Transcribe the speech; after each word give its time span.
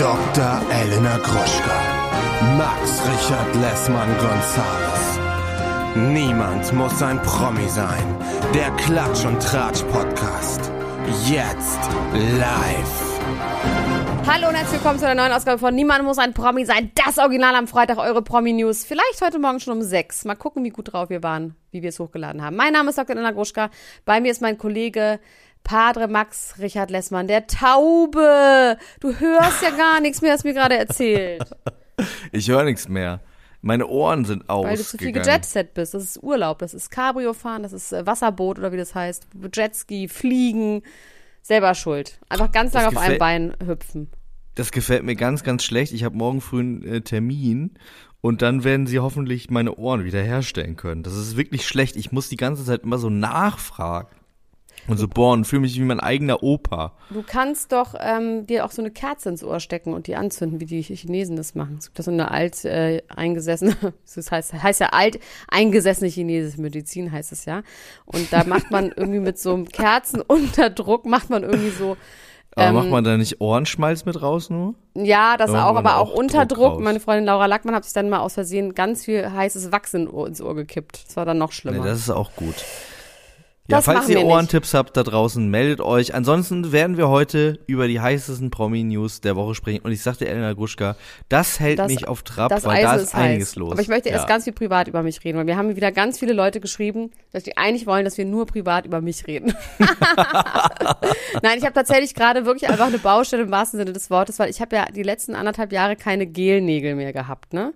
Dr. 0.00 0.62
Elena 0.72 1.18
Gruschka, 1.18 1.78
Max 2.56 3.02
Richard 3.06 3.54
Lessmann 3.56 4.08
Gonzales. 4.16 5.18
Niemand 5.94 6.72
muss 6.72 7.02
ein 7.02 7.20
Promi 7.20 7.68
sein. 7.68 8.16
Der 8.54 8.70
Klatsch 8.76 9.26
und 9.26 9.42
Tratsch 9.42 9.82
Podcast. 9.92 10.72
Jetzt 11.28 11.80
live. 12.14 13.20
Hallo 14.26 14.48
und 14.48 14.54
herzlich 14.54 14.80
willkommen 14.80 14.98
zu 14.98 15.06
einer 15.06 15.20
neuen 15.20 15.32
Ausgabe 15.34 15.58
von 15.58 15.74
Niemand 15.74 16.02
muss 16.04 16.16
ein 16.16 16.32
Promi 16.32 16.64
sein. 16.64 16.92
Das 16.94 17.18
Original 17.18 17.54
am 17.54 17.66
Freitag, 17.66 17.98
eure 17.98 18.22
Promi-News. 18.22 18.86
Vielleicht 18.86 19.20
heute 19.22 19.38
Morgen 19.38 19.60
schon 19.60 19.76
um 19.76 19.82
sechs. 19.82 20.24
Mal 20.24 20.34
gucken, 20.34 20.64
wie 20.64 20.70
gut 20.70 20.94
drauf 20.94 21.10
wir 21.10 21.22
waren, 21.22 21.56
wie 21.72 21.82
wir 21.82 21.90
es 21.90 22.00
hochgeladen 22.00 22.42
haben. 22.42 22.56
Mein 22.56 22.72
Name 22.72 22.88
ist 22.88 22.96
Dr. 22.96 23.16
Elena 23.16 23.32
Gruschka. 23.32 23.68
Bei 24.06 24.22
mir 24.22 24.30
ist 24.30 24.40
mein 24.40 24.56
Kollege 24.56 25.20
Padre 25.64 26.08
Max 26.08 26.54
Richard 26.58 26.90
Lessmann, 26.90 27.28
der 27.28 27.46
Taube. 27.46 28.76
Du 29.00 29.18
hörst 29.18 29.62
ja 29.62 29.70
gar 29.70 30.00
nichts 30.00 30.22
mehr, 30.22 30.32
hast 30.32 30.44
mir 30.44 30.54
gerade 30.54 30.76
erzählt. 30.76 31.42
Ich 32.32 32.48
höre 32.48 32.64
nichts 32.64 32.88
mehr. 32.88 33.20
Meine 33.62 33.86
Ohren 33.86 34.24
sind 34.24 34.48
aus. 34.48 34.64
Weil 34.64 34.76
du 34.78 34.82
zu 34.82 34.96
viel 34.96 35.12
gejetset 35.12 35.74
bist. 35.74 35.92
Das 35.92 36.02
ist 36.02 36.22
Urlaub, 36.22 36.60
das 36.60 36.72
ist 36.72 36.90
Cabrio 36.90 37.34
fahren, 37.34 37.62
das 37.62 37.74
ist 37.74 37.92
äh, 37.92 38.06
Wasserboot 38.06 38.58
oder 38.58 38.72
wie 38.72 38.78
das 38.78 38.94
heißt. 38.94 39.26
Jetski, 39.52 40.08
Fliegen. 40.08 40.82
Selber 41.42 41.74
schuld. 41.74 42.18
Einfach 42.28 42.52
ganz 42.52 42.72
lange 42.72 42.88
auf 42.88 42.96
einem 42.96 43.18
Bein 43.18 43.54
hüpfen. 43.64 44.10
Das 44.54 44.72
gefällt 44.72 45.04
mir 45.04 45.16
ganz, 45.16 45.42
ganz 45.42 45.64
schlecht. 45.64 45.92
Ich 45.92 46.04
habe 46.04 46.16
morgen 46.16 46.40
früh 46.40 46.60
einen 46.60 46.82
äh, 46.84 47.00
Termin 47.02 47.74
und 48.20 48.42
dann 48.42 48.64
werden 48.64 48.86
sie 48.86 48.98
hoffentlich 48.98 49.50
meine 49.50 49.76
Ohren 49.76 50.04
wiederherstellen 50.04 50.76
können. 50.76 51.02
Das 51.02 51.16
ist 51.16 51.36
wirklich 51.36 51.66
schlecht. 51.66 51.96
Ich 51.96 52.12
muss 52.12 52.28
die 52.28 52.36
ganze 52.36 52.64
Zeit 52.64 52.82
immer 52.82 52.98
so 52.98 53.10
nachfragen. 53.10 54.08
Und 54.90 54.98
so 54.98 55.06
bohren, 55.06 55.44
fühle 55.44 55.60
mich 55.60 55.78
wie 55.78 55.84
mein 55.84 56.00
eigener 56.00 56.42
Opa. 56.42 56.92
Du 57.10 57.22
kannst 57.22 57.72
doch 57.72 57.94
ähm, 57.98 58.46
dir 58.46 58.64
auch 58.64 58.72
so 58.72 58.82
eine 58.82 58.90
Kerze 58.90 59.28
ins 59.28 59.44
Ohr 59.44 59.60
stecken 59.60 59.94
und 59.94 60.06
die 60.08 60.16
anzünden, 60.16 60.60
wie 60.60 60.66
die 60.66 60.82
Chinesen 60.82 61.36
das 61.36 61.54
machen. 61.54 61.76
Es 61.78 61.86
gibt 61.86 61.98
da 61.98 62.02
so 62.02 62.10
eine 62.10 62.30
alt 62.30 62.64
äh, 62.64 63.02
eingesessene, 63.14 63.76
das 64.14 64.30
heißt, 64.30 64.52
heißt 64.52 64.80
ja 64.80 64.88
alt 64.88 65.20
eingesessene 65.48 66.10
chinesische 66.10 66.60
Medizin 66.60 67.12
heißt 67.12 67.30
es 67.32 67.44
ja. 67.44 67.62
Und 68.04 68.32
da 68.32 68.44
macht 68.44 68.70
man 68.70 68.92
irgendwie 68.96 69.20
mit 69.20 69.38
so 69.38 69.54
einem 69.54 69.68
Kerzenunterdruck 69.68 71.06
macht 71.06 71.30
man 71.30 71.44
irgendwie 71.44 71.70
so 71.70 71.96
aber 72.56 72.66
ähm, 72.66 72.74
macht 72.74 72.88
man 72.88 73.04
da 73.04 73.16
nicht 73.16 73.40
Ohrenschmalz 73.40 74.04
mit 74.04 74.20
raus 74.20 74.50
nur? 74.50 74.74
Ja, 74.94 75.36
das 75.36 75.50
auch, 75.50 75.76
aber 75.76 75.98
auch, 75.98 76.10
auch 76.10 76.14
Unterdruck. 76.14 76.80
Meine 76.80 76.98
Freundin 76.98 77.26
Laura 77.26 77.46
Lackmann 77.46 77.74
hat 77.74 77.84
sich 77.84 77.92
dann 77.92 78.08
mal 78.10 78.18
aus 78.20 78.34
Versehen 78.34 78.74
ganz 78.74 79.04
viel 79.04 79.30
heißes 79.30 79.70
Wachs 79.70 79.94
ins 79.94 80.40
Ohr 80.40 80.56
gekippt. 80.56 81.06
Das 81.06 81.16
war 81.16 81.24
dann 81.24 81.38
noch 81.38 81.52
schlimmer. 81.52 81.78
Nee, 81.78 81.88
das 81.88 82.00
ist 82.00 82.10
auch 82.10 82.34
gut. 82.34 82.56
Ja, 83.70 83.82
falls 83.82 84.08
ihr 84.08 84.22
Ohrentipps 84.22 84.74
habt 84.74 84.96
da 84.96 85.02
draußen, 85.02 85.48
meldet 85.48 85.80
euch. 85.80 86.14
Ansonsten 86.14 86.72
werden 86.72 86.96
wir 86.96 87.08
heute 87.08 87.60
über 87.66 87.88
die 87.88 88.00
heißesten 88.00 88.50
Promi-News 88.50 89.20
der 89.20 89.36
Woche 89.36 89.54
sprechen. 89.54 89.80
Und 89.84 89.92
ich 89.92 90.02
sagte 90.02 90.26
Elena 90.26 90.52
Gruschka, 90.52 90.96
das 91.28 91.60
hält 91.60 91.78
das, 91.78 91.88
mich 91.88 92.08
auf 92.08 92.22
Trab, 92.22 92.50
weil 92.50 92.70
Eisen 92.70 92.84
da 92.84 92.94
ist, 92.96 93.02
ist 93.02 93.14
einiges 93.14 93.56
los. 93.56 93.72
Aber 93.72 93.80
ich 93.80 93.88
möchte 93.88 94.08
ja. 94.08 94.16
erst 94.16 94.28
ganz 94.28 94.44
viel 94.44 94.52
privat 94.52 94.88
über 94.88 95.02
mich 95.02 95.22
reden, 95.24 95.38
weil 95.38 95.46
wir 95.46 95.56
haben 95.56 95.76
wieder 95.76 95.92
ganz 95.92 96.18
viele 96.18 96.32
Leute 96.32 96.60
geschrieben, 96.60 97.10
dass 97.32 97.44
die 97.44 97.56
eigentlich 97.56 97.86
wollen, 97.86 98.04
dass 98.04 98.18
wir 98.18 98.24
nur 98.24 98.46
privat 98.46 98.86
über 98.86 99.00
mich 99.00 99.26
reden. 99.26 99.54
Nein, 101.42 101.58
ich 101.58 101.64
habe 101.64 101.72
tatsächlich 101.72 102.14
gerade 102.14 102.44
wirklich 102.44 102.68
einfach 102.68 102.86
eine 102.86 102.98
Baustelle 102.98 103.44
im 103.44 103.50
wahrsten 103.50 103.78
Sinne 103.78 103.92
des 103.92 104.10
Wortes, 104.10 104.38
weil 104.38 104.50
ich 104.50 104.60
habe 104.60 104.76
ja 104.76 104.86
die 104.86 105.02
letzten 105.02 105.34
anderthalb 105.34 105.72
Jahre 105.72 105.96
keine 105.96 106.26
Gelnägel 106.26 106.94
mehr 106.94 107.12
gehabt, 107.12 107.52
ne? 107.52 107.72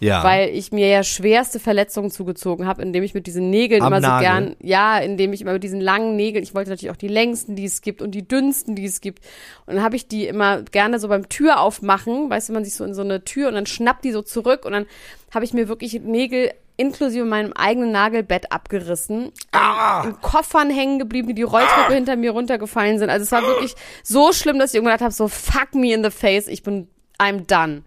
Ja. 0.00 0.24
Weil 0.24 0.48
ich 0.48 0.72
mir 0.72 0.88
ja 0.88 1.02
schwerste 1.02 1.60
Verletzungen 1.60 2.10
zugezogen 2.10 2.66
habe, 2.66 2.82
indem 2.82 3.02
ich 3.02 3.12
mit 3.12 3.26
diesen 3.26 3.50
Nägeln 3.50 3.82
Am 3.82 3.92
immer 3.92 4.00
Nagel. 4.00 4.16
so 4.16 4.32
gern, 4.32 4.56
ja, 4.60 4.98
indem 4.98 5.32
ich 5.32 5.42
immer 5.42 5.52
mit 5.52 5.62
diesen 5.62 5.80
langen 5.80 6.16
Nägeln, 6.16 6.42
ich 6.42 6.54
wollte 6.54 6.70
natürlich 6.70 6.90
auch 6.90 6.96
die 6.96 7.08
längsten, 7.08 7.54
die 7.54 7.66
es 7.66 7.82
gibt 7.82 8.00
und 8.00 8.12
die 8.12 8.26
dünnsten, 8.26 8.74
die 8.74 8.86
es 8.86 9.02
gibt. 9.02 9.22
Und 9.66 9.76
dann 9.76 9.84
habe 9.84 9.96
ich 9.96 10.08
die 10.08 10.26
immer 10.26 10.62
gerne 10.62 10.98
so 10.98 11.08
beim 11.08 11.28
Tür 11.28 11.60
aufmachen, 11.60 12.30
weißt 12.30 12.48
du, 12.48 12.54
man 12.54 12.64
sich 12.64 12.74
so 12.74 12.84
in 12.84 12.94
so 12.94 13.02
eine 13.02 13.24
Tür 13.24 13.48
und 13.48 13.54
dann 13.54 13.66
schnappt 13.66 14.04
die 14.04 14.12
so 14.12 14.22
zurück 14.22 14.64
und 14.64 14.72
dann 14.72 14.86
habe 15.34 15.44
ich 15.44 15.52
mir 15.52 15.68
wirklich 15.68 16.00
Nägel 16.00 16.50
inklusive 16.80 17.26
meinem 17.26 17.52
eigenen 17.52 17.92
Nagelbett 17.92 18.50
abgerissen, 18.52 19.32
ah. 19.52 20.02
in 20.02 20.18
Koffern 20.22 20.70
hängen 20.70 20.98
geblieben, 20.98 21.28
die 21.28 21.34
die 21.34 21.42
Rolltreppe 21.42 21.90
ah. 21.90 21.92
hinter 21.92 22.16
mir 22.16 22.30
runtergefallen 22.30 22.98
sind. 22.98 23.10
Also 23.10 23.24
es 23.24 23.32
war 23.32 23.42
wirklich 23.42 23.74
so 24.02 24.32
schlimm, 24.32 24.58
dass 24.58 24.70
ich 24.70 24.76
irgendwann 24.76 24.94
gedacht 24.94 25.04
habe, 25.04 25.14
so 25.14 25.28
fuck 25.28 25.74
me 25.74 25.92
in 25.92 26.02
the 26.02 26.10
face, 26.10 26.48
ich 26.48 26.62
bin 26.62 26.88
I'm 27.18 27.46
done. 27.46 27.82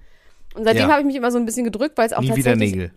Und 0.55 0.65
seitdem 0.65 0.83
ja. 0.83 0.89
habe 0.89 1.01
ich 1.01 1.07
mich 1.07 1.15
immer 1.15 1.31
so 1.31 1.37
ein 1.37 1.45
bisschen 1.45 1.63
gedrückt, 1.63 1.97
weil 1.97 2.05
es 2.05 2.13
auch 2.13 2.21
Nie 2.21 2.29
tatsächlich 2.29 2.91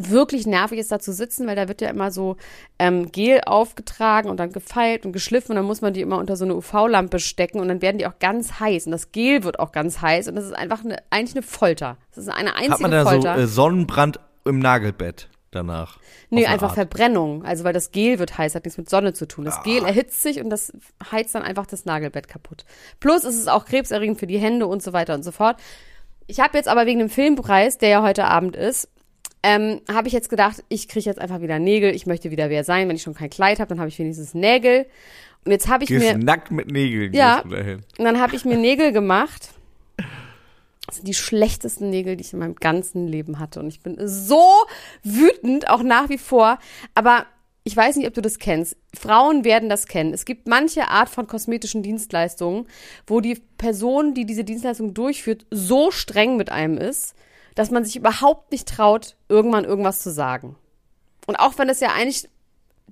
wirklich 0.00 0.46
nervig 0.46 0.78
ist, 0.78 0.92
da 0.92 0.98
zu 0.98 1.12
sitzen, 1.12 1.46
weil 1.46 1.56
da 1.56 1.68
wird 1.68 1.80
ja 1.80 1.88
immer 1.90 2.10
so 2.10 2.36
ähm, 2.78 3.10
Gel 3.10 3.40
aufgetragen 3.44 4.30
und 4.30 4.38
dann 4.38 4.52
gefeilt 4.52 5.04
und 5.04 5.12
geschliffen 5.12 5.52
und 5.52 5.56
dann 5.56 5.64
muss 5.64 5.80
man 5.80 5.92
die 5.92 6.00
immer 6.00 6.18
unter 6.18 6.36
so 6.36 6.44
eine 6.44 6.54
UV-Lampe 6.54 7.18
stecken 7.18 7.58
und 7.58 7.68
dann 7.68 7.82
werden 7.82 7.98
die 7.98 8.06
auch 8.06 8.18
ganz 8.18 8.60
heiß 8.60 8.86
und 8.86 8.92
das 8.92 9.12
Gel 9.12 9.42
wird 9.42 9.58
auch 9.58 9.72
ganz 9.72 10.00
heiß 10.00 10.28
und 10.28 10.36
das 10.36 10.44
ist 10.44 10.54
einfach 10.54 10.84
eine, 10.84 10.98
eigentlich 11.10 11.34
eine 11.34 11.42
Folter. 11.42 11.96
Das 12.14 12.24
ist 12.24 12.32
eine 12.32 12.54
einzige 12.54 12.74
Hat 12.74 12.80
man 12.80 12.90
da 12.90 13.04
Folter. 13.04 13.36
so 13.36 13.42
äh, 13.42 13.46
Sonnenbrand 13.46 14.20
im 14.44 14.58
Nagelbett? 14.60 15.28
danach. 15.50 15.98
Nee, 16.30 16.46
einfach 16.46 16.68
Art. 16.68 16.74
Verbrennung. 16.74 17.44
Also 17.44 17.64
weil 17.64 17.72
das 17.72 17.90
Gel 17.90 18.18
wird 18.18 18.36
heiß, 18.36 18.54
hat 18.54 18.64
nichts 18.64 18.76
mit 18.76 18.90
Sonne 18.90 19.14
zu 19.14 19.26
tun. 19.26 19.44
Das 19.44 19.56
ah. 19.56 19.62
Gel 19.62 19.82
erhitzt 19.82 20.22
sich 20.22 20.40
und 20.40 20.50
das 20.50 20.72
heizt 21.10 21.34
dann 21.34 21.42
einfach 21.42 21.66
das 21.66 21.84
Nagelbett 21.84 22.28
kaputt. 22.28 22.64
Plus 23.00 23.24
ist 23.24 23.38
es 23.38 23.48
auch 23.48 23.64
krebserregend 23.64 24.18
für 24.18 24.26
die 24.26 24.38
Hände 24.38 24.66
und 24.66 24.82
so 24.82 24.92
weiter 24.92 25.14
und 25.14 25.22
so 25.22 25.32
fort. 25.32 25.56
Ich 26.28 26.40
habe 26.40 26.56
jetzt 26.58 26.68
aber 26.68 26.84
wegen 26.84 26.98
dem 26.98 27.08
Filmpreis, 27.08 27.78
der 27.78 27.88
ja 27.88 28.02
heute 28.02 28.26
Abend 28.26 28.54
ist, 28.54 28.88
ähm, 29.42 29.80
habe 29.90 30.08
ich 30.08 30.14
jetzt 30.14 30.28
gedacht, 30.28 30.62
ich 30.68 30.86
kriege 30.86 31.06
jetzt 31.06 31.18
einfach 31.18 31.40
wieder 31.40 31.58
Nägel. 31.58 31.94
Ich 31.94 32.06
möchte 32.06 32.30
wieder 32.30 32.50
wer 32.50 32.64
sein. 32.64 32.86
Wenn 32.88 32.96
ich 32.96 33.02
schon 33.02 33.14
kein 33.14 33.30
Kleid 33.30 33.60
habe, 33.60 33.68
dann 33.70 33.80
habe 33.80 33.88
ich 33.88 33.98
wenigstens 33.98 34.34
Nägel. 34.34 34.86
Und 35.44 35.52
jetzt 35.52 35.68
habe 35.68 35.84
ich 35.84 35.88
Gehst 35.88 36.04
mir 36.04 36.18
nackt 36.18 36.50
mit 36.50 36.70
Nägeln. 36.70 37.14
Ja. 37.14 37.40
Und 37.40 37.84
dann 37.96 38.20
habe 38.20 38.36
ich 38.36 38.44
mir 38.44 38.56
Nägel 38.58 38.92
gemacht. 38.92 39.50
Das 40.86 40.96
sind 40.96 41.08
die 41.08 41.14
schlechtesten 41.14 41.88
Nägel, 41.88 42.16
die 42.16 42.24
ich 42.24 42.32
in 42.34 42.40
meinem 42.40 42.56
ganzen 42.56 43.06
Leben 43.06 43.38
hatte. 43.38 43.60
Und 43.60 43.68
ich 43.68 43.80
bin 43.80 43.96
so 44.06 44.44
wütend, 45.02 45.70
auch 45.70 45.82
nach 45.82 46.10
wie 46.10 46.18
vor. 46.18 46.58
Aber 46.94 47.24
ich 47.68 47.76
weiß 47.76 47.96
nicht, 47.96 48.08
ob 48.08 48.14
du 48.14 48.22
das 48.22 48.38
kennst. 48.38 48.78
Frauen 48.98 49.44
werden 49.44 49.68
das 49.68 49.86
kennen. 49.86 50.14
Es 50.14 50.24
gibt 50.24 50.48
manche 50.48 50.88
Art 50.88 51.10
von 51.10 51.26
kosmetischen 51.26 51.82
Dienstleistungen, 51.82 52.66
wo 53.06 53.20
die 53.20 53.34
Person, 53.58 54.14
die 54.14 54.24
diese 54.24 54.42
Dienstleistung 54.42 54.94
durchführt, 54.94 55.44
so 55.50 55.90
streng 55.90 56.38
mit 56.38 56.50
einem 56.50 56.78
ist, 56.78 57.14
dass 57.56 57.70
man 57.70 57.84
sich 57.84 57.96
überhaupt 57.96 58.52
nicht 58.52 58.66
traut, 58.66 59.16
irgendwann 59.28 59.66
irgendwas 59.66 60.00
zu 60.00 60.10
sagen. 60.10 60.56
Und 61.26 61.36
auch 61.36 61.58
wenn 61.58 61.68
es 61.68 61.80
ja 61.80 61.90
eigentlich 61.92 62.30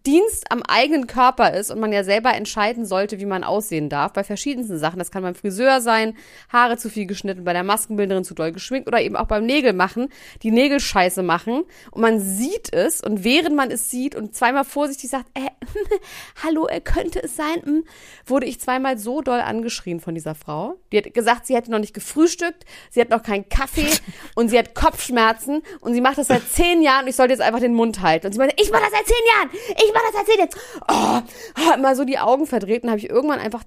Dienst 0.06 0.52
am 0.52 0.62
eigenen 0.62 1.08
Körper 1.08 1.52
ist 1.52 1.72
und 1.72 1.80
man 1.80 1.92
ja 1.92 2.04
selber 2.04 2.32
entscheiden 2.32 2.86
sollte, 2.86 3.18
wie 3.18 3.26
man 3.26 3.42
aussehen 3.42 3.88
darf, 3.88 4.12
bei 4.12 4.22
verschiedensten 4.22 4.78
Sachen. 4.78 5.00
Das 5.00 5.10
kann 5.10 5.24
beim 5.24 5.34
Friseur 5.34 5.80
sein, 5.80 6.16
Haare 6.48 6.76
zu 6.76 6.88
viel 6.88 7.06
geschnitten, 7.06 7.42
bei 7.42 7.52
der 7.52 7.64
Maskenbildnerin 7.64 8.22
zu 8.22 8.34
doll 8.34 8.52
geschminkt 8.52 8.86
oder 8.86 9.00
eben 9.00 9.16
auch 9.16 9.26
beim 9.26 9.44
Nägel 9.44 9.72
machen, 9.72 10.08
die 10.44 10.52
Nägel 10.52 10.78
scheiße 10.78 11.24
machen 11.24 11.64
und 11.90 12.00
man 12.00 12.20
sieht 12.20 12.72
es 12.72 13.00
und 13.00 13.24
während 13.24 13.56
man 13.56 13.72
es 13.72 13.90
sieht 13.90 14.14
und 14.14 14.34
zweimal 14.36 14.64
vorsichtig 14.64 15.10
sagt, 15.10 15.26
äh, 15.34 15.50
hallo, 16.44 16.68
äh, 16.68 16.80
könnte 16.80 17.20
es 17.20 17.34
sein, 17.34 17.62
hm, 17.64 17.84
wurde 18.24 18.46
ich 18.46 18.60
zweimal 18.60 18.98
so 18.98 19.22
doll 19.22 19.40
angeschrien 19.40 19.98
von 19.98 20.14
dieser 20.14 20.36
Frau. 20.36 20.76
Die 20.92 20.98
hat 20.98 21.12
gesagt, 21.14 21.46
sie 21.46 21.56
hätte 21.56 21.72
noch 21.72 21.80
nicht 21.80 21.94
gefrühstückt, 21.94 22.64
sie 22.90 23.00
hat 23.00 23.10
noch 23.10 23.24
keinen 23.24 23.48
Kaffee 23.48 23.90
und 24.36 24.50
sie 24.50 24.58
hat 24.58 24.76
Kopfschmerzen 24.76 25.62
und 25.80 25.94
sie 25.94 26.00
macht 26.00 26.18
das 26.18 26.28
seit 26.28 26.48
zehn 26.48 26.80
Jahren 26.80 27.02
und 27.02 27.08
ich 27.08 27.16
sollte 27.16 27.32
jetzt 27.32 27.42
einfach 27.42 27.60
den 27.60 27.74
Mund 27.74 28.02
halten. 28.02 28.26
Und 28.26 28.32
sie 28.32 28.38
meinte, 28.38 28.54
ich 28.60 28.70
mache 28.70 28.82
das 28.82 28.92
seit 28.92 29.06
zehn 29.06 29.26
Jahren, 29.34 29.50
ich 29.84 29.95
war 29.96 30.02
das 30.12 30.20
erzählt 30.20 30.38
jetzt? 30.38 30.56
Oh, 30.88 31.20
oh, 31.58 31.74
immer 31.74 31.96
so 31.96 32.04
die 32.04 32.18
Augen 32.18 32.46
verdreht. 32.46 32.82
Und 32.84 32.90
habe 32.90 32.98
ich 32.98 33.08
irgendwann 33.08 33.40
einfach 33.40 33.64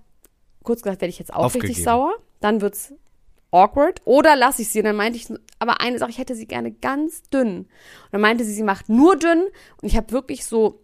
kurz 0.64 0.82
gesagt, 0.82 1.02
werde 1.02 1.10
ich 1.10 1.20
jetzt 1.20 1.34
auch 1.34 1.46
Aufgegeben. 1.46 1.68
richtig 1.68 1.84
sauer. 1.84 2.14
Dann 2.40 2.62
wird's 2.62 2.94
awkward. 3.52 4.02
Oder 4.06 4.36
lasse 4.36 4.62
ich 4.62 4.70
sie. 4.70 4.80
Und 4.80 4.86
dann 4.86 4.96
meinte 4.96 5.18
ich, 5.18 5.28
aber 5.60 5.82
eine 5.82 5.98
Sache, 5.98 6.12
ich 6.12 6.18
hätte 6.18 6.36
sie 6.36 6.46
gerne 6.46 6.72
ganz 6.72 7.24
dünn. 7.24 7.60
Und 7.60 7.68
dann 8.12 8.22
meinte 8.22 8.44
sie, 8.46 8.54
sie 8.54 8.64
macht 8.64 8.90
nur 8.90 9.16
dünn. 9.18 9.44
Und 9.82 9.88
ich 9.88 9.98
habe 9.98 10.12
wirklich 10.12 10.46
so 10.46 10.84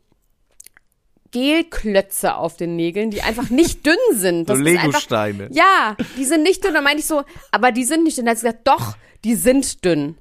Gelklötze 1.31 2.35
auf 2.35 2.55
den 2.55 2.75
Nägeln, 2.75 3.11
die 3.11 3.21
einfach 3.21 3.49
nicht 3.49 3.85
dünn 3.85 3.97
sind. 4.13 4.49
Das 4.49 4.57
so 4.57 4.63
Legosteine. 4.63 5.49
Ja, 5.51 5.95
die 6.17 6.25
sind 6.25 6.43
nicht 6.43 6.63
dünn. 6.63 6.69
Und 6.69 6.75
dann 6.75 6.83
meinte 6.83 6.99
ich 6.99 7.07
so, 7.07 7.23
aber 7.51 7.71
die 7.71 7.83
sind 7.83 8.03
nicht 8.03 8.17
dünn. 8.17 8.25
Dann 8.25 8.31
hat 8.31 8.39
sie 8.39 8.47
gesagt, 8.47 8.67
doch, 8.67 8.97
die 9.23 9.35
sind 9.35 9.83
dünn. 9.85 10.07
Und 10.09 10.17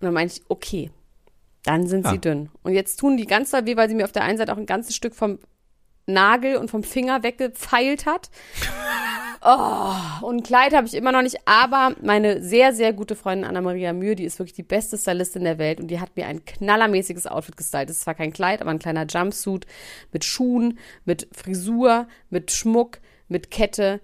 dann 0.00 0.14
meinte 0.14 0.34
ich, 0.36 0.42
okay. 0.48 0.90
Dann 1.64 1.86
sind 1.86 2.04
ja. 2.04 2.12
sie 2.12 2.18
dünn. 2.18 2.50
Und 2.62 2.74
jetzt 2.74 2.96
tun 3.00 3.16
die 3.16 3.26
ganz 3.26 3.50
doll 3.50 3.66
weh, 3.66 3.76
weil 3.76 3.88
sie 3.88 3.94
mir 3.94 4.04
auf 4.04 4.12
der 4.12 4.22
einen 4.22 4.38
Seite 4.38 4.52
auch 4.52 4.58
ein 4.58 4.66
ganzes 4.66 4.94
Stück 4.94 5.14
vom 5.14 5.38
Nagel 6.06 6.56
und 6.56 6.70
vom 6.70 6.82
Finger 6.82 7.22
weggepfeilt 7.22 8.06
hat. 8.06 8.30
Oh, 9.46 10.26
und 10.26 10.36
ein 10.36 10.42
Kleid 10.42 10.74
habe 10.74 10.86
ich 10.86 10.94
immer 10.94 11.12
noch 11.12 11.20
nicht, 11.20 11.36
aber 11.44 11.94
meine 12.00 12.42
sehr, 12.42 12.72
sehr 12.72 12.94
gute 12.94 13.14
Freundin 13.14 13.44
Anna-Maria 13.44 13.92
Mühe, 13.92 14.14
die 14.14 14.24
ist 14.24 14.38
wirklich 14.38 14.54
die 14.54 14.62
beste 14.62 14.96
Stylistin 14.96 15.44
der 15.44 15.58
Welt 15.58 15.80
und 15.80 15.88
die 15.88 16.00
hat 16.00 16.16
mir 16.16 16.26
ein 16.26 16.46
knallermäßiges 16.46 17.26
Outfit 17.26 17.58
gestylt. 17.58 17.90
Das 17.90 17.98
ist 17.98 18.04
zwar 18.04 18.14
kein 18.14 18.32
Kleid, 18.32 18.62
aber 18.62 18.70
ein 18.70 18.78
kleiner 18.78 19.04
Jumpsuit 19.04 19.66
mit 20.12 20.24
Schuhen, 20.24 20.78
mit 21.04 21.28
Frisur, 21.32 22.08
mit 22.30 22.52
Schmuck, 22.52 23.00
mit 23.28 23.50
Kette, 23.50 24.00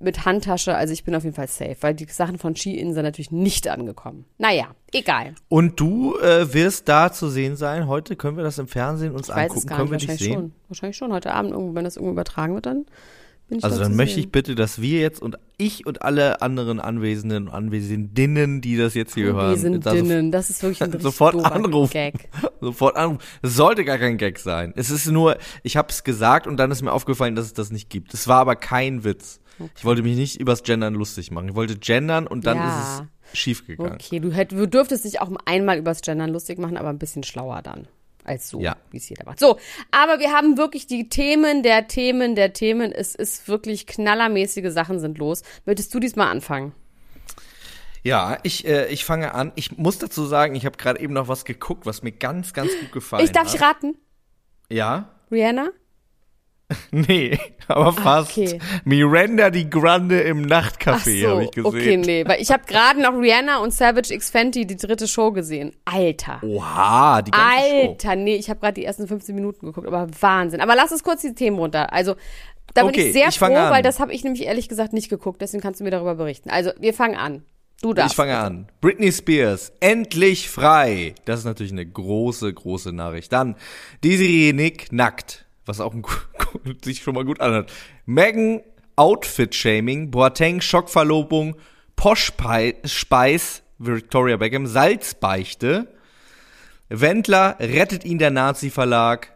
mit 0.00 0.24
Handtasche, 0.24 0.74
also 0.74 0.92
ich 0.92 1.04
bin 1.04 1.14
auf 1.14 1.24
jeden 1.24 1.36
Fall 1.36 1.46
safe, 1.46 1.76
weil 1.82 1.94
die 1.94 2.06
Sachen 2.06 2.38
von 2.38 2.56
Ski-In 2.56 2.94
sind 2.94 3.04
natürlich 3.04 3.30
nicht 3.30 3.68
angekommen. 3.68 4.24
Naja, 4.38 4.74
egal. 4.92 5.34
Und 5.48 5.78
du 5.78 6.16
äh, 6.18 6.52
wirst 6.52 6.88
da 6.88 7.12
zu 7.12 7.28
sehen 7.28 7.56
sein. 7.56 7.86
Heute 7.86 8.16
können 8.16 8.36
wir 8.36 8.44
das 8.44 8.58
im 8.58 8.66
Fernsehen 8.66 9.12
uns 9.12 9.28
ich 9.28 9.34
angucken. 9.34 9.50
Weiß 9.50 9.58
es 9.58 9.66
gar 9.66 9.76
können 9.78 9.90
nicht, 9.90 10.02
wir 10.02 10.08
wahrscheinlich 10.08 10.18
dich 10.18 10.28
sehen? 10.28 10.40
Schon. 10.40 10.52
Wahrscheinlich 10.68 10.96
schon. 10.96 11.12
Heute 11.12 11.32
Abend, 11.34 11.52
irgendwo, 11.52 11.74
wenn 11.74 11.84
das 11.84 11.96
irgendwo 11.96 12.12
übertragen 12.12 12.54
wird, 12.54 12.66
dann 12.66 12.86
Also 13.62 13.78
dann 13.80 13.96
möchte 13.96 14.14
sehen. 14.16 14.24
ich 14.24 14.32
bitte, 14.32 14.54
dass 14.54 14.80
wir 14.80 15.00
jetzt 15.00 15.20
und 15.20 15.36
ich 15.58 15.86
und 15.86 16.02
alle 16.02 16.40
anderen 16.42 16.78
Anwesenden 16.80 17.48
und 17.48 17.54
Anwesendinnen, 17.54 18.60
die 18.60 18.76
das 18.76 18.94
jetzt 18.94 19.14
hier 19.14 19.26
hören, 19.32 19.50
Wir 19.50 19.56
sind 19.58 19.84
da 19.86 19.90
so- 19.90 19.96
dünnen. 19.96 20.30
Das 20.30 20.50
ist 20.50 20.62
wirklich 20.62 20.82
ein 20.82 20.98
sofort 21.00 21.34
anrufen. 21.44 21.92
Gag. 21.92 22.28
Sofort 22.60 22.96
anrufen. 22.96 23.20
Es 23.42 23.54
sollte 23.56 23.84
gar 23.84 23.98
kein 23.98 24.16
Gag 24.18 24.38
sein. 24.38 24.72
Es 24.76 24.90
ist 24.90 25.06
nur, 25.06 25.36
ich 25.62 25.76
habe 25.76 25.88
es 25.90 26.04
gesagt 26.04 26.46
und 26.46 26.56
dann 26.58 26.70
ist 26.70 26.82
mir 26.82 26.92
aufgefallen, 26.92 27.34
dass 27.34 27.46
es 27.46 27.52
das 27.54 27.70
nicht 27.70 27.90
gibt. 27.90 28.14
Es 28.14 28.28
war 28.28 28.38
aber 28.38 28.56
kein 28.56 29.04
Witz. 29.04 29.40
Ich 29.76 29.84
wollte 29.84 30.02
mich 30.02 30.16
nicht 30.16 30.40
übers 30.40 30.62
Gendern 30.62 30.94
lustig 30.94 31.30
machen. 31.30 31.48
Ich 31.50 31.54
wollte 31.54 31.76
gendern 31.76 32.26
und 32.26 32.46
dann 32.46 32.56
Ja. 32.56 32.68
ist 32.80 33.02
es 33.32 33.38
schiefgegangen. 33.38 33.94
Okay, 33.94 34.18
du, 34.20 34.32
hätt, 34.32 34.52
du 34.52 34.66
dürftest 34.66 35.04
dich 35.04 35.20
auch 35.20 35.30
einmal 35.44 35.76
übers 35.78 36.00
Gendern 36.00 36.30
lustig 36.30 36.58
machen, 36.58 36.76
aber 36.78 36.88
ein 36.88 36.98
bisschen 36.98 37.22
schlauer 37.24 37.60
dann. 37.62 37.86
Als 38.30 38.48
so, 38.48 38.60
Ja. 38.60 38.76
wie 38.92 38.98
es 38.98 39.08
jeder 39.08 39.24
macht. 39.24 39.40
So, 39.40 39.58
aber 39.90 40.20
wir 40.20 40.30
haben 40.30 40.56
wirklich 40.56 40.86
die 40.86 41.08
Themen 41.08 41.64
der 41.64 41.88
Themen 41.88 42.36
der 42.36 42.52
Themen. 42.52 42.92
Es 42.92 43.16
ist 43.16 43.48
wirklich 43.48 43.88
knallermäßige 43.88 44.70
Sachen 44.72 45.00
sind 45.00 45.18
los. 45.18 45.42
Möchtest 45.66 45.92
du 45.92 45.98
diesmal 45.98 46.28
anfangen? 46.28 46.72
Ja, 48.04 48.38
ich, 48.44 48.66
äh, 48.68 48.86
ich 48.86 49.04
fange 49.04 49.34
an. 49.34 49.50
Ich 49.56 49.76
muss 49.78 49.98
dazu 49.98 50.24
sagen, 50.26 50.54
ich 50.54 50.64
habe 50.64 50.76
gerade 50.78 51.00
eben 51.00 51.12
noch 51.12 51.26
was 51.26 51.44
geguckt, 51.44 51.86
was 51.86 52.02
mir 52.04 52.12
ganz, 52.12 52.52
ganz 52.52 52.70
gut 52.80 52.92
gefallen 52.92 53.24
Ich 53.24 53.32
darf 53.32 53.48
hat. 53.48 53.54
ich 53.54 53.60
raten. 53.60 53.98
Ja? 54.70 55.10
Rihanna? 55.32 55.70
Nee, 56.90 57.38
aber 57.68 57.92
fast. 57.92 58.30
okay. 58.36 58.58
Miranda 58.84 59.50
die 59.50 59.68
Grande 59.68 60.20
im 60.20 60.42
Nachtcafé 60.42 61.24
Ach 61.26 61.30
habe 61.30 61.36
so, 61.36 61.40
ich 61.40 61.50
gesehen. 61.50 61.66
okay, 61.66 61.96
nee, 61.96 62.24
weil 62.26 62.40
ich 62.40 62.50
habe 62.50 62.64
gerade 62.66 63.00
noch 63.00 63.12
Rihanna 63.14 63.58
und 63.58 63.72
Savage 63.72 64.12
X 64.12 64.30
Fenty 64.30 64.66
die 64.66 64.76
dritte 64.76 65.06
Show 65.08 65.32
gesehen. 65.32 65.72
Alter. 65.84 66.40
Oha, 66.42 67.22
die 67.22 67.30
ganze 67.30 67.46
Show. 67.68 67.88
Alter, 67.88 68.16
nee, 68.16 68.36
ich 68.36 68.50
habe 68.50 68.60
gerade 68.60 68.74
die 68.74 68.84
ersten 68.84 69.06
15 69.06 69.34
Minuten 69.34 69.66
geguckt, 69.66 69.86
aber 69.86 70.08
Wahnsinn. 70.20 70.60
Aber 70.60 70.74
lass 70.74 70.92
uns 70.92 71.02
kurz 71.04 71.22
die 71.22 71.34
Themen 71.34 71.58
runter. 71.58 71.92
Also, 71.92 72.14
da 72.74 72.82
bin 72.82 72.90
Okay, 72.90 73.08
ich 73.08 73.12
sehr 73.12 73.28
ich 73.28 73.38
froh, 73.38 73.48
weil 73.48 73.82
das 73.82 73.98
habe 73.98 74.12
ich 74.12 74.22
nämlich 74.24 74.44
ehrlich 74.44 74.68
gesagt 74.68 74.92
nicht 74.92 75.08
geguckt, 75.08 75.40
deswegen 75.42 75.60
kannst 75.62 75.80
du 75.80 75.84
mir 75.84 75.90
darüber 75.90 76.14
berichten. 76.14 76.50
Also, 76.50 76.70
wir 76.78 76.94
fangen 76.94 77.16
an. 77.16 77.42
Du 77.82 77.94
darfst. 77.94 78.12
Ich 78.12 78.16
fange 78.16 78.36
an. 78.36 78.66
Britney 78.82 79.10
Spears, 79.10 79.72
endlich 79.80 80.50
frei. 80.50 81.14
Das 81.24 81.40
ist 81.40 81.46
natürlich 81.46 81.72
eine 81.72 81.86
große, 81.86 82.52
große 82.52 82.92
Nachricht. 82.92 83.32
Dann 83.32 83.56
Desiree 84.04 84.52
Nick, 84.52 84.92
nackt. 84.92 85.46
Was 85.66 85.80
auch 85.80 85.94
ein, 85.94 86.02
sich 86.84 87.02
schon 87.02 87.14
mal 87.14 87.24
gut 87.24 87.40
anhört. 87.40 87.72
Megan, 88.06 88.60
Outfit-Shaming. 88.96 90.10
Boateng, 90.10 90.60
Schockverlobung. 90.60 91.56
Posh 91.96 92.32
Pie- 92.36 92.76
Speis, 92.84 93.62
Victoria 93.78 94.36
Beckham. 94.36 94.66
Salzbeichte. 94.66 95.88
Wendler, 96.88 97.56
rettet 97.60 98.04
ihn 98.04 98.18
der 98.18 98.30
Nazi-Verlag. 98.30 99.32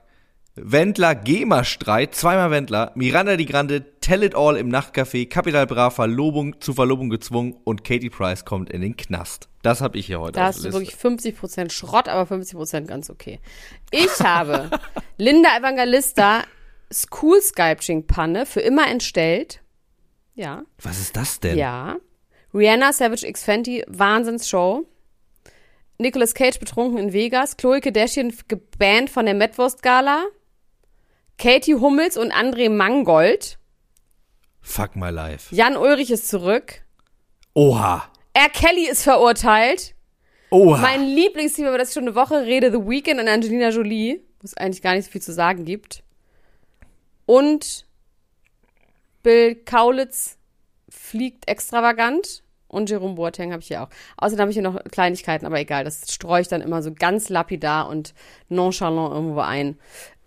Wendler, 0.56 1.16
GEMA-Streit, 1.16 2.14
zweimal 2.14 2.52
Wendler, 2.52 2.92
Miranda 2.94 3.36
die 3.36 3.46
Grande, 3.46 3.98
Tell 4.00 4.22
It 4.22 4.36
All 4.36 4.56
im 4.56 4.68
Nachtcafé, 4.68 5.28
Capital 5.28 5.66
Bra, 5.66 5.90
Verlobung, 5.90 6.60
zu 6.60 6.74
Verlobung 6.74 7.10
gezwungen 7.10 7.56
und 7.64 7.82
Katie 7.82 8.08
Price 8.08 8.44
kommt 8.44 8.70
in 8.70 8.80
den 8.80 8.96
Knast. 8.96 9.48
Das 9.62 9.80
habe 9.80 9.98
ich 9.98 10.06
hier 10.06 10.20
heute 10.20 10.38
Da 10.38 10.46
hast 10.46 10.64
du 10.64 10.72
wirklich 10.72 10.94
50% 10.94 11.72
Schrott, 11.72 12.08
aber 12.08 12.32
50% 12.32 12.86
ganz 12.86 13.10
okay. 13.10 13.40
Ich 13.90 14.20
habe 14.20 14.70
Linda 15.16 15.58
Evangelista 15.58 16.44
School 16.92 17.40
Sculpting 17.40 18.06
Panne 18.06 18.46
für 18.46 18.60
immer 18.60 18.86
entstellt. 18.86 19.60
Ja. 20.36 20.62
Was 20.80 21.00
ist 21.00 21.16
das 21.16 21.40
denn? 21.40 21.58
Ja. 21.58 21.96
Rihanna 22.54 22.92
Savage 22.92 23.26
X 23.26 23.42
Fenty 23.42 23.82
Wahnsinnsshow. 23.88 24.86
Nicolas 25.98 26.34
Cage 26.34 26.60
betrunken 26.60 26.98
in 26.98 27.12
Vegas. 27.12 27.56
Chloe 27.56 27.80
Kardashian 27.80 28.32
gebannt 28.46 29.10
von 29.10 29.24
der 29.24 29.34
Metwurst 29.34 29.82
Gala. 29.82 30.24
Katie 31.38 31.74
Hummels 31.74 32.16
und 32.16 32.32
André 32.32 32.70
Mangold. 32.70 33.58
Fuck 34.60 34.96
my 34.96 35.10
life. 35.10 35.54
Jan 35.54 35.76
Ulrich 35.76 36.10
ist 36.10 36.28
zurück. 36.28 36.82
Oha. 37.54 38.10
R. 38.32 38.48
Kelly 38.48 38.88
ist 38.88 39.02
verurteilt. 39.02 39.94
Oha. 40.50 40.80
Mein 40.80 41.04
Lieblingsthema, 41.04 41.68
über 41.68 41.78
das 41.78 41.88
ich 41.88 41.94
schon 41.94 42.04
eine 42.04 42.14
Woche 42.14 42.42
rede, 42.42 42.70
The 42.70 42.78
Weeknd 42.78 43.20
und 43.20 43.28
Angelina 43.28 43.68
Jolie, 43.68 44.22
wo 44.40 44.44
es 44.44 44.56
eigentlich 44.56 44.82
gar 44.82 44.94
nicht 44.94 45.06
so 45.06 45.10
viel 45.10 45.22
zu 45.22 45.32
sagen 45.32 45.64
gibt. 45.64 46.02
Und 47.26 47.86
Bill 49.22 49.54
Kaulitz 49.54 50.38
fliegt 50.88 51.48
extravagant. 51.48 52.42
Und 52.68 52.90
Jerome 52.90 53.14
Boateng 53.14 53.52
habe 53.52 53.60
ich 53.60 53.68
hier 53.68 53.82
auch. 53.82 53.88
Außerdem 54.16 54.40
habe 54.40 54.50
ich 54.50 54.56
hier 54.56 54.62
noch 54.62 54.82
Kleinigkeiten, 54.90 55.46
aber 55.46 55.60
egal, 55.60 55.84
das 55.84 56.12
streue 56.12 56.40
ich 56.40 56.48
dann 56.48 56.60
immer 56.60 56.82
so 56.82 56.92
ganz 56.92 57.28
lapidar 57.28 57.88
und 57.88 58.14
nonchalant 58.48 59.12
irgendwo 59.12 59.40
ein. 59.40 59.78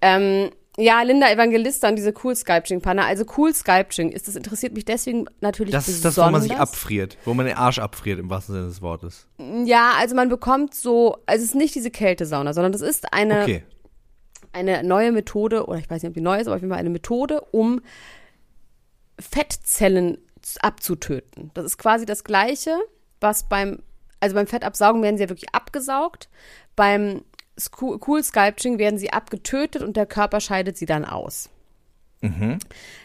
Ähm, 0.02 0.52
ja, 0.80 1.02
Linda 1.02 1.30
Evangelista 1.32 1.90
und 1.90 1.96
diese 1.96 2.14
Cool 2.24 2.36
Sculpting 2.36 2.82
Panne. 2.82 3.04
Also 3.06 3.26
Cool 3.36 3.54
Sculpting 3.54 4.12
ist, 4.12 4.28
das 4.28 4.36
interessiert 4.36 4.74
mich 4.74 4.86
deswegen 4.86 5.26
natürlich 5.42 5.72
das 5.74 5.88
ist 5.88 6.04
besonders. 6.04 6.16
das, 6.16 6.28
wo 6.28 6.32
man 6.32 6.42
sich 6.42 6.56
abfriert, 6.58 7.18
wo 7.26 7.34
man 7.34 7.46
den 7.48 7.56
Arsch 7.58 7.80
abfriert, 7.80 8.20
im 8.20 8.30
wahrsten 8.30 8.54
Sinne 8.56 8.68
des 8.68 8.82
Wortes. 8.82 9.28
Ja, 9.66 9.94
also 9.98 10.16
man 10.16 10.30
bekommt 10.30 10.76
so, 10.76 11.18
also 11.26 11.44
es 11.44 11.50
ist 11.50 11.56
nicht 11.56 11.74
diese 11.74 11.90
Kältesauna, 11.90 12.54
sondern 12.54 12.72
das 12.74 12.82
ist 12.82 13.12
eine, 13.12 13.42
Okay. 13.42 13.64
eine 14.54 14.84
neue 14.84 15.12
Methode, 15.12 15.66
oder 15.66 15.80
ich 15.80 15.90
weiß 15.90 16.04
nicht, 16.04 16.10
ob 16.10 16.14
die 16.16 16.22
neu 16.22 16.40
ist, 16.40 16.48
aber 16.48 16.56
auf 16.58 16.62
jeden 16.62 16.72
Fall 16.72 16.80
eine 16.80 16.90
Methode, 16.92 17.42
um 17.52 17.82
Fettzellen 19.20 20.20
abzutöten. 20.62 21.52
Das 21.54 21.66
ist 21.66 21.78
quasi 21.78 22.06
das 22.06 22.24
Gleiche, 22.24 22.78
was 23.20 23.50
beim, 23.50 23.80
also 24.20 24.36
beim 24.36 24.48
Fettabsaugen 24.48 25.02
werden 25.02 25.18
sie 25.18 25.24
ja 25.24 25.30
wirklich 25.30 25.54
abgesaugt, 25.54 26.30
beim 26.76 27.24
Cool 27.82 28.24
Sculpting 28.24 28.78
werden 28.78 29.00
sie 29.00 29.12
abgetötet 29.12 29.82
und 29.82 29.98
der 29.98 30.06
Körper 30.06 30.40
scheidet 30.40 30.78
sie 30.78 30.86
dann 30.86 31.06
aus. 31.06 31.50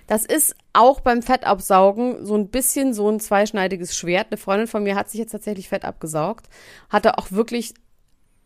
Das 0.07 0.25
ist 0.25 0.55
auch 0.73 1.01
beim 1.01 1.23
Fettabsaugen 1.23 2.25
so 2.25 2.35
ein 2.35 2.49
bisschen 2.49 2.95
so 2.95 3.11
ein 3.11 3.21
zweischneidiges 3.21 3.97
Schwert. 3.97 4.29
Eine 4.31 4.39
Freundin 4.39 4.67
von 4.67 4.83
mir 4.83 4.97
hat 4.97 5.11
sich 5.11 5.21
jetzt 5.21 5.33
tatsächlich 5.33 5.69
Fett 5.69 5.85
abgesaugt, 5.85 6.49
hatte 6.89 7.19
auch 7.19 7.31
wirklich 7.31 7.75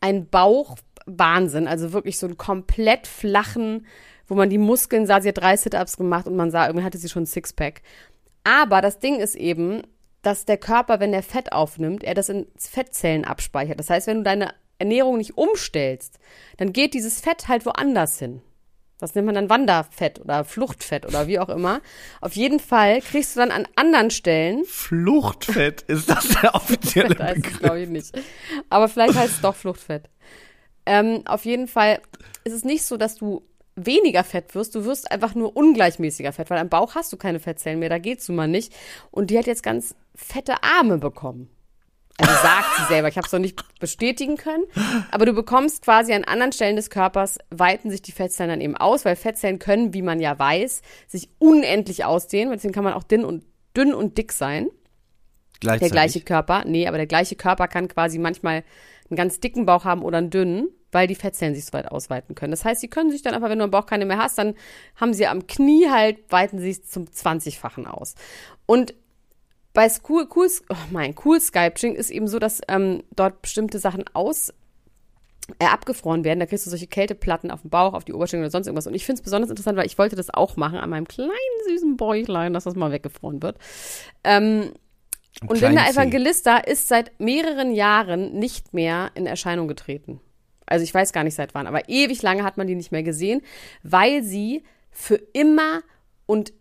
einen 0.01 0.29
Bauchwahnsinn, 0.29 1.69
also 1.69 1.93
wirklich 1.93 2.19
so 2.19 2.27
einen 2.27 2.37
komplett 2.37 3.07
flachen, 3.07 3.87
wo 4.27 4.35
man 4.35 4.51
die 4.51 4.59
Muskeln 4.59 5.07
sah, 5.07 5.21
sie 5.21 5.29
hat 5.29 5.39
drei 5.39 5.57
Sit-Ups 5.57 5.97
gemacht 5.97 6.27
und 6.27 6.37
man 6.37 6.51
sah, 6.51 6.67
irgendwie 6.67 6.85
hatte 6.85 6.99
sie 6.99 7.09
schon 7.09 7.23
ein 7.23 7.27
Sixpack. 7.27 7.83
Aber 8.43 8.81
das 8.81 8.99
Ding 8.99 9.21
ist 9.21 9.37
eben, 9.37 9.83
dass 10.23 10.45
der 10.45 10.59
Körper, 10.59 10.99
wenn 10.99 11.13
er 11.13 11.23
Fett 11.23 11.53
aufnimmt, 11.53 12.03
er 12.03 12.15
das 12.15 12.29
in 12.29 12.47
Fettzellen 12.59 13.25
abspeichert. 13.25 13.79
Das 13.79 13.91
heißt, 13.91 14.09
wenn 14.09 14.19
du 14.19 14.23
deine 14.25 14.53
Ernährung 14.79 15.17
nicht 15.19 15.37
umstellst, 15.37 16.19
dann 16.59 16.73
geht 16.73 16.95
dieses 16.95 17.21
Fett 17.21 17.49
halt 17.49 17.67
woanders 17.67 18.19
hin. 18.19 18.43
Das 18.99 19.15
nennt 19.15 19.27
man 19.27 19.35
dann 19.35 19.51
Wanderfett 19.51 20.21
oder 20.21 20.45
Fluchtfett 20.45 21.05
oder 21.05 21.27
wie 21.27 21.39
auch 21.39 21.51
immer. 21.51 21.83
Auf 22.23 22.35
jeden 22.35 22.61
Fall 22.61 23.03
kriegst 23.03 23.37
du 23.37 23.41
dann 23.41 23.51
an 23.51 23.69
anderen 23.77 24.11
Stellen 24.11 24.65
Fluchtfett, 24.65 25.83
ist 25.83 26.09
das 26.09 26.29
der 26.41 26.55
offizielle 26.55 27.15
Begriff? 27.15 27.59
glaube 27.59 27.81
ich, 27.81 27.89
nicht. 27.91 28.13
Aber 28.71 28.89
vielleicht 28.89 29.15
heißt 29.15 29.35
es 29.35 29.41
doch 29.43 29.55
Fluchtfett. 29.55 30.09
Ähm, 30.87 31.23
auf 31.27 31.45
jeden 31.45 31.69
Fall 31.69 32.01
ist 32.45 32.55
es 32.55 32.65
nicht 32.65 32.85
so, 32.85 32.97
dass 32.97 33.17
du 33.17 33.43
weniger 33.75 34.25
Fett 34.25 34.55
wirst, 34.55 34.75
du 34.75 34.87
wirst 34.87 35.11
einfach 35.11 35.35
nur 35.35 35.55
ungleichmäßiger 35.55 36.33
Fett, 36.33 36.49
weil 36.49 36.59
am 36.59 36.71
Bauch 36.71 36.95
hast 36.95 37.13
du 37.13 37.19
keine 37.19 37.41
Fettzellen 37.41 37.79
mehr, 37.79 37.91
da 37.91 37.99
geht's 37.99 38.29
nun 38.29 38.37
mal 38.37 38.49
nicht. 38.49 38.73
Und 39.11 39.29
die 39.31 39.39
hat 39.39 39.47
jetzt 39.47 39.63
ganz 39.63 39.95
fette 40.15 40.63
Arme 40.63 40.97
bekommen. 40.97 41.51
Also 42.19 42.33
sagt 42.33 42.77
sie 42.79 42.85
selber, 42.87 43.09
ich 43.09 43.19
habe 43.19 43.27
es 43.27 43.33
noch 43.33 43.41
nicht 43.41 43.79
bestätigen 43.79 44.37
können, 44.37 44.65
aber 45.11 45.27
du 45.27 45.35
bekommst 45.35 45.83
quasi 45.83 46.15
an 46.15 46.25
anderen 46.25 46.53
Stellen 46.53 46.77
des 46.77 46.89
Körpers, 46.89 47.39
weiten 47.51 47.91
sich 47.91 48.01
die 48.01 48.13
Fettzellen 48.13 48.49
dann 48.49 48.61
eben 48.63 48.77
aus, 48.77 49.05
weil 49.05 49.17
Fettzellen 49.17 49.59
können, 49.59 49.93
wie 49.93 50.01
man 50.01 50.19
ja 50.19 50.39
weiß, 50.39 50.81
sich 51.09 51.29
unendlich 51.39 52.07
ausdehnen, 52.07 52.53
deswegen 52.53 52.73
kann 52.73 52.85
man 52.85 52.95
auch 52.95 53.03
dünn 53.03 53.25
und, 53.25 53.45
dünn 53.77 53.93
und 53.93 54.17
dick 54.17 54.33
sein 54.33 54.69
der 55.63 55.91
gleiche 55.91 56.21
Körper. 56.21 56.65
Nee, 56.67 56.87
aber 56.87 56.97
der 56.97 57.07
gleiche 57.07 57.37
Körper 57.37 57.69
kann 57.69 57.89
quasi 57.89 58.19
manchmal 58.19 58.65
einen 59.09 59.17
ganz 59.17 59.41
dicken 59.41 59.67
Bauch 59.67 59.85
haben 59.85 60.03
oder 60.03 60.19
einen 60.19 60.31
dünnen, 60.31 60.69
weil 60.93 61.07
die 61.07 61.15
Fettzellen 61.15 61.55
sich 61.55 61.65
so 61.65 61.73
weit 61.73 61.91
ausweiten 61.91 62.35
können. 62.35 62.51
Das 62.51 62.65
heißt, 62.65 62.81
sie 62.81 62.89
können 62.89 63.11
sich 63.11 63.23
dann 63.23 63.35
einfach, 63.35 63.49
wenn 63.49 63.59
du 63.59 63.65
am 63.65 63.71
Bauch 63.71 63.87
keine 63.87 64.07
mehr 64.07 64.19
hast, 64.19 64.39
dann 64.39 64.55
haben 64.97 65.15
sie 65.15 65.27
am 65.27 65.47
Knie 65.47 65.89
halt, 65.91 66.19
weiten 66.31 66.59
sie 66.59 66.71
es 66.71 66.89
zum 66.89 67.05
20-fachen 67.05 67.87
aus. 67.87 68.15
Und 68.67 68.95
bei 69.77 69.91
School, 69.91 70.27
cool, 70.35 70.49
oh 70.71 70.75
mein, 70.91 71.15
Cool 71.23 71.39
Sculpting 71.39 71.97
ist 71.97 72.11
eben 72.11 72.29
so, 72.29 72.39
dass 72.39 72.63
ähm, 72.67 73.03
dort 73.15 73.43
bestimmte 73.43 73.79
Sachen 73.79 74.05
aus 74.15 74.55
äh, 75.59 75.67
abgefroren 75.67 76.25
werden. 76.25 76.41
Da 76.41 76.47
kriegst 76.47 76.65
du 76.65 76.71
solche 76.71 76.87
Kälteplatten 76.87 77.51
auf 77.51 77.61
dem 77.61 77.69
Bauch, 77.69 77.93
auf 77.93 78.07
die 78.07 78.15
Oberschenkel 78.15 78.45
oder 78.45 78.51
sonst 78.51 78.69
irgendwas. 78.69 78.87
Und 78.87 78.95
ich 78.95 79.05
finde 79.05 79.21
es 79.21 79.23
besonders 79.23 79.51
interessant, 79.51 79.77
weil 79.77 79.85
ich 79.85 79.99
wollte 79.99 80.17
das 80.17 80.33
auch 80.33 80.57
machen 80.57 80.79
an 80.79 80.89
meinem 80.89 81.07
kleinen 81.07 81.31
süßen 81.69 81.99
Bäuchlein, 81.99 82.55
dass 82.55 82.65
das 82.65 82.75
mal 82.75 82.91
weggefroren 82.91 83.43
wird. 83.43 83.59
Ähm, 84.25 84.73
und 85.47 85.61
Linda. 85.61 85.91
Evangelista 85.91 86.57
ist 86.57 86.89
seit 86.89 87.21
mehreren 87.21 87.71
Jahren 87.71 88.33
nicht 88.33 88.73
mehr 88.73 89.11
in 89.15 89.27
Erscheinung 89.27 89.69
getreten. 89.69 90.23
Also 90.65 90.85
ich 90.85 90.95
weiß 90.95 91.13
gar 91.13 91.23
nicht 91.23 91.35
seit 91.35 91.55
wann, 91.55 91.67
aber 91.67 91.91
ewig 91.91 92.23
lange 92.23 92.45
hat 92.45 92.57
man 92.57 92.67
die 92.67 92.77
nicht 92.77 92.93
mehr 92.93 93.03
gesehen, 93.03 93.43
weil 93.83 94.23
sie 94.23 94.63
für 94.91 95.17
immer 95.35 95.83
und 96.25 96.55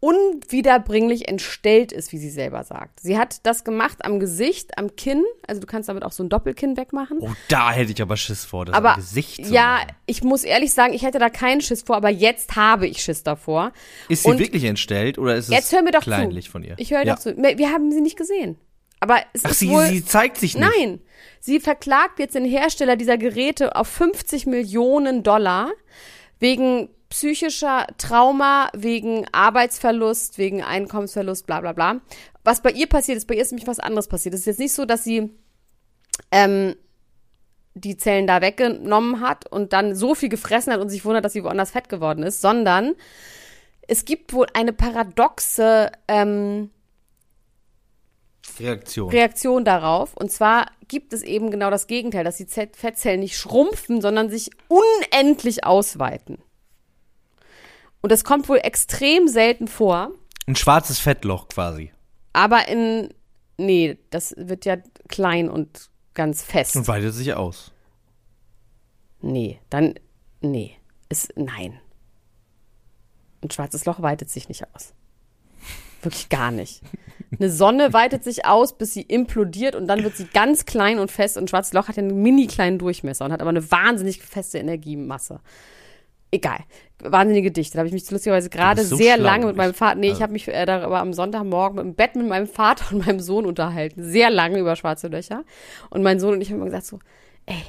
unwiederbringlich 0.00 1.28
entstellt 1.28 1.92
ist, 1.92 2.12
wie 2.12 2.18
sie 2.18 2.30
selber 2.30 2.64
sagt. 2.64 3.00
Sie 3.00 3.18
hat 3.18 3.44
das 3.44 3.64
gemacht 3.64 3.98
am 4.02 4.18
Gesicht, 4.18 4.78
am 4.78 4.96
Kinn, 4.96 5.22
also 5.46 5.60
du 5.60 5.66
kannst 5.66 5.90
damit 5.90 6.04
auch 6.04 6.12
so 6.12 6.22
ein 6.22 6.30
Doppelkinn 6.30 6.78
wegmachen. 6.78 7.18
Oh, 7.20 7.30
da 7.48 7.70
hätte 7.70 7.92
ich 7.92 8.00
aber 8.00 8.16
Schiss 8.16 8.46
vor, 8.46 8.64
das 8.64 8.74
aber 8.74 8.94
am 8.94 8.96
Gesicht 8.96 9.44
zu 9.44 9.52
ja, 9.52 9.74
machen. 9.74 9.92
ich 10.06 10.24
muss 10.24 10.44
ehrlich 10.44 10.72
sagen, 10.72 10.94
ich 10.94 11.02
hätte 11.02 11.18
da 11.18 11.28
keinen 11.28 11.60
Schiss 11.60 11.82
vor, 11.82 11.96
aber 11.96 12.08
jetzt 12.08 12.56
habe 12.56 12.86
ich 12.86 13.02
Schiss 13.02 13.22
davor. 13.22 13.72
Ist 14.08 14.22
sie 14.22 14.30
Und 14.30 14.38
wirklich 14.38 14.64
entstellt 14.64 15.18
oder 15.18 15.36
ist 15.36 15.50
es 15.50 15.70
kleinlich 16.00 16.46
zu. 16.46 16.52
von 16.52 16.64
ihr? 16.64 16.74
Ich 16.78 16.90
höre 16.92 17.04
ja. 17.04 17.14
doch 17.14 17.20
zu. 17.20 17.36
Wir 17.36 17.70
haben 17.70 17.92
sie 17.92 18.00
nicht 18.00 18.16
gesehen. 18.16 18.56
Aber 19.00 19.18
es 19.32 19.44
Ach, 19.44 19.50
ist 19.50 19.58
sie, 19.60 19.70
wohl 19.70 19.86
sie 19.86 20.04
zeigt 20.04 20.36
sich 20.38 20.54
nicht. 20.54 20.68
Nein, 20.78 21.00
sie 21.40 21.58
verklagt 21.58 22.18
jetzt 22.18 22.34
den 22.34 22.44
Hersteller 22.44 22.96
dieser 22.96 23.16
Geräte 23.16 23.74
auf 23.76 23.88
50 23.88 24.46
Millionen 24.46 25.22
Dollar 25.22 25.70
wegen 26.38 26.90
psychischer 27.10 27.86
Trauma, 27.98 28.70
wegen 28.72 29.26
Arbeitsverlust, 29.32 30.38
wegen 30.38 30.62
Einkommensverlust, 30.62 31.46
bla 31.46 31.60
bla 31.60 31.72
bla. 31.72 32.00
Was 32.44 32.62
bei 32.62 32.70
ihr 32.70 32.88
passiert 32.88 33.18
ist, 33.18 33.26
bei 33.26 33.34
ihr 33.34 33.42
ist 33.42 33.52
nämlich 33.52 33.66
was 33.66 33.80
anderes 33.80 34.08
passiert. 34.08 34.34
Es 34.34 34.40
ist 34.40 34.46
jetzt 34.46 34.60
nicht 34.60 34.72
so, 34.72 34.86
dass 34.86 35.04
sie 35.04 35.30
ähm, 36.30 36.76
die 37.74 37.96
Zellen 37.96 38.26
da 38.26 38.40
weggenommen 38.40 39.20
hat 39.20 39.50
und 39.50 39.72
dann 39.72 39.94
so 39.94 40.14
viel 40.14 40.28
gefressen 40.28 40.72
hat 40.72 40.80
und 40.80 40.88
sich 40.88 41.04
wundert, 41.04 41.24
dass 41.24 41.32
sie 41.32 41.44
woanders 41.44 41.72
fett 41.72 41.88
geworden 41.88 42.22
ist, 42.22 42.40
sondern 42.40 42.94
es 43.86 44.04
gibt 44.04 44.32
wohl 44.32 44.46
eine 44.54 44.72
paradoxe 44.72 45.90
ähm, 46.08 46.70
Reaktion. 48.58 49.10
Reaktion 49.10 49.64
darauf. 49.64 50.16
Und 50.16 50.30
zwar 50.30 50.66
gibt 50.88 51.12
es 51.12 51.22
eben 51.22 51.50
genau 51.50 51.70
das 51.70 51.86
Gegenteil, 51.86 52.24
dass 52.24 52.36
die 52.36 52.46
Z 52.46 52.76
Fettzellen 52.76 53.20
nicht 53.20 53.36
schrumpfen, 53.36 54.00
sondern 54.00 54.30
sich 54.30 54.50
unendlich 54.68 55.64
ausweiten. 55.64 56.38
Und 58.02 58.12
das 58.12 58.24
kommt 58.24 58.48
wohl 58.48 58.58
extrem 58.58 59.28
selten 59.28 59.68
vor. 59.68 60.12
Ein 60.46 60.56
schwarzes 60.56 60.98
Fettloch 60.98 61.48
quasi. 61.48 61.92
Aber 62.32 62.68
in, 62.68 63.12
nee, 63.58 63.98
das 64.10 64.34
wird 64.36 64.64
ja 64.64 64.76
klein 65.08 65.48
und 65.48 65.90
ganz 66.14 66.42
fest. 66.42 66.76
Und 66.76 66.88
weitet 66.88 67.14
sich 67.14 67.34
aus. 67.34 67.72
Nee, 69.20 69.60
dann, 69.68 69.94
nee, 70.40 70.76
ist, 71.08 71.32
nein. 71.36 71.78
Ein 73.42 73.50
schwarzes 73.50 73.84
Loch 73.84 74.00
weitet 74.02 74.30
sich 74.30 74.48
nicht 74.48 74.64
aus. 74.74 74.94
Wirklich 76.02 76.28
gar 76.30 76.50
nicht. 76.50 76.82
Eine 77.38 77.50
Sonne 77.50 77.92
weitet 77.92 78.24
sich 78.24 78.46
aus, 78.46 78.76
bis 78.76 78.94
sie 78.94 79.02
implodiert 79.02 79.74
und 79.74 79.86
dann 79.86 80.02
wird 80.02 80.16
sie 80.16 80.24
ganz 80.24 80.64
klein 80.64 80.98
und 80.98 81.10
fest. 81.10 81.36
Und 81.36 81.44
ein 81.44 81.48
schwarzes 81.48 81.72
Loch 81.74 81.88
hat 81.88 81.96
ja 81.96 82.02
einen 82.02 82.22
mini 82.22 82.46
kleinen 82.46 82.78
Durchmesser 82.78 83.24
und 83.24 83.32
hat 83.32 83.40
aber 83.40 83.50
eine 83.50 83.70
wahnsinnig 83.70 84.22
feste 84.22 84.58
Energiemasse. 84.58 85.40
Egal. 86.32 86.58
Wahnsinnige 87.02 87.50
Dichte. 87.50 87.72
Da 87.74 87.78
habe 87.78 87.88
ich 87.88 87.92
mich 87.94 88.08
lustigerweise 88.10 88.50
gerade 88.50 88.82
so 88.84 88.94
sehr 88.96 89.16
lange 89.16 89.46
mit 89.46 89.56
meinem 89.56 89.70
ich- 89.70 89.76
Vater, 89.76 89.96
nee, 89.98 90.06
ich 90.06 90.12
also- 90.12 90.22
habe 90.24 90.32
mich 90.34 90.48
äh, 90.48 90.66
darüber 90.66 91.00
am 91.00 91.12
Sonntagmorgen 91.12 91.78
im 91.80 91.94
Bett 91.94 92.14
mit 92.14 92.28
meinem 92.28 92.46
Vater 92.46 92.84
und 92.94 93.06
meinem 93.06 93.20
Sohn 93.20 93.46
unterhalten. 93.46 94.02
Sehr 94.04 94.30
lange 94.30 94.58
über 94.58 94.76
schwarze 94.76 95.08
Löcher. 95.08 95.44
Und 95.88 96.02
mein 96.02 96.20
Sohn 96.20 96.34
und 96.34 96.40
ich 96.40 96.50
haben 96.50 96.56
immer 96.56 96.66
gesagt 96.66 96.86
so, 96.86 96.98
ey, 97.46 97.62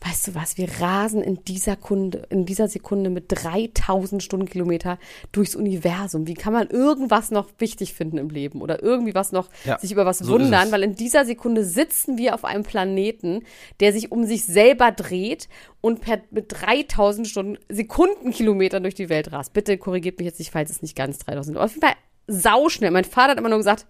weißt 0.00 0.28
du 0.28 0.34
was, 0.34 0.58
wir 0.58 0.68
rasen 0.80 1.22
in 1.22 1.44
dieser 1.44 1.76
Kunde, 1.76 2.26
in 2.30 2.44
dieser 2.44 2.68
Sekunde 2.68 3.10
mit 3.10 3.26
3000 3.28 4.22
Stundenkilometer 4.22 4.98
durchs 5.32 5.54
Universum. 5.56 6.26
Wie 6.26 6.34
kann 6.34 6.52
man 6.52 6.68
irgendwas 6.68 7.30
noch 7.30 7.48
wichtig 7.58 7.94
finden 7.94 8.18
im 8.18 8.28
Leben 8.28 8.60
oder 8.60 8.82
irgendwie 8.82 9.14
was 9.14 9.32
noch 9.32 9.48
Ja, 9.64 9.78
sich 9.78 9.92
über 9.92 10.04
was 10.04 10.18
so 10.18 10.28
wundern? 10.28 10.72
Weil 10.72 10.82
in 10.82 10.94
dieser 10.94 11.24
Sekunde 11.24 11.64
sitzen 11.64 12.18
wir 12.18 12.34
auf 12.34 12.44
einem 12.44 12.64
Planeten, 12.64 13.44
der 13.80 13.92
sich 13.92 14.12
um 14.12 14.24
sich 14.24 14.44
selber 14.44 14.92
dreht 14.92 15.48
und 15.80 16.00
per, 16.00 16.20
mit 16.30 16.46
3000 16.48 17.26
Stunden, 17.26 17.58
Sekundenkilometern 17.68 18.82
durch 18.82 18.94
die 18.94 19.08
Welt 19.08 19.32
rast. 19.32 19.52
Bitte 19.52 19.78
korrigiert 19.78 20.18
mich 20.18 20.26
jetzt 20.26 20.38
nicht, 20.38 20.50
falls 20.50 20.70
es 20.70 20.82
nicht 20.82 20.96
ganz 20.96 21.18
3000 21.18 21.56
sind. 21.56 21.56
Auf 21.56 21.70
jeden 21.70 21.86
Fall 21.86 21.96
sauschnell. 22.26 22.90
Mein 22.90 23.04
Vater 23.04 23.32
hat 23.32 23.38
immer 23.38 23.48
nur 23.48 23.58
gesagt, 23.58 23.86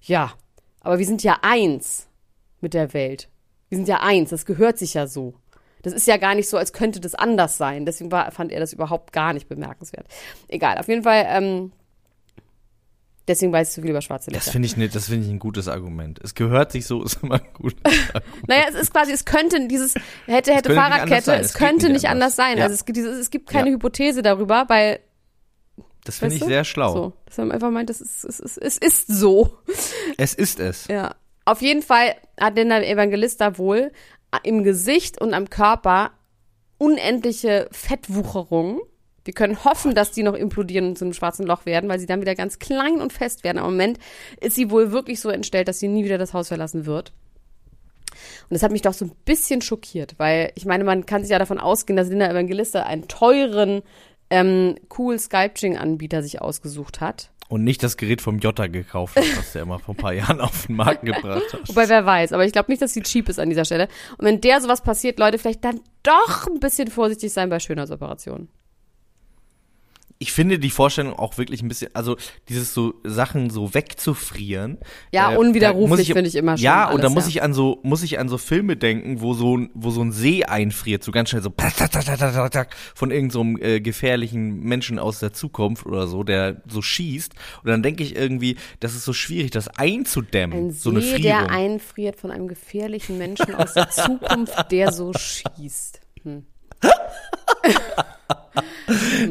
ja, 0.00 0.32
aber 0.80 0.98
wir 0.98 1.06
sind 1.06 1.22
ja 1.22 1.38
eins 1.42 2.06
mit 2.60 2.74
der 2.74 2.94
Welt. 2.94 3.28
Wir 3.68 3.76
sind 3.78 3.88
ja 3.88 4.00
eins, 4.00 4.30
das 4.30 4.46
gehört 4.46 4.78
sich 4.78 4.94
ja 4.94 5.06
so. 5.06 5.34
Das 5.82 5.92
ist 5.92 6.06
ja 6.06 6.16
gar 6.16 6.34
nicht 6.34 6.48
so, 6.48 6.56
als 6.56 6.72
könnte 6.72 7.00
das 7.00 7.14
anders 7.14 7.56
sein. 7.58 7.86
Deswegen 7.86 8.10
war, 8.10 8.30
fand 8.32 8.50
er 8.52 8.60
das 8.60 8.72
überhaupt 8.72 9.12
gar 9.12 9.32
nicht 9.32 9.48
bemerkenswert. 9.48 10.06
Egal, 10.48 10.78
auf 10.78 10.88
jeden 10.88 11.02
Fall, 11.04 11.24
ähm, 11.28 11.72
deswegen 13.28 13.52
weiß 13.52 13.68
ich 13.68 13.74
so 13.74 13.82
viel 13.82 13.90
über 13.90 14.00
schwarze 14.02 14.30
Das 14.30 14.46
Löcher. 14.46 14.52
finde 14.52 14.66
ich, 14.66 14.76
ne, 14.76 14.88
das 14.88 15.06
finde 15.08 15.26
ich 15.26 15.30
ein 15.32 15.38
gutes 15.38 15.68
Argument. 15.68 16.18
Es 16.22 16.34
gehört 16.34 16.72
sich 16.72 16.86
so, 16.86 17.02
ist 17.04 17.22
immer 17.22 17.36
ein 17.36 17.52
gutes 17.54 17.78
Argument. 18.14 18.48
Naja, 18.48 18.64
es 18.68 18.74
ist 18.74 18.92
quasi, 18.92 19.12
es 19.12 19.24
könnte 19.24 19.66
dieses, 19.68 19.94
hätte, 20.26 20.54
hätte 20.54 20.68
könnte 20.70 20.70
nicht 20.70 20.78
anders 20.78 20.92
Fahrradkette, 20.92 21.24
sein. 21.24 21.40
es 21.40 21.46
Es 21.46 21.54
nicht 21.92 22.08
anders 22.08 22.08
anders. 22.08 22.36
sein. 22.36 22.58
Ja. 22.58 22.64
Also 22.64 22.74
es, 22.74 22.84
gibt 22.84 22.96
dieses, 22.96 23.18
es 23.18 23.30
gibt 23.30 23.48
keine 23.48 23.68
Ja. 23.70 23.74
Hypothese 23.76 24.22
darüber, 24.22 24.64
weil, 24.68 25.00
Das 26.04 26.18
finde 26.18 26.34
ich 26.34 26.40
du? 26.40 26.46
sehr 26.46 26.64
schlau. 26.64 26.92
so, 26.92 27.12
dass 27.26 27.36
man 27.38 27.52
einfach 27.52 27.70
meint, 27.70 27.90
es 27.90 28.00
ist, 28.00 28.24
es 28.24 28.40
ist, 28.40 28.58
es 28.58 28.78
ist 28.78 29.06
so. 29.08 29.56
Es 30.16 30.34
ist 30.34 30.58
es. 30.60 30.86
Ja. 30.88 31.14
Auf 31.46 31.62
jeden 31.62 31.80
Fall 31.80 32.16
hat 32.38 32.58
denn 32.58 32.68
der 32.68 32.86
Evangelista 32.86 33.56
wohl 33.56 33.92
im 34.42 34.64
Gesicht 34.64 35.20
und 35.20 35.32
am 35.32 35.48
Körper 35.48 36.10
unendliche 36.76 37.68
Fettwucherungen. 37.70 38.80
Wir 39.24 39.32
können 39.32 39.64
hoffen, 39.64 39.94
dass 39.94 40.10
die 40.10 40.24
noch 40.24 40.34
implodieren 40.34 40.88
und 40.88 40.98
zu 40.98 41.04
einem 41.04 41.14
schwarzen 41.14 41.46
Loch 41.46 41.64
werden, 41.64 41.88
weil 41.88 42.00
sie 42.00 42.06
dann 42.06 42.20
wieder 42.20 42.34
ganz 42.34 42.58
klein 42.58 43.00
und 43.00 43.12
fest 43.12 43.44
werden. 43.44 43.58
Am 43.58 43.70
Moment 43.70 43.98
ist 44.40 44.56
sie 44.56 44.70
wohl 44.70 44.90
wirklich 44.90 45.20
so 45.20 45.30
entstellt, 45.30 45.68
dass 45.68 45.78
sie 45.78 45.88
nie 45.88 46.04
wieder 46.04 46.18
das 46.18 46.34
Haus 46.34 46.48
verlassen 46.48 46.84
wird. 46.84 47.12
Und 48.48 48.54
das 48.54 48.62
hat 48.62 48.72
mich 48.72 48.82
doch 48.82 48.92
so 48.92 49.04
ein 49.04 49.12
bisschen 49.24 49.62
schockiert, 49.62 50.14
weil 50.18 50.50
ich 50.56 50.66
meine, 50.66 50.82
man 50.82 51.06
kann 51.06 51.22
sich 51.22 51.30
ja 51.30 51.38
davon 51.38 51.58
ausgehen, 51.58 51.96
dass 51.96 52.08
Linda 52.08 52.28
Evangelista 52.28 52.82
einen 52.82 53.06
teuren, 53.06 53.82
ähm, 54.30 54.76
cool 54.98 55.18
Sculpting-Anbieter 55.18 56.22
sich 56.22 56.40
ausgesucht 56.40 57.00
hat. 57.00 57.30
Und 57.48 57.62
nicht 57.62 57.82
das 57.82 57.96
Gerät 57.96 58.20
vom 58.20 58.38
Jota 58.38 58.66
gekauft 58.66 59.16
hat, 59.16 59.24
was 59.36 59.52
der 59.52 59.62
immer 59.62 59.78
vor 59.78 59.94
ein 59.94 59.98
paar 59.98 60.12
Jahren 60.12 60.40
auf 60.40 60.66
den 60.66 60.76
Markt 60.76 61.02
gebracht 61.02 61.52
hat. 61.52 61.68
Wobei, 61.68 61.88
wer 61.88 62.04
weiß. 62.04 62.32
Aber 62.32 62.44
ich 62.44 62.52
glaube 62.52 62.70
nicht, 62.72 62.82
dass 62.82 62.92
sie 62.92 63.02
cheap 63.02 63.28
ist 63.28 63.38
an 63.38 63.48
dieser 63.48 63.64
Stelle. 63.64 63.88
Und 64.18 64.26
wenn 64.26 64.40
der 64.40 64.60
sowas 64.60 64.82
passiert, 64.82 65.18
Leute, 65.18 65.38
vielleicht 65.38 65.64
dann 65.64 65.80
doch 66.02 66.46
ein 66.48 66.58
bisschen 66.58 66.88
vorsichtig 66.88 67.32
sein 67.32 67.48
bei 67.48 67.60
Schönheitsoperationen. 67.60 68.48
Ich 70.18 70.32
finde 70.32 70.58
die 70.58 70.70
Vorstellung 70.70 71.12
auch 71.12 71.36
wirklich 71.36 71.60
ein 71.62 71.68
bisschen, 71.68 71.94
also 71.94 72.16
dieses 72.48 72.72
so 72.72 72.94
Sachen 73.04 73.50
so 73.50 73.74
wegzufrieren. 73.74 74.78
Ja, 75.12 75.32
äh, 75.32 75.36
unwiderruflich 75.36 76.10
finde 76.12 76.28
ich 76.28 76.36
immer 76.36 76.56
schon 76.56 76.64
Ja, 76.64 76.86
und 76.90 77.02
da 77.02 77.08
alles, 77.08 77.14
muss 77.14 77.24
ja. 77.24 77.28
ich 77.30 77.42
an 77.42 77.52
so, 77.52 77.80
muss 77.82 78.02
ich 78.02 78.18
an 78.18 78.30
so 78.30 78.38
Filme 78.38 78.76
denken, 78.78 79.20
wo 79.20 79.34
so, 79.34 79.58
ein- 79.58 79.70
wo 79.74 79.90
so 79.90 80.02
ein 80.02 80.12
See 80.12 80.44
einfriert, 80.44 81.04
so 81.04 81.12
ganz 81.12 81.28
schnell 81.30 81.42
so 81.42 81.52
von 82.94 83.10
irgendeinem 83.10 83.56
so 83.56 83.62
äh, 83.62 83.80
gefährlichen 83.80 84.60
Menschen 84.60 84.98
aus 84.98 85.18
der 85.18 85.34
Zukunft 85.34 85.84
oder 85.84 86.06
so, 86.06 86.22
der 86.24 86.62
so 86.66 86.80
schießt. 86.80 87.34
Und 87.62 87.68
dann 87.68 87.82
denke 87.82 88.02
ich 88.02 88.16
irgendwie, 88.16 88.56
das 88.80 88.94
ist 88.94 89.04
so 89.04 89.12
schwierig, 89.12 89.50
das 89.50 89.68
einzudämmen. 89.68 90.68
Ein 90.68 90.70
so 90.70 90.90
eine 90.90 91.02
See, 91.02 91.18
der 91.18 91.40
Frierung. 91.40 91.50
einfriert 91.50 92.16
von 92.18 92.30
einem 92.30 92.48
gefährlichen 92.48 93.18
Menschen 93.18 93.54
aus 93.54 93.74
der 93.74 93.90
Zukunft, 93.90 94.72
der 94.72 94.92
so 94.92 95.12
schießt. 95.12 96.00
Hm. 96.22 96.46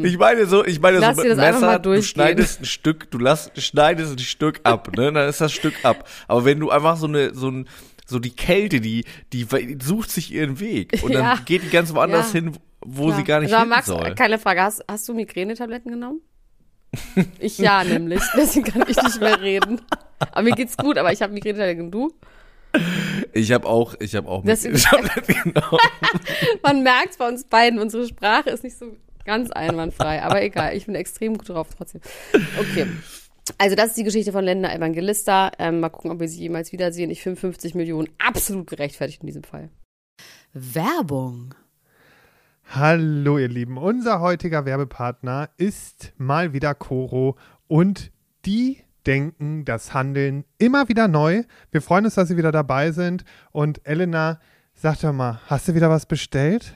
Ich 0.06 0.18
meine 0.18 0.46
so, 0.46 0.64
ich 0.66 0.80
meine 0.80 1.00
Lass 1.00 1.16
so 1.18 1.24
mit 1.24 1.36
Messer, 1.36 1.80
du 1.80 2.02
schneidest 2.02 2.62
ein 2.62 2.66
Stück, 2.66 3.10
du 3.12 3.18
lass, 3.18 3.52
schneidest 3.58 4.14
ein 4.14 4.20
Stück 4.20 4.60
ab, 4.64 4.96
ne, 4.96 5.12
dann 5.12 5.28
ist 5.30 5.42
das 5.42 5.52
Stück 5.52 5.74
ab. 5.84 6.08
Aber 6.28 6.46
wenn 6.46 6.60
du 6.60 6.70
einfach 6.70 6.98
so 6.98 7.08
eine, 7.08 7.34
so 7.34 7.50
ein, 7.50 7.68
so 8.06 8.20
die 8.20 8.36
Kälte, 8.36 8.82
die, 8.82 9.04
die 9.34 9.48
sucht 9.82 10.12
sich 10.12 10.32
ihren 10.32 10.60
Weg 10.60 11.02
und 11.04 11.14
dann 11.14 11.24
Ja. 11.24 11.40
geht 11.44 11.64
die 11.64 11.70
ganz 11.70 11.94
woanders 11.94 12.34
Ja. 12.34 12.40
hin, 12.42 12.58
wo 12.82 13.10
Ja. 13.10 13.16
sie 13.16 13.24
gar 13.24 13.40
nicht 13.40 13.52
mal, 13.52 13.62
hin 13.62 13.70
Max, 13.70 13.88
soll. 13.88 14.14
keine 14.16 14.38
Frage. 14.38 14.62
Hast, 14.62 14.84
hast 14.88 15.10
du 15.10 15.14
Migränetabletten 15.16 15.92
genommen? 15.92 16.22
Ich 17.40 17.58
ja, 17.58 17.84
nämlich. 17.84 18.22
Deswegen 18.38 18.66
kann 18.66 18.86
ich 18.88 18.96
nicht 19.02 19.20
mehr 19.20 19.42
reden. 19.42 19.82
Aber 20.20 20.44
mir 20.44 20.52
geht's 20.52 20.78
gut, 20.78 20.98
aber 20.98 21.12
ich 21.12 21.22
habe 21.22 21.34
Migränetabletten. 21.34 21.92
Du? 21.92 22.14
Ich 23.34 23.52
habe 23.52 23.68
auch, 23.68 23.96
ich 24.00 24.16
habe 24.16 24.28
auch 24.30 24.44
hab, 24.46 25.28
genau. 25.28 25.78
Man 26.62 26.84
merkt 26.84 27.18
bei 27.18 27.28
uns 27.28 27.44
beiden, 27.46 27.80
unsere 27.80 28.08
Sprache 28.08 28.50
ist 28.50 28.64
nicht 28.64 28.78
so 28.78 28.96
ganz 29.26 29.52
einwandfrei. 29.52 30.24
Aber 30.24 30.42
egal, 30.42 30.76
ich 30.76 30.86
bin 30.86 30.96
extrem 30.96 31.38
gut 31.38 31.50
drauf 31.50 31.68
trotzdem. 31.76 32.02
Okay. 32.58 32.88
Also 33.58 33.76
das 33.76 33.90
ist 33.90 33.98
die 33.98 34.04
Geschichte 34.04 34.32
von 34.32 34.44
Linda 34.44 34.74
Evangelista. 34.74 35.52
Ähm, 35.60 35.80
mal 35.80 35.90
gucken, 35.90 36.12
ob 36.12 36.20
wir 36.20 36.28
sie 36.28 36.40
jemals 36.40 36.72
wiedersehen. 36.72 37.12
Ich 37.12 37.22
finde 37.22 37.40
50 37.40 37.76
Millionen 37.76 38.10
absolut 38.18 38.68
gerechtfertigt 38.68 39.22
in 39.22 39.28
diesem 39.28 39.44
Fall. 39.44 39.70
Werbung. 40.54 41.54
Hallo 42.72 43.38
ihr 43.38 43.48
Lieben, 43.48 43.78
unser 43.78 44.22
heutiger 44.22 44.66
Werbepartner 44.66 45.50
ist 45.58 46.14
mal 46.18 46.52
wieder 46.52 46.74
Coro 46.74 47.38
und 47.68 48.12
die 48.46 48.80
denken 49.06 49.66
das 49.66 49.94
Handeln 49.94 50.46
immer 50.58 50.90
wieder 50.90 51.08
neu. 51.08 51.44
Wir 51.72 51.82
freuen 51.82 52.06
uns, 52.06 52.16
dass 52.16 52.30
Sie 52.30 52.38
wieder 52.38 52.52
dabei 52.52 52.92
sind 52.92 53.24
und 53.52 53.86
Elena, 53.86 54.40
sag 54.74 55.00
doch 55.00 55.14
mal, 55.14 55.40
hast 55.46 55.68
du 55.68 55.76
wieder 55.76 55.92
was 55.92 56.08
bestellt? 56.08 56.76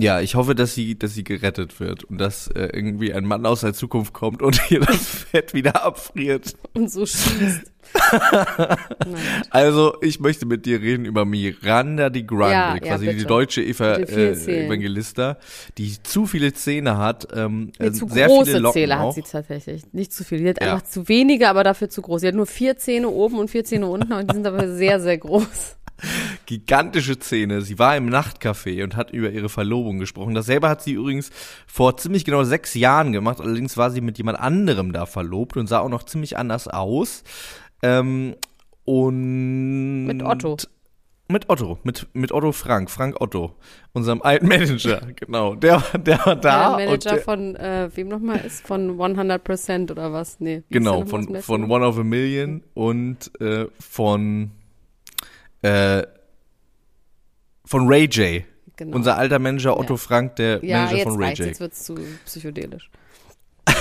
Ja, 0.00 0.20
ich 0.20 0.36
hoffe, 0.36 0.54
dass 0.54 0.74
sie, 0.74 0.96
dass 0.96 1.14
sie 1.14 1.24
gerettet 1.24 1.80
wird 1.80 2.04
und 2.04 2.18
dass 2.18 2.46
äh, 2.48 2.68
irgendwie 2.72 3.12
ein 3.12 3.24
Mann 3.24 3.44
aus 3.46 3.62
der 3.62 3.74
Zukunft 3.74 4.12
kommt 4.12 4.42
und 4.42 4.60
ihr 4.70 4.78
das 4.80 4.96
Fett 4.96 5.54
wieder 5.54 5.84
abfriert. 5.84 6.54
Und 6.74 6.90
so 6.90 7.04
schießt. 7.04 7.72
Also, 9.50 9.94
ich 10.02 10.20
möchte 10.20 10.46
mit 10.46 10.66
dir 10.66 10.80
reden 10.80 11.04
über 11.04 11.24
Miranda 11.24 12.10
die 12.10 12.26
Grande, 12.26 12.52
Ja, 12.52 12.74
ja, 12.74 12.80
quasi 12.80 13.06
bitte. 13.06 13.18
die 13.18 13.24
deutsche 13.24 13.62
Eva 13.62 13.94
äh. 13.96 14.66
Evangelista, 14.66 15.38
die 15.78 15.96
zu 16.02 16.26
viele 16.26 16.52
Zähne 16.52 16.98
hat, 16.98 17.28
ähm, 17.34 17.72
Nee, 17.78 17.86
äh, 17.86 17.92
zu 17.92 18.06
sehr 18.08 18.26
große 18.28 18.46
viele 18.46 18.58
Locken 18.60 18.80
Zähne 18.82 18.98
hat 18.98 19.14
sie 19.14 19.22
tatsächlich. 19.22 19.82
Nicht 19.92 20.12
zu 20.12 20.24
viel. 20.24 20.38
Die 20.38 20.48
hat 20.50 20.60
Ja. 20.62 20.74
einfach 20.74 20.86
zu 20.86 21.08
wenige, 21.08 21.48
aber 21.48 21.64
dafür 21.64 21.88
zu 21.88 22.02
groß. 22.02 22.20
Sie 22.20 22.28
hat 22.28 22.34
nur 22.34 22.46
vier 22.46 22.76
Zähne 22.76 23.08
oben 23.08 23.38
und 23.38 23.50
vier 23.50 23.64
Zähne 23.64 23.86
unten 23.86 24.12
und 24.12 24.30
die 24.30 24.34
sind 24.34 24.46
aber 24.46 24.68
sehr, 24.74 25.00
sehr 25.00 25.18
groß. 25.18 25.76
Gigantische 26.46 27.18
Zähne. 27.18 27.62
Sie 27.62 27.78
war 27.78 27.96
im 27.96 28.08
Nachtcafé 28.08 28.82
und 28.84 28.96
hat 28.96 29.10
über 29.10 29.30
ihre 29.30 29.48
Verlobung 29.48 29.98
gesprochen. 29.98 30.34
Dasselbe 30.34 30.68
hat 30.68 30.82
sie 30.82 30.92
übrigens 30.92 31.30
vor 31.66 31.96
ziemlich 31.96 32.24
genau 32.24 32.44
sechs 32.44 32.74
Jahren 32.74 33.12
gemacht. 33.12 33.40
Allerdings 33.40 33.76
war 33.76 33.90
sie 33.90 34.00
mit 34.00 34.18
jemand 34.18 34.38
anderem 34.38 34.92
da 34.92 35.06
verlobt 35.06 35.56
und 35.56 35.66
sah 35.66 35.80
auch 35.80 35.88
noch 35.88 36.04
ziemlich 36.04 36.36
anders 36.36 36.68
aus. 36.68 37.22
Ähm, 37.82 38.34
und 38.84 40.06
Mit 40.06 40.22
Otto. 40.22 40.56
Mit 41.30 41.50
Otto, 41.50 41.78
mit, 41.82 42.06
mit 42.14 42.32
Otto 42.32 42.52
Frank, 42.52 42.90
Frank 42.90 43.20
Otto, 43.20 43.54
unserem 43.92 44.22
alten 44.22 44.48
Manager, 44.48 45.02
genau. 45.14 45.54
Der, 45.56 45.82
der 45.98 46.24
war 46.24 46.36
da. 46.36 46.76
der 46.78 46.86
Manager 46.86 47.10
der, 47.10 47.18
von, 47.20 47.54
äh, 47.54 47.90
wem 47.94 48.08
nochmal 48.08 48.40
ist? 48.46 48.66
Von 48.66 48.96
100% 48.98 49.90
oder 49.90 50.10
was? 50.14 50.40
Nee. 50.40 50.62
Genau, 50.70 51.04
von, 51.04 51.36
von? 51.42 51.70
One 51.70 51.86
of 51.86 51.98
a 51.98 52.02
Million 52.02 52.62
und 52.72 53.30
äh, 53.42 53.66
von 53.78 54.52
äh, 55.62 56.02
von 57.64 57.86
Ray 57.88 58.04
J. 58.06 58.44
Genau. 58.76 58.96
Unser 58.96 59.18
alter 59.18 59.38
Manager 59.38 59.76
Otto 59.78 59.94
Ja. 59.94 59.98
Frank, 59.98 60.36
der 60.36 60.64
ja, 60.64 60.84
Manager 60.84 61.02
von 61.02 61.16
Ray 61.16 61.24
reicht's, 61.26 61.38
J. 61.40 61.46
jetzt 61.48 61.60
wird's 61.60 61.84
zu 61.84 61.98
psychedelisch. 62.24 62.90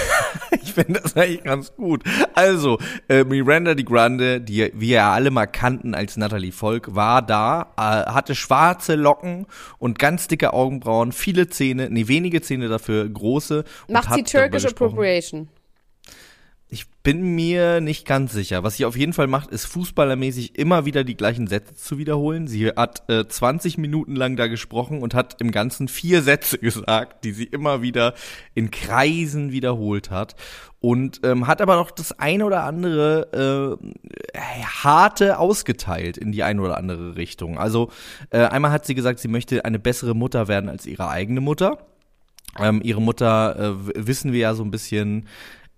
Ich 0.61 0.73
finde 0.73 0.99
das 1.01 1.15
eigentlich 1.15 1.43
ganz 1.43 1.73
gut. 1.75 2.03
Also, 2.35 2.77
äh, 3.09 3.23
Miranda 3.23 3.73
die 3.73 3.85
Grande, 3.85 4.41
die 4.41 4.71
wir 4.73 4.87
ja 4.87 5.11
alle 5.13 5.31
mal 5.31 5.45
kannten 5.47 5.95
als 5.95 6.17
Natalie 6.17 6.51
Volk, 6.51 6.93
war 6.93 7.21
da, 7.21 7.73
äh, 7.77 7.81
hatte 8.11 8.35
schwarze 8.35 8.95
Locken 8.95 9.47
und 9.79 9.97
ganz 9.97 10.27
dicke 10.27 10.53
Augenbrauen, 10.53 11.11
viele 11.11 11.47
Zähne, 11.47 11.89
nee, 11.89 12.07
wenige 12.07 12.41
Zähne 12.41 12.67
dafür, 12.67 13.07
große. 13.07 13.63
und 13.87 13.93
Macht 13.93 14.13
sie 14.13 14.23
Turkish. 14.23 14.65
Appropriation? 14.65 15.47
Ich 16.69 16.85
bin 17.01 17.21
mir 17.35 17.79
nicht 17.79 18.05
ganz 18.05 18.33
sicher. 18.33 18.61
Was 18.61 18.75
sie 18.75 18.83
auf 18.83 18.97
jeden 18.97 19.13
Fall 19.13 19.27
macht, 19.27 19.51
ist 19.51 19.65
fußballermäßig 19.67 20.59
immer 20.59 20.83
wieder 20.83 21.05
die 21.05 21.15
gleichen 21.15 21.47
Sätze 21.47 21.75
zu 21.75 21.97
wiederholen. 21.97 22.47
Sie 22.47 22.67
hat 22.67 23.09
äh, 23.09 23.25
20 23.25 23.77
Minuten 23.77 24.17
lang 24.17 24.35
da 24.35 24.47
gesprochen 24.47 25.01
und 25.01 25.13
hat 25.13 25.39
im 25.39 25.51
Ganzen 25.51 25.87
vier 25.87 26.21
Sätze 26.21 26.57
gesagt, 26.59 27.23
die 27.23 27.31
sie 27.31 27.45
immer 27.45 27.81
wieder 27.81 28.15
in 28.53 28.69
Kreisen 28.69 29.53
wiederholt 29.53 30.11
hat. 30.11 30.35
Und 30.81 31.21
ähm, 31.23 31.47
hat 31.47 31.61
aber 31.61 31.77
noch 31.77 31.89
das 31.89 32.19
eine 32.19 32.45
oder 32.45 32.63
andere 32.63 33.79
äh, 34.35 34.37
harte 34.83 35.39
ausgeteilt 35.39 36.17
in 36.17 36.33
die 36.33 36.43
eine 36.43 36.61
oder 36.61 36.77
andere 36.77 37.15
Richtung. 37.15 37.57
Also 37.57 37.91
äh, 38.29 38.39
einmal 38.39 38.71
hat 38.71 38.85
sie 38.85 38.93
gesagt, 38.93 39.19
sie 39.19 39.29
möchte 39.29 39.63
eine 39.63 39.79
bessere 39.79 40.15
Mutter 40.15 40.49
werden 40.49 40.69
als 40.69 40.85
ihre 40.85 41.07
eigene 41.07 41.39
Mutter. 41.39 41.77
Ähm, 42.59 42.81
ihre 42.83 43.01
Mutter, 43.01 43.57
äh, 43.57 44.07
wissen 44.07 44.33
wir 44.33 44.39
ja 44.39 44.53
so 44.53 44.63
ein 44.63 44.71
bisschen, 44.71 45.27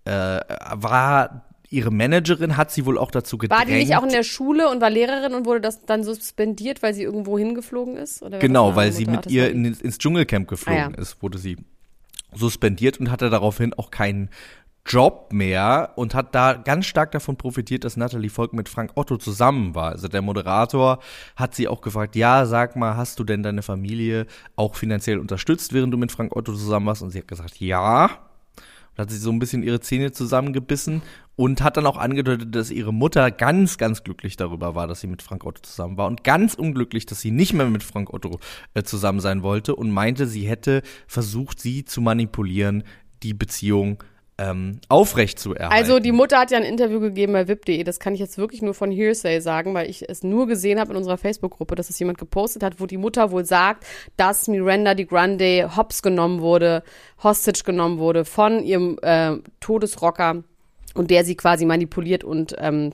äh, 0.09 0.39
war 0.73 1.45
ihre 1.71 1.91
Managerin 1.91 2.57
hat 2.57 2.71
sie 2.71 2.85
wohl 2.85 2.97
auch 2.97 3.11
dazu 3.11 3.37
gedrängt. 3.37 3.61
War 3.61 3.65
die 3.67 3.73
nicht 3.73 3.95
auch 3.95 4.03
in 4.03 4.09
der 4.09 4.23
Schule 4.23 4.69
und 4.69 4.81
war 4.81 4.89
Lehrerin 4.89 5.35
und 5.35 5.45
wurde 5.45 5.61
das 5.61 5.85
dann 5.85 6.03
suspendiert, 6.03 6.81
weil 6.81 6.93
sie 6.93 7.03
irgendwo 7.03 7.37
hingeflogen 7.37 7.95
ist? 7.95 8.23
Genau, 8.39 8.75
weil 8.75 8.91
sie 8.91 9.05
mit 9.05 9.27
ihr 9.27 9.51
in, 9.51 9.65
ins 9.65 9.97
Dschungelcamp 9.99 10.47
geflogen 10.47 10.81
Ah, 10.81 10.89
ja. 10.95 10.97
ist, 10.97 11.21
wurde 11.21 11.37
sie 11.37 11.57
suspendiert 12.33 12.99
und 12.99 13.11
hatte 13.11 13.29
daraufhin 13.29 13.73
auch 13.73 13.91
keinen 13.91 14.29
Job 14.85 15.29
mehr 15.31 15.91
und 15.95 16.15
hat 16.15 16.33
da 16.33 16.53
ganz 16.53 16.87
stark 16.87 17.11
davon 17.11 17.37
profitiert, 17.37 17.83
dass 17.83 17.97
Natalie 17.97 18.29
Volk 18.31 18.53
mit 18.53 18.69
Frank 18.69 18.91
Otto 18.95 19.17
zusammen 19.17 19.75
war. 19.75 19.91
Also 19.91 20.07
der 20.07 20.23
Moderator 20.23 20.99
hat 21.35 21.53
sie 21.53 21.67
auch 21.67 21.81
gefragt, 21.81 22.15
ja, 22.15 22.47
sag 22.47 22.75
mal, 22.75 22.97
hast 22.97 23.19
du 23.19 23.23
denn 23.23 23.43
deine 23.43 23.61
Familie 23.61 24.25
auch 24.55 24.75
finanziell 24.75 25.19
unterstützt, 25.19 25.73
während 25.73 25.93
du 25.93 25.97
mit 25.97 26.11
Frank 26.11 26.35
Otto 26.35 26.53
zusammen 26.53 26.87
warst? 26.87 27.03
Und 27.03 27.11
sie 27.11 27.19
hat 27.19 27.27
gesagt, 27.27 27.59
ja. 27.59 28.09
Und 28.99 29.03
hat 29.03 29.11
sie 29.11 29.17
so 29.17 29.31
ein 29.31 29.39
bisschen 29.39 29.63
ihre 29.63 29.79
Zähne 29.79 30.11
zusammengebissen 30.11 31.01
und 31.37 31.61
hat 31.61 31.77
dann 31.77 31.85
auch 31.85 31.95
angedeutet, 31.95 32.53
dass 32.53 32.69
ihre 32.69 32.93
Mutter 32.93 33.31
ganz, 33.31 33.77
ganz 33.77 34.03
glücklich 34.03 34.35
darüber 34.35 34.75
war, 34.75 34.87
dass 34.87 34.99
sie 34.99 35.07
mit 35.07 35.21
Frank 35.21 35.45
Otto 35.45 35.61
zusammen 35.61 35.95
war 35.95 36.07
und 36.07 36.25
ganz 36.25 36.53
unglücklich, 36.53 37.05
dass 37.05 37.21
sie 37.21 37.31
nicht 37.31 37.53
mehr 37.53 37.67
mit 37.67 37.81
Frank 37.81 38.13
Otto 38.13 38.39
äh, 38.73 38.83
zusammen 38.83 39.21
sein 39.21 39.41
wollte 39.41 39.73
und 39.73 39.89
meinte, 39.89 40.27
sie 40.27 40.49
hätte 40.49 40.81
versucht, 41.07 41.61
sie 41.61 41.85
zu 41.85 42.01
manipulieren, 42.01 42.83
die 43.23 43.33
Beziehung 43.33 44.03
ähm, 44.39 44.79
aufrecht 44.87 45.37
zu 45.37 45.53
erhalten. 45.53 45.75
Also 45.75 45.99
die 45.99 46.11
Mutter 46.11 46.39
hat 46.39 46.51
ja 46.51 46.57
ein 46.57 46.63
Interview 46.63 46.99
gegeben 46.99 47.33
bei 47.33 47.47
VIP.de. 47.47 47.83
Das 47.83 47.99
kann 47.99 48.13
ich 48.13 48.19
jetzt 48.19 48.37
wirklich 48.37 48.61
nur 48.61 48.73
von 48.73 48.89
Hearsay 48.91 49.41
sagen, 49.41 49.73
weil 49.73 49.89
ich 49.89 50.07
es 50.07 50.23
nur 50.23 50.47
gesehen 50.47 50.79
habe 50.79 50.91
in 50.91 50.97
unserer 50.97 51.17
Facebook-Gruppe, 51.17 51.75
dass 51.75 51.89
es 51.89 51.99
jemand 51.99 52.17
gepostet 52.17 52.63
hat, 52.63 52.79
wo 52.79 52.85
die 52.85 52.97
Mutter 52.97 53.31
wohl 53.31 53.45
sagt, 53.45 53.85
dass 54.15 54.47
Miranda 54.47 54.93
di 54.93 55.05
Grande 55.05 55.75
hops 55.75 56.01
genommen 56.01 56.41
wurde, 56.41 56.83
hostage 57.21 57.63
genommen 57.65 57.99
wurde 57.99 58.23
von 58.23 58.63
ihrem 58.63 58.97
äh, 59.01 59.37
Todesrocker 59.59 60.43
und 60.95 61.11
der 61.11 61.25
sie 61.25 61.35
quasi 61.35 61.65
manipuliert 61.65 62.23
und 62.23 62.55
ähm, 62.59 62.93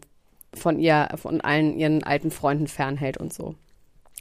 von 0.53 0.79
ihr, 0.79 1.09
von 1.15 1.41
allen 1.41 1.77
ihren 1.77 2.03
alten 2.03 2.31
Freunden 2.31 2.67
fernhält 2.67 3.17
und 3.17 3.33
so. 3.33 3.55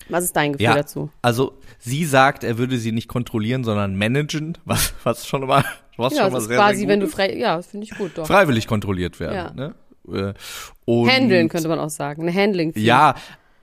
Was 0.08 0.24
ist 0.24 0.36
dein 0.36 0.52
Gefühl 0.52 0.64
ja, 0.64 0.74
dazu? 0.74 1.10
also 1.22 1.54
sie 1.78 2.04
sagt, 2.04 2.44
er 2.44 2.58
würde 2.58 2.78
sie 2.78 2.92
nicht 2.92 3.08
kontrollieren, 3.08 3.64
sondern 3.64 3.96
managen, 3.96 4.58
was, 4.64 4.92
was 5.02 5.26
schon 5.26 5.46
mal, 5.46 5.64
was 5.96 6.14
Ja, 6.14 6.24
schon 6.24 6.32
mal 6.32 6.36
das 6.36 6.42
ist 6.44 6.48
sehr, 6.48 6.58
quasi, 6.58 6.76
sehr 6.78 6.84
gut 6.86 6.92
wenn 6.92 7.00
du 7.00 7.08
frei, 7.08 7.36
ja, 7.36 7.56
das 7.56 7.66
finde 7.66 7.86
ich 7.86 7.96
gut, 7.96 8.12
doch. 8.18 8.26
freiwillig 8.26 8.66
kontrolliert 8.66 9.18
werden. 9.20 9.58
Ja. 9.58 9.68
Ne? 9.68 9.74
Äh, 10.06 10.34
Und 10.84 11.08
Handeln 11.10 11.48
könnte 11.48 11.68
man 11.68 11.78
auch 11.78 11.90
sagen, 11.90 12.22
eine 12.22 12.34
handling 12.34 12.72
-Fee. 12.72 12.80
Ja, 12.80 13.14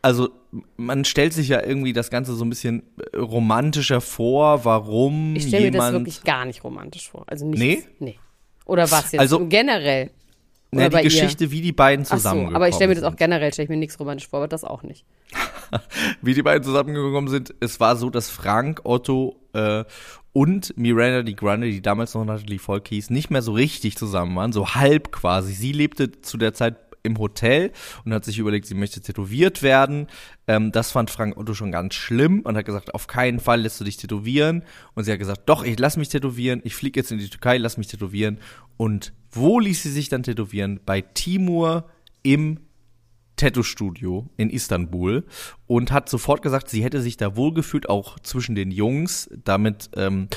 also 0.01 0.29
man 0.77 1.05
stellt 1.05 1.33
sich 1.33 1.47
ja 1.47 1.63
irgendwie 1.63 1.93
das 1.93 2.09
Ganze 2.09 2.33
so 2.33 2.43
ein 2.43 2.49
bisschen 2.49 2.83
äh, 3.13 3.17
romantischer 3.17 4.01
vor, 4.01 4.65
warum 4.65 5.35
Ich 5.35 5.47
stelle 5.47 5.65
mir 5.65 5.77
das 5.77 5.91
wirklich 5.91 6.23
gar 6.23 6.45
nicht 6.45 6.63
romantisch 6.63 7.09
vor. 7.09 7.25
Also 7.27 7.45
nicht. 7.45 7.59
Nee? 7.59 7.83
Nee. 7.99 8.19
Oder 8.65 8.89
was 8.89 9.11
jetzt? 9.11 9.19
Also- 9.19 9.47
generell. 9.47 10.09
Oder 10.73 10.89
die 10.89 10.93
bei 10.93 10.99
ihr? 10.99 11.09
Geschichte, 11.09 11.51
wie 11.51 11.61
die 11.61 11.73
beiden 11.73 12.05
Ach 12.05 12.11
so, 12.11 12.15
zusammengekommen 12.15 12.55
aber 12.55 12.69
ich 12.69 12.75
stelle 12.75 12.89
mir 12.89 12.95
das 12.95 13.03
auch 13.03 13.11
sind. 13.11 13.19
generell, 13.19 13.51
stelle 13.51 13.65
ich 13.65 13.69
mir 13.69 13.77
nichts 13.77 13.99
romantisch 13.99 14.29
vor, 14.29 14.39
aber 14.39 14.47
das 14.47 14.63
auch 14.63 14.83
nicht. 14.83 15.05
Wie 16.21 16.33
die 16.33 16.43
beiden 16.43 16.63
zusammengekommen 16.63 17.29
sind, 17.29 17.53
es 17.59 17.79
war 17.79 17.95
so, 17.95 18.09
dass 18.09 18.29
Frank, 18.29 18.81
Otto 18.83 19.37
äh, 19.53 19.83
und 20.33 20.77
Miranda 20.77 21.23
di 21.23 21.35
Grande, 21.35 21.69
die 21.69 21.81
damals 21.81 22.13
noch 22.13 22.23
Natalie 22.23 22.59
Volk 22.59 22.87
hieß, 22.87 23.09
nicht 23.09 23.29
mehr 23.31 23.41
so 23.41 23.51
richtig 23.53 23.97
zusammen 23.97 24.35
waren, 24.35 24.53
so 24.53 24.75
halb 24.75 25.11
quasi. 25.11 25.53
Sie 25.53 25.71
lebte 25.71 26.21
zu 26.21 26.37
der 26.37 26.53
Zeit 26.53 26.75
im 27.03 27.17
Hotel 27.17 27.71
und 28.05 28.13
hat 28.13 28.25
sich 28.25 28.39
überlegt, 28.39 28.65
sie 28.65 28.75
möchte 28.75 29.01
tätowiert 29.01 29.63
werden. 29.63 30.07
Ähm, 30.47 30.71
das 30.71 30.91
fand 30.91 31.09
Frank 31.09 31.37
Otto 31.37 31.53
schon 31.53 31.71
ganz 31.71 31.95
schlimm 31.95 32.41
und 32.41 32.55
hat 32.55 32.65
gesagt, 32.65 32.93
auf 32.93 33.07
keinen 33.07 33.39
Fall 33.39 33.61
lässt 33.61 33.79
du 33.79 33.83
dich 33.83 33.97
tätowieren. 33.97 34.63
Und 34.93 35.03
sie 35.03 35.11
hat 35.11 35.19
gesagt, 35.19 35.41
doch, 35.47 35.63
ich 35.63 35.79
lass 35.79 35.97
mich 35.97 36.09
tätowieren, 36.09 36.61
ich 36.63 36.75
fliege 36.75 36.99
jetzt 36.99 37.11
in 37.11 37.17
die 37.17 37.29
Türkei, 37.29 37.57
lass 37.57 37.77
mich 37.77 37.87
tätowieren. 37.87 38.39
Und 38.77 39.13
wo 39.31 39.59
ließ 39.59 39.83
sie 39.83 39.91
sich 39.91 40.09
dann 40.09 40.23
tätowieren? 40.23 40.79
Bei 40.85 41.01
Timur 41.01 41.89
im 42.23 42.59
Tattoo-Studio 43.41 44.29
in 44.37 44.51
Istanbul 44.51 45.25
und 45.65 45.91
hat 45.91 46.09
sofort 46.09 46.43
gesagt, 46.43 46.69
sie 46.69 46.83
hätte 46.83 47.01
sich 47.01 47.17
da 47.17 47.35
wohlgefühlt, 47.35 47.89
auch 47.89 48.19
zwischen 48.19 48.53
den 48.53 48.69
Jungs. 48.69 49.29
Damit 49.43 49.89
ähm, 49.95 50.27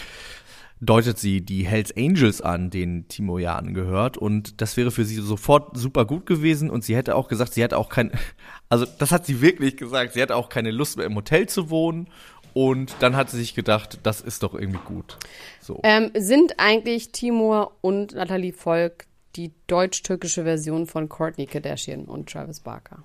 deutet 0.85 1.18
sie 1.18 1.40
die 1.40 1.66
Hells 1.66 1.94
Angels 1.97 2.40
an, 2.40 2.70
denen 2.70 3.09
Timo 3.09 3.38
ja 3.38 3.57
angehört. 3.57 4.16
Und 4.16 4.61
das 4.61 4.77
wäre 4.77 4.90
für 4.90 5.05
sie 5.05 5.16
sofort 5.16 5.77
super 5.77 6.05
gut 6.05 6.27
gewesen. 6.27 6.70
Und 6.70 6.85
sie 6.85 6.97
hätte 6.97 7.14
auch 7.16 7.29
gesagt, 7.29 7.55
sie 7.55 7.62
hätte 7.62 7.77
auch 7.79 7.88
kein, 7.88 8.12
also 8.68 8.87
das 8.99 9.11
hat 9.12 9.27
sie 9.27 9.40
wirklich 9.40 9.77
gesagt, 9.77 10.14
sie 10.14 10.23
hatte 10.23 10.37
auch 10.37 10.49
keine 10.49 10.70
Lust 10.70 10.97
mehr 10.97 11.07
im 11.07 11.14
Hotel 11.14 11.49
zu 11.49 11.70
wohnen. 11.70 12.09
Und 12.53 12.94
dann 13.01 13.16
hat 13.16 13.31
sie 13.31 13.38
sich 13.38 13.55
gedacht, 13.55 13.99
das 14.05 14.20
ist 14.20 14.44
doch 14.44 14.55
irgendwie 14.55 14.79
gut. 14.85 15.18
So. 15.61 15.81
Ähm, 15.83 16.11
sind 16.16 16.55
eigentlich 16.59 17.11
Timur 17.11 17.73
und 17.81 18.14
Natalie 18.14 18.53
Volk 18.53 19.07
die 19.35 19.51
deutsch-türkische 19.66 20.44
Version 20.44 20.87
von 20.87 21.09
Courtney 21.09 21.47
Kardashian 21.47 22.05
und 22.05 22.31
Travis 22.31 22.61
Barker? 22.61 23.03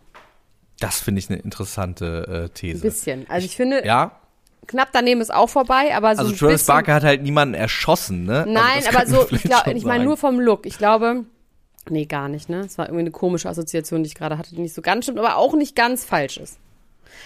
Das 0.79 1.01
finde 1.01 1.19
ich 1.19 1.29
eine 1.31 1.39
interessante 1.39 2.25
äh, 2.27 2.43
Ein 2.43 2.53
These. 2.53 2.81
bisschen. 2.81 3.25
Also 3.27 3.45
ich 3.45 3.55
finde, 3.55 3.83
Ja, 3.85 4.19
knapp 4.67 4.89
daneben 4.91 5.21
ist 5.21 5.33
auch 5.33 5.49
vorbei, 5.49 5.95
aber 5.95 6.15
so 6.15 6.23
also 6.23 6.35
Travis. 6.35 6.65
Barker 6.65 6.93
hat 6.93 7.03
halt 7.03 7.23
niemanden 7.23 7.55
erschossen, 7.55 8.25
ne? 8.25 8.39
Also 8.39 8.51
Nein, 8.51 8.83
das 8.85 8.95
aber 8.95 9.05
so, 9.07 9.27
ich 9.31 9.43
glaube, 9.43 9.73
ich 9.73 9.85
meine 9.85 10.03
nur 10.03 10.17
vom 10.17 10.39
Look. 10.39 10.65
Ich 10.65 10.77
glaube, 10.77 11.25
nee, 11.89 12.05
gar 12.05 12.29
nicht, 12.29 12.49
ne? 12.49 12.61
Es 12.61 12.77
war 12.77 12.85
irgendwie 12.85 13.01
eine 13.01 13.11
komische 13.11 13.49
Assoziation, 13.49 14.03
die 14.03 14.07
ich 14.07 14.15
gerade 14.15 14.37
hatte, 14.37 14.55
die 14.55 14.61
nicht 14.61 14.73
so 14.73 14.81
ganz 14.81 15.05
stimmt, 15.05 15.19
aber 15.19 15.37
auch 15.37 15.55
nicht 15.55 15.75
ganz 15.75 16.05
falsch 16.05 16.37
ist. 16.37 16.57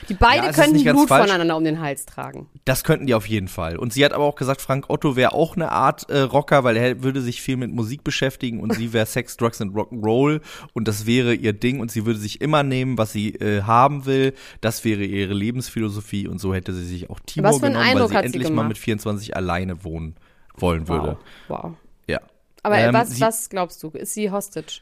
Die 0.10 0.13
beide 0.13 0.48
Ja, 0.48 0.52
können 0.52 0.82
Blut 0.84 1.08
falsch. 1.08 1.28
voneinander 1.28 1.56
um 1.58 1.63
den 1.63 1.80
Hals 1.80 2.06
tragen. 2.06 2.48
Das 2.65 2.84
könnten 2.84 3.06
die 3.08 3.13
auf 3.13 3.28
jeden 3.28 3.48
Fall. 3.48 3.78
Und 3.78 3.93
sie 3.93 4.04
hat 4.04 4.13
aber 4.13 4.24
auch 4.26 4.36
gesagt, 4.36 4.62
Frank 4.62 4.89
Otto 4.89 5.15
wäre 5.15 5.34
auch 5.34 5.56
eine 5.56 5.72
Art 5.72 6.10
äh, 6.10 6.19
Rocker, 6.19 6.63
weil 6.63 6.76
er 6.78 7.04
würde 7.04 7.22
sich 7.22 7.41
viel 7.41 7.58
mit 7.58 7.72
Musik 7.72 8.04
beschäftigen 8.04 8.60
und 8.60 8.74
sie 8.74 8.93
wäre 8.93 9.06
Sex, 9.06 9.38
Drugs 9.38 9.62
and 9.62 9.74
Rock'n'Roll 9.76 10.41
und 10.74 10.88
das 10.88 11.06
wäre 11.06 11.34
ihr 11.34 11.54
Ding 11.54 11.80
und 11.80 11.91
sie 11.91 12.06
würde 12.06 12.19
sich 12.19 12.41
immer 12.41 12.63
nehmen, 12.63 12.98
was 12.98 13.12
sie 13.13 13.36
äh, 13.36 13.62
haben 13.63 14.06
will. 14.06 14.34
Das 14.62 14.84
wäre 14.86 15.04
ihre 15.04 15.34
Lebensphilosophie 15.34 16.28
und 16.28 16.39
so 16.39 16.54
hätte 16.54 16.74
sie 16.74 16.86
sich 16.86 17.10
auch 17.10 17.19
Timo 17.26 17.50
Was 17.50 17.60
für 17.60 17.65
einen 17.65 17.76
genommen, 17.76 17.89
Eindruck 17.89 18.13
weil 18.13 18.24
sie 18.24 18.30
sie 18.30 18.36
endlich 18.36 18.43
mal 18.50 18.50
gemacht? 18.63 18.67
mit 18.69 18.78
24 18.78 19.36
alleine 19.36 19.84
wohnen 19.84 20.15
wollen 20.58 20.88
würde. 20.88 21.17
Wow. 21.48 21.63
wow. 21.63 21.72
Ja. 22.08 22.19
Aber 22.62 22.78
Ähm, 22.78 22.93
was, 22.93 23.12
sie, 23.12 23.22
was 23.22 23.50
glaubst 23.50 23.82
du? 23.84 23.89
Ist 23.89 24.13
sie 24.13 24.30
Hostage? 24.32 24.82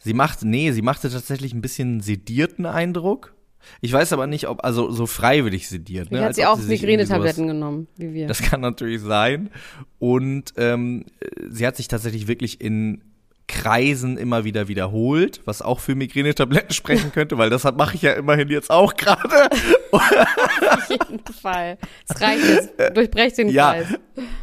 Sie 0.00 0.14
macht, 0.14 0.42
nee, 0.42 0.72
sie 0.72 0.82
machte 0.82 1.08
tatsächlich 1.10 1.52
ein 1.54 1.60
bisschen 1.62 2.00
sedierten 2.00 2.66
Eindruck. 2.66 3.34
Ich 3.80 3.92
weiß 3.92 4.12
aber 4.12 4.26
nicht, 4.26 4.48
ob, 4.48 4.64
also 4.64 4.90
so 4.90 5.06
freiwillig 5.06 5.68
sediert. 5.68 6.10
Ne? 6.10 6.20
Hat 6.20 6.26
als 6.28 6.36
sie 6.36 6.46
auch 6.46 6.58
Migränetabletten 6.58 7.46
genommen, 7.46 7.86
wie 7.96 8.12
wir. 8.14 8.26
Das 8.26 8.42
kann 8.42 8.60
natürlich 8.60 9.00
sein. 9.00 9.50
Und 9.98 10.52
ähm, 10.56 11.06
sie 11.48 11.66
hat 11.66 11.76
sich 11.76 11.88
tatsächlich 11.88 12.26
wirklich 12.28 12.60
in 12.60 13.02
Kreisen 13.48 14.16
immer 14.16 14.44
wieder 14.44 14.68
wiederholt, 14.68 15.42
was 15.44 15.60
auch 15.62 15.80
für 15.80 15.94
Migränetabletten 15.94 16.72
sprechen 16.72 17.12
könnte, 17.14 17.36
weil 17.38 17.50
das 17.50 17.64
mache 17.64 17.96
ich 17.96 18.02
ja 18.02 18.12
immerhin 18.12 18.48
jetzt 18.48 18.70
auch 18.70 18.94
gerade. 18.94 19.50
Auf 19.92 20.88
jeden 20.88 21.20
Fall. 21.40 21.76
Es 22.08 22.20
reicht 22.20 22.44
jetzt. 22.48 22.96
Durchbrecht 22.96 23.38
den 23.38 23.48
Ja, 23.50 23.74
Kreis. 23.74 23.86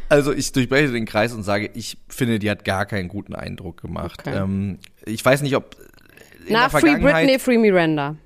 also 0.08 0.32
ich 0.32 0.52
durchbreche 0.52 0.92
den 0.92 1.06
Kreis 1.06 1.32
und 1.32 1.42
sage, 1.42 1.70
ich 1.74 1.98
finde, 2.08 2.38
die 2.38 2.50
hat 2.50 2.64
gar 2.64 2.86
keinen 2.86 3.08
guten 3.08 3.34
Eindruck 3.34 3.80
gemacht. 3.80 4.20
Okay. 4.24 4.36
Ähm, 4.36 4.78
ich 5.04 5.24
weiß 5.24 5.42
nicht, 5.42 5.56
ob 5.56 5.76
in 6.46 6.52
Na, 6.52 6.68
der 6.68 6.80
Free 6.80 6.96
Britney, 6.96 7.38
Free 7.38 7.58
Miranda. 7.58 8.16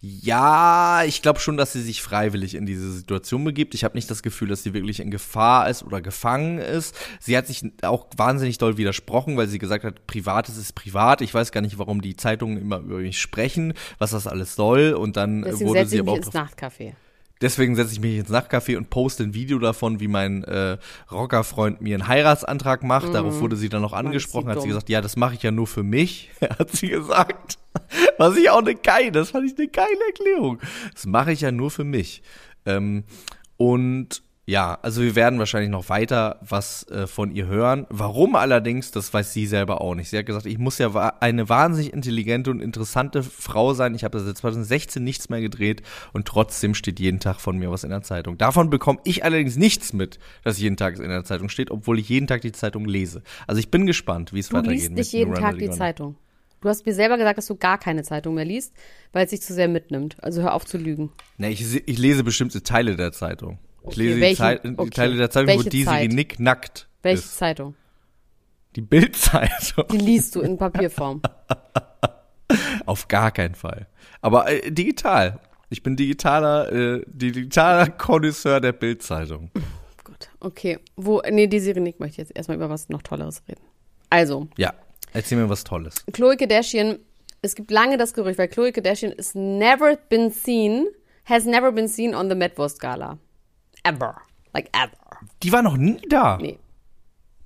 Ja, 0.00 1.04
ich 1.04 1.22
glaube 1.22 1.40
schon, 1.40 1.56
dass 1.56 1.72
sie 1.72 1.80
sich 1.80 2.02
freiwillig 2.02 2.54
in 2.54 2.66
diese 2.66 2.92
Situation 2.92 3.42
begibt. 3.44 3.74
Ich 3.74 3.82
habe 3.82 3.96
nicht 3.96 4.10
das 4.10 4.22
Gefühl, 4.22 4.48
dass 4.48 4.62
sie 4.62 4.74
wirklich 4.74 5.00
in 5.00 5.10
Gefahr 5.10 5.70
ist 5.70 5.82
oder 5.82 6.02
gefangen 6.02 6.58
ist. 6.58 6.94
Sie 7.18 7.36
hat 7.36 7.46
sich 7.46 7.62
auch 7.82 8.06
wahnsinnig 8.16 8.58
doll 8.58 8.76
widersprochen, 8.76 9.36
weil 9.38 9.48
sie 9.48 9.58
gesagt 9.58 9.84
hat, 9.84 10.06
Privates 10.06 10.58
ist 10.58 10.74
privat. 10.74 11.22
Ich 11.22 11.32
weiß 11.32 11.50
gar 11.50 11.62
nicht, 11.62 11.78
warum 11.78 12.02
die 12.02 12.14
Zeitungen 12.14 12.58
immer 12.58 12.78
über 12.78 12.98
mich 12.98 13.18
sprechen, 13.18 13.72
was 13.98 14.10
das 14.10 14.26
alles 14.26 14.54
soll. 14.54 14.92
Und 14.92 15.16
dann 15.16 15.42
Deswegen 15.42 15.70
wurde 15.70 15.86
sie 15.86 15.98
aber 15.98 16.12
auch 16.12 16.16
ins 16.16 16.32
Nachtcafé. 16.32 16.92
Deswegen 17.42 17.76
setze 17.76 17.92
ich 17.92 18.00
mich 18.00 18.16
ins 18.18 18.30
Nachtcafé 18.30 18.76
und 18.78 18.88
poste 18.88 19.22
ein 19.24 19.34
Video 19.34 19.58
davon, 19.58 20.00
wie 20.00 20.08
mein 20.08 20.42
äh, 20.44 20.78
Rockerfreund 21.10 21.80
mir 21.82 21.94
einen 21.96 22.08
Heiratsantrag 22.08 22.82
macht. 22.82 23.12
Darauf 23.12 23.40
wurde 23.40 23.56
sie 23.56 23.68
dann 23.68 23.82
noch 23.82 23.92
angesprochen, 23.92 24.46
Mhm. 24.46 24.50
hat 24.50 24.56
sie 24.58 24.68
dumm. 24.68 24.68
gesagt, 24.70 24.88
ja, 24.88 25.00
das 25.02 25.16
mache 25.16 25.34
ich 25.34 25.42
ja 25.42 25.50
nur 25.50 25.66
für 25.66 25.82
mich, 25.82 26.30
hat 26.58 26.70
sie 26.72 26.88
gesagt. 26.88 27.58
Was 28.16 28.36
ich 28.36 28.48
auch 28.48 28.58
eine 28.60 28.74
geile, 28.74 29.12
das 29.12 29.30
fand 29.32 29.50
ich 29.50 29.58
eine 29.58 29.68
geile 29.68 29.98
Erklärung. 30.08 30.60
Das 30.94 31.04
mache 31.06 31.32
ich 31.32 31.42
ja 31.42 31.52
nur 31.52 31.70
für 31.70 31.84
mich. 31.84 32.22
Ähm, 32.64 33.04
und 33.58 34.22
ja, 34.48 34.78
also 34.80 35.02
wir 35.02 35.16
werden 35.16 35.40
wahrscheinlich 35.40 35.70
noch 35.70 35.88
weiter 35.88 36.38
was 36.40 36.88
äh, 36.88 37.08
von 37.08 37.32
ihr 37.32 37.48
hören. 37.48 37.84
Warum 37.90 38.36
allerdings, 38.36 38.92
das 38.92 39.12
weiß 39.12 39.32
sie 39.32 39.44
selber 39.46 39.80
auch 39.80 39.96
nicht. 39.96 40.08
Sie 40.08 40.16
hat 40.16 40.24
gesagt, 40.24 40.46
ich 40.46 40.58
muss 40.58 40.78
ja 40.78 40.94
wa 40.94 41.14
eine 41.18 41.48
wahnsinnig 41.48 41.92
intelligente 41.92 42.52
und 42.52 42.60
interessante 42.60 43.24
Frau 43.24 43.74
sein. 43.74 43.96
Ich 43.96 44.04
habe 44.04 44.20
seit 44.20 44.36
2016 44.36 45.02
nichts 45.02 45.28
mehr 45.28 45.40
gedreht 45.40 45.82
und 46.12 46.28
trotzdem 46.28 46.74
steht 46.74 47.00
jeden 47.00 47.18
Tag 47.18 47.40
von 47.40 47.58
mir 47.58 47.72
was 47.72 47.82
in 47.82 47.90
der 47.90 48.02
Zeitung. 48.02 48.38
Davon 48.38 48.70
bekomme 48.70 49.00
ich 49.02 49.24
allerdings 49.24 49.56
nichts 49.56 49.92
mit, 49.92 50.20
dass 50.44 50.60
jeden 50.60 50.76
Tag 50.76 50.96
in 51.00 51.08
der 51.08 51.24
Zeitung 51.24 51.48
steht, 51.48 51.72
obwohl 51.72 51.98
ich 51.98 52.08
jeden 52.08 52.28
Tag 52.28 52.42
die 52.42 52.52
Zeitung 52.52 52.84
lese. 52.84 53.22
Also 53.48 53.58
ich 53.58 53.72
bin 53.72 53.84
gespannt, 53.84 54.32
wie 54.32 54.38
es 54.38 54.50
Du 54.50 54.56
weitergeht. 54.58 54.74
liest 54.74 54.90
mit 54.90 54.98
nicht 54.98 55.12
jeden 55.12 55.34
Tag 55.34 55.58
die. 55.58 55.70
Zeitung. 55.70 56.16
Du 56.60 56.68
hast 56.68 56.86
mir 56.86 56.94
selber 56.94 57.18
gesagt, 57.18 57.38
dass 57.38 57.46
du 57.46 57.56
gar 57.56 57.78
keine 57.78 58.04
Zeitung 58.04 58.34
mehr 58.34 58.44
liest, 58.44 58.72
weil 59.12 59.24
es 59.24 59.30
sich 59.30 59.42
zu 59.42 59.52
sehr 59.52 59.68
mitnimmt. 59.68 60.16
Also 60.22 60.42
hör 60.42 60.54
auf 60.54 60.64
zu 60.64 60.78
lügen. 60.78 61.10
Nee, 61.36 61.50
ich, 61.50 61.88
ich 61.88 61.98
lese 61.98 62.22
bestimmte 62.22 62.62
Teile 62.62 62.94
der 62.96 63.10
Zeitung. 63.12 63.58
Ich 63.88 63.92
Okay, 63.92 64.00
lese 64.02 64.14
die, 64.16 64.20
welche? 64.20 64.36
Zei 64.36 64.58
die 64.58 64.74
Okay. 64.78 64.90
Teile 64.90 65.16
der 65.16 65.30
Zeitung, 65.30 65.48
wo 65.48 65.56
Welche 65.58 65.70
Desiree 65.70 65.84
Zeit? 66.08 66.12
Nick 66.12 66.40
nackt 66.40 66.88
Welche 67.02 67.18
ist. 67.20 67.36
Zeitung? 67.38 67.74
Die 68.74 68.82
Bildzeitung. 68.82 69.84
Die 69.90 69.96
liest 69.98 70.34
du 70.34 70.40
in 70.42 70.58
Papierform. 70.58 71.22
Auf 72.86 73.08
gar 73.08 73.30
keinen 73.30 73.54
Fall. 73.54 73.86
Aber 74.20 74.50
äh, 74.50 74.70
digital. 74.70 75.40
Ich 75.70 75.82
bin 75.82 75.96
digitaler, 75.96 76.70
äh, 76.72 77.02
digitaler 77.06 77.88
Connoisseur 77.90 78.60
der 78.60 78.72
Bildzeitung. 78.72 79.50
Gut, 80.04 80.28
okay. 80.40 80.78
Wo, 80.96 81.20
nee, 81.28 81.46
die 81.48 81.58
Nick 81.80 81.98
möchte 81.98 82.18
jetzt 82.18 82.36
erstmal 82.36 82.56
über 82.56 82.70
was 82.70 82.88
noch 82.88 83.02
Tolleres 83.02 83.42
reden. 83.48 83.62
Also, 84.10 84.46
Ja, 84.56 84.74
erzähl 85.12 85.38
mir 85.38 85.48
was 85.48 85.64
Tolles. 85.64 86.04
Khloe 86.12 86.36
Kardashian, 86.36 86.98
es 87.42 87.56
gibt 87.56 87.70
lange 87.72 87.96
das 87.98 88.14
Gerücht, 88.14 88.38
weil 88.38 88.48
Khloe 88.48 88.70
Kardashian 88.70 89.10
is 89.12 89.34
never 89.34 89.96
been 90.08 90.30
seen, 90.30 90.86
has 91.24 91.44
never 91.46 91.72
been 91.72 91.88
seen 91.88 92.14
on 92.14 92.28
the 92.28 92.36
Met 92.36 92.56
Wurst 92.58 92.78
Gala. 92.80 93.18
Ever. 93.88 94.16
Like 94.54 94.68
ever. 94.72 95.18
Die 95.42 95.52
war 95.52 95.62
noch 95.62 95.76
nie 95.76 96.00
da. 96.08 96.38
Nee. 96.38 96.58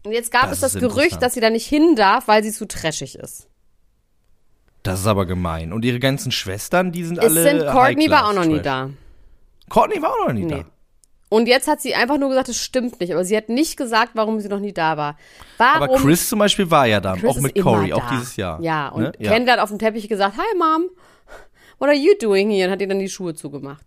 Und 0.05 0.13
jetzt 0.13 0.31
gab 0.33 0.45
Das 0.51 0.63
es 0.63 0.73
das 0.73 0.81
Gerücht, 0.81 1.21
dass 1.23 1.35
sie 1.35 1.41
da 1.41 1.51
nicht 1.51 1.67
hin 1.67 1.95
darf, 1.97 2.29
weil 2.29 2.43
sie 2.43 2.53
zu 2.53 2.67
trashig 2.67 3.17
ist. 3.17 3.49
Das 4.83 5.01
ist 5.01 5.07
aber 5.07 5.27
gemein. 5.27 5.73
Und 5.75 5.85
ihre 5.85 5.99
ganzen 5.99 6.33
Schwestern, 6.33 6.91
die 6.93 7.05
sind 7.05 7.19
Es 7.19 7.25
alle. 7.25 7.43
sind, 7.43 7.67
Courtney 7.71 8.11
war 8.11 8.29
auch 8.29 8.33
noch 8.33 8.47
nie 8.47 8.61
da. 8.61 8.91
Courtney 9.69 10.01
war 10.01 10.11
auch 10.11 10.27
noch 10.29 10.33
nie 10.33 10.45
Nee. 10.45 10.63
da. 10.63 10.65
Und 11.29 11.47
jetzt 11.47 11.69
hat 11.69 11.81
sie 11.81 11.95
einfach 11.95 12.19
nur 12.19 12.29
gesagt, 12.31 12.49
es 12.49 12.57
stimmt 12.61 12.99
nicht. 12.99 13.13
Aber 13.13 13.25
sie 13.25 13.37
hat 13.37 13.49
nicht 13.49 13.77
gesagt, 13.77 14.13
warum 14.15 14.41
sie 14.41 14.49
noch 14.49 14.59
nie 14.59 14.73
da 14.73 14.97
war. 14.97 15.17
Warum? 15.59 15.83
Aber 15.83 15.97
Chris 15.97 16.29
zum 16.29 16.39
Beispiel 16.41 16.69
war 16.71 16.87
ja 16.87 17.01
da, 17.01 17.15
Chris 17.15 17.31
auch 17.37 17.41
mit 17.41 17.61
Corey, 17.61 17.93
auch 17.93 18.09
dieses 18.11 18.35
Jahr. 18.37 18.61
Ja, 18.63 18.89
und 18.89 19.03
Ne? 19.03 19.13
Kendall 19.21 19.57
hat 19.57 19.63
auf 19.63 19.69
dem 19.69 19.79
Teppich 19.79 20.09
gesagt, 20.09 20.37
hi 20.39 20.59
Mom, 20.59 20.87
what 21.79 21.89
are 21.89 21.97
you 21.97 22.15
doing 22.21 22.51
here? 22.51 22.67
Und 22.67 22.73
hat 22.73 22.81
ihr 22.81 22.89
dann 22.89 22.99
die 22.99 23.09
Schuhe 23.09 23.35
zugemacht. 23.35 23.85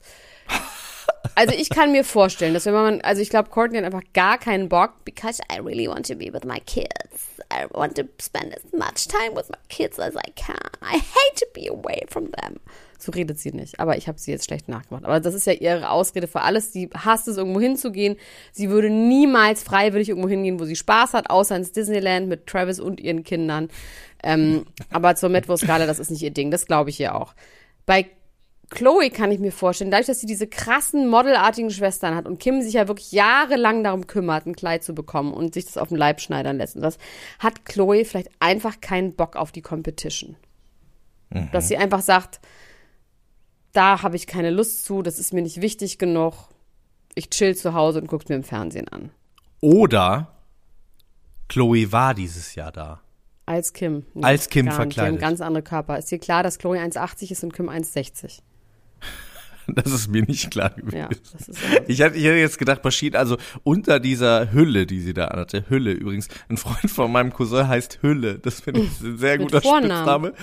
Also 1.36 1.56
ich 1.56 1.70
kann 1.70 1.92
mir 1.92 2.04
vorstellen, 2.04 2.54
dass 2.54 2.66
wenn 2.66 2.74
man, 2.74 3.02
also 3.02 3.22
ich 3.22 3.30
glaube, 3.30 3.50
Courtney 3.50 3.78
hat 3.78 3.86
einfach 3.86 4.04
gar 4.14 4.38
keinen 4.38 4.70
Bock, 4.70 5.06
because 5.06 5.42
I 5.52 5.60
really 5.60 5.88
want 5.88 6.08
to 6.08 6.16
be 6.16 6.32
with 6.32 6.44
my 6.46 6.60
kids. 6.60 7.34
I 7.52 7.66
want 7.72 7.96
to 7.96 8.04
spend 8.22 8.54
as 8.56 8.64
much 8.72 9.08
time 9.08 9.36
with 9.36 9.50
my 9.50 9.58
kids 9.70 10.00
as 10.00 10.16
I 10.16 10.32
can. 10.36 10.56
I 10.82 10.98
hate 10.98 11.36
to 11.38 11.46
be 11.54 11.70
away 11.70 12.06
from 12.10 12.32
them. 12.32 12.60
So 13.04 13.12
redet 13.12 13.38
sie 13.38 13.52
nicht, 13.52 13.80
aber 13.80 13.98
ich 13.98 14.08
habe 14.08 14.18
sie 14.18 14.32
jetzt 14.32 14.46
schlecht 14.46 14.70
nachgemacht. 14.70 15.04
Aber 15.04 15.20
das 15.20 15.34
ist 15.34 15.46
ja 15.46 15.54
ihre 15.54 15.90
Ausrede 15.90 16.28
für 16.28 16.42
alles. 16.42 16.72
Sie 16.72 16.90
hasst 16.94 17.28
es, 17.28 17.36
irgendwo 17.36 17.60
hinzugehen. 17.60 18.16
Sie 18.54 18.70
würde 18.70 18.90
niemals 18.90 19.62
freiwillig 19.62 20.10
irgendwo 20.10 20.30
hingehen, 20.30 20.60
wo 20.60 20.64
sie 20.64 20.78
Spaß 20.78 21.14
hat, 21.14 21.30
außer 21.30 21.56
ins 21.56 21.74
Disneyland 21.74 22.30
mit 22.30 22.48
Travis 22.48 22.80
und 22.80 23.02
ihren 23.02 23.24
Kindern. 23.24 23.70
Ähm, 24.24 24.66
aber 24.90 25.16
zur 25.16 25.30
Metwurst-Gala, 25.30 25.86
das 25.86 26.00
ist 26.00 26.12
nicht 26.12 26.24
ihr 26.24 26.32
Ding. 26.32 26.50
Das 26.50 26.66
glaube 26.66 26.92
ich 26.92 27.00
ihr 27.00 27.14
auch. 27.14 27.34
Bei 27.86 28.10
Chloe 28.74 29.12
kann 29.12 29.32
ich 29.32 29.40
mir 29.40 29.52
vorstellen, 29.52 29.92
dadurch, 29.92 30.08
dass 30.08 30.20
sie 30.20 30.26
diese 30.26 30.48
krassen 30.48 31.08
modelartigen 31.08 31.70
Schwestern 31.70 32.16
hat 32.16 32.26
und 32.26 32.40
Kim 32.40 32.62
sich 32.64 32.74
ja 32.74 32.88
wirklich 32.88 33.12
jahrelang 33.12 33.84
darum 33.84 34.08
kümmert, 34.08 34.48
ein 34.48 34.56
Kleid 34.56 34.84
zu 34.84 34.96
bekommen 34.96 35.32
und 35.32 35.54
sich 35.54 35.66
das 35.66 35.78
auf 35.78 35.90
den 35.90 35.98
Leib 35.98 36.20
schneidern 36.20 36.58
lässt 36.58 36.76
und 36.76 36.82
das, 36.82 36.98
hat 37.38 37.66
Chloe 37.66 38.04
vielleicht 38.04 38.32
einfach 38.40 38.82
keinen 38.82 39.14
Bock 39.14 39.36
auf 39.36 39.52
die 39.52 39.62
Competition. 39.62 40.36
Dass 41.52 41.68
sie 41.68 41.78
einfach 41.78 42.02
sagt, 42.02 42.40
da 43.72 44.04
habe 44.04 44.16
ich 44.16 44.28
keine 44.28 44.52
Lust 44.52 44.86
zu, 44.86 45.02
das 45.02 45.18
ist 45.18 45.34
mir 45.34 45.42
nicht 45.42 45.62
wichtig 45.62 45.98
genug. 45.98 46.34
Ich 47.16 47.30
chill 47.30 47.56
zu 47.56 47.74
Hause 47.74 48.02
und 48.02 48.08
guck's 48.08 48.30
mir 48.30 48.36
im 48.36 48.44
Fernsehen 48.44 48.88
an. 48.88 49.12
Oder 49.60 50.32
Chloe 51.48 51.92
war 51.92 52.14
dieses 52.14 52.56
Jahr 52.56 52.72
da. 52.72 53.02
Als 53.46 53.74
Kim. 53.74 54.06
Nee, 54.14 54.24
Als 54.24 54.50
Kim 54.50 54.66
nicht. 54.66 54.76
Die 54.76 54.80
haben 54.80 54.92
verkleidet. 54.92 55.20
ganz 55.20 55.42
andere 55.42 55.64
Körper. 55.64 55.98
Ist 55.98 56.12
dir 56.12 56.20
klar, 56.20 56.44
dass 56.44 56.60
Chloe 56.60 56.78
1,80 56.78 57.32
ist 57.32 57.44
und 57.44 57.54
Kim 57.54 57.70
1,60? 57.70 58.40
Das 59.68 59.92
ist 59.92 60.10
mir 60.10 60.24
nicht 60.24 60.52
klar 60.52 60.72
gewesen. 60.72 60.98
Ja, 60.98 61.10
Ich 61.88 62.02
hatte, 62.02 62.18
ich 62.18 62.26
hätte 62.26 62.36
jetzt 62.38 62.58
gedacht, 62.58 62.82
Bashir, 62.82 63.18
also 63.18 63.38
unter 63.64 64.00
dieser 64.00 64.52
Hülle, 64.52 64.86
die 64.86 65.00
sie 65.00 65.14
da 65.14 65.28
anhatte, 65.30 65.66
Hülle 65.70 65.92
übrigens, 65.94 66.28
ein 66.50 66.58
Freund 66.58 66.92
von 66.92 67.10
meinem 67.12 67.32
Cousin 67.32 67.68
heißt 67.68 68.00
Hülle. 68.02 68.40
Das 68.40 68.60
finde 68.60 68.82
ich 68.82 69.02
ein 69.02 69.18
sehr 69.18 69.38
guter. 69.40 69.62
Spitzname. 69.62 70.34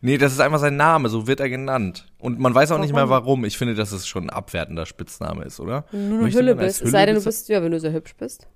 Nee, 0.00 0.16
das 0.16 0.32
ist 0.32 0.40
einfach 0.40 0.60
sein 0.60 0.76
Name, 0.76 1.08
so 1.08 1.26
wird 1.26 1.40
er 1.40 1.48
genannt. 1.48 2.06
Und 2.18 2.38
man 2.38 2.54
weiß 2.54 2.70
auch 2.70 2.78
nicht 2.78 2.94
mehr 2.94 3.08
Warum? 3.08 3.24
warum. 3.26 3.44
Ich 3.44 3.58
finde, 3.58 3.74
dass 3.74 3.90
es 3.90 4.06
schon 4.06 4.24
ein 4.24 4.30
abwertender 4.30 4.86
Spitzname 4.86 5.44
ist, 5.44 5.58
oder? 5.58 5.84
Möchte 5.90 6.38
Hülle 6.38 6.54
bist. 6.54 6.82
Es 6.82 6.90
sei 6.92 7.04
denn, 7.04 7.16
du 7.16 7.24
bist, 7.24 7.48
ja, 7.48 7.62
wenn 7.62 7.72
du 7.72 7.80
sehr 7.80 7.92
hübsch 7.92 8.14
bist. 8.16 8.46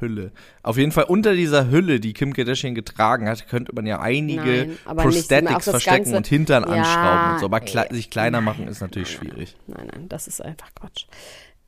Hülle. 0.00 0.32
Auf 0.62 0.76
jeden 0.76 0.92
Fall 0.92 1.04
unter 1.04 1.34
dieser 1.34 1.70
Hülle, 1.70 2.00
die 2.00 2.12
Kim 2.12 2.32
Kardashian 2.32 2.74
getragen 2.74 3.28
hat, 3.28 3.48
könnte 3.48 3.74
man 3.74 3.86
ja 3.86 4.00
einige 4.00 4.76
Nein, 4.86 4.96
Prosthetics 4.96 5.64
verstecken 5.64 6.04
Ganze- 6.04 6.16
und 6.16 6.26
Hintern 6.26 6.64
Ja, 6.64 6.68
anschrauben 6.70 7.32
und 7.32 7.40
so. 7.40 7.46
Aber 7.46 7.62
ey, 7.62 7.94
sich 7.94 8.10
kleiner 8.10 8.38
nein, 8.38 8.44
machen 8.44 8.68
ist 8.68 8.80
natürlich 8.80 9.18
nein, 9.20 9.30
schwierig. 9.30 9.56
Nein, 9.66 9.90
nein, 9.92 10.08
das 10.08 10.28
ist 10.28 10.40
einfach 10.40 10.74
Quatsch. 10.74 11.06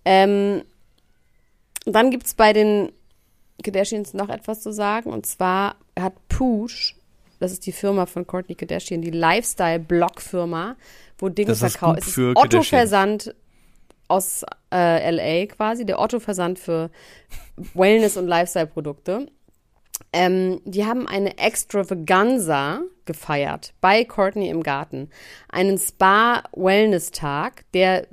Ähm, 0.05 0.63
dann 1.85 2.11
gibt's 2.11 2.35
bei 2.35 2.53
den 2.53 2.93
Kardashians 3.63 4.15
noch 4.15 4.29
etwas 4.29 4.61
zu 4.61 4.73
sagen. 4.73 5.11
Und 5.11 5.27
zwar 5.27 5.77
hat 5.99 6.15
Poosh, 6.29 6.95
das 7.41 7.53
ist 7.53 7.67
die 7.67 7.73
Firma 7.73 8.07
von 8.07 8.27
Kourtney 8.27 8.55
Kardashian, 8.55 9.03
die 9.03 9.11
Lifestyle-Blog-Firma, 9.11 10.77
wo 11.19 11.29
Dinge 11.29 11.55
verkauft. 11.55 12.07
Es 12.07 12.19
Otto-Versand 12.19 13.35
aus 14.09 14.45
äh, 14.73 15.11
LA 15.11 15.47
quasi, 15.47 15.85
der 15.87 16.01
Otto-Versand 16.01 16.59
für 16.59 16.91
Wellness- 17.75 18.17
und 18.17 18.27
Lifestyle-Produkte. 18.27 19.27
Ähm, 20.13 20.61
die 20.65 20.85
haben 20.87 21.07
eine 21.07 21.39
Extravaganza 21.39 22.81
gefeiert 23.05 23.75
bei 23.81 24.05
Courtney 24.05 24.49
im 24.49 24.63
Garten. 24.63 25.11
Einen 25.49 25.79
Spa-Wellness-Tag, 25.79 27.65
der 27.75 28.07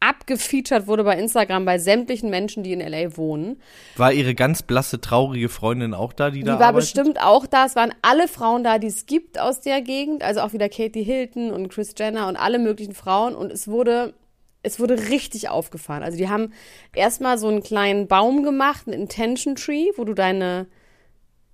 abgefeatured 0.00 0.88
wurde 0.88 1.04
bei 1.04 1.16
Instagram 1.16 1.64
bei 1.64 1.78
sämtlichen 1.78 2.28
Menschen, 2.28 2.64
die 2.64 2.72
in 2.72 2.80
LA 2.80 3.16
wohnen. 3.16 3.62
War 3.96 4.12
ihre 4.12 4.34
ganz 4.34 4.62
blasse, 4.62 5.00
traurige 5.00 5.48
Freundin 5.48 5.94
auch 5.94 6.12
da, 6.12 6.30
die, 6.30 6.40
Die 6.40 6.44
da 6.44 6.58
war 6.58 6.68
arbeitet? 6.68 6.94
bestimmt 6.94 7.22
auch 7.22 7.46
da. 7.46 7.66
Es 7.66 7.76
waren 7.76 7.94
alle 8.02 8.26
Frauen 8.26 8.64
da, 8.64 8.78
die 8.78 8.88
es 8.88 9.06
gibt 9.06 9.38
aus 9.38 9.60
der 9.60 9.80
Gegend. 9.80 10.24
Also 10.24 10.40
auch 10.40 10.52
wieder 10.52 10.68
Katie 10.68 11.04
Hilton 11.04 11.52
und 11.52 11.68
Chris 11.68 11.94
Jenner 11.96 12.26
und 12.26 12.36
alle 12.36 12.58
möglichen 12.58 12.94
Frauen. 12.94 13.36
Und 13.36 13.52
es 13.52 13.68
wurde, 13.68 14.14
es 14.62 14.78
wurde 14.78 15.08
richtig 15.08 15.48
aufgefahren. 15.48 16.02
Also 16.02 16.16
die 16.18 16.28
haben 16.28 16.52
erstmal 16.94 17.38
so 17.38 17.48
einen 17.48 17.62
kleinen 17.62 18.06
Baum 18.06 18.42
gemacht, 18.42 18.86
einen 18.86 19.02
Intention 19.02 19.56
Tree, 19.56 19.86
wo 19.96 20.04
du 20.04 20.14
deine, 20.14 20.66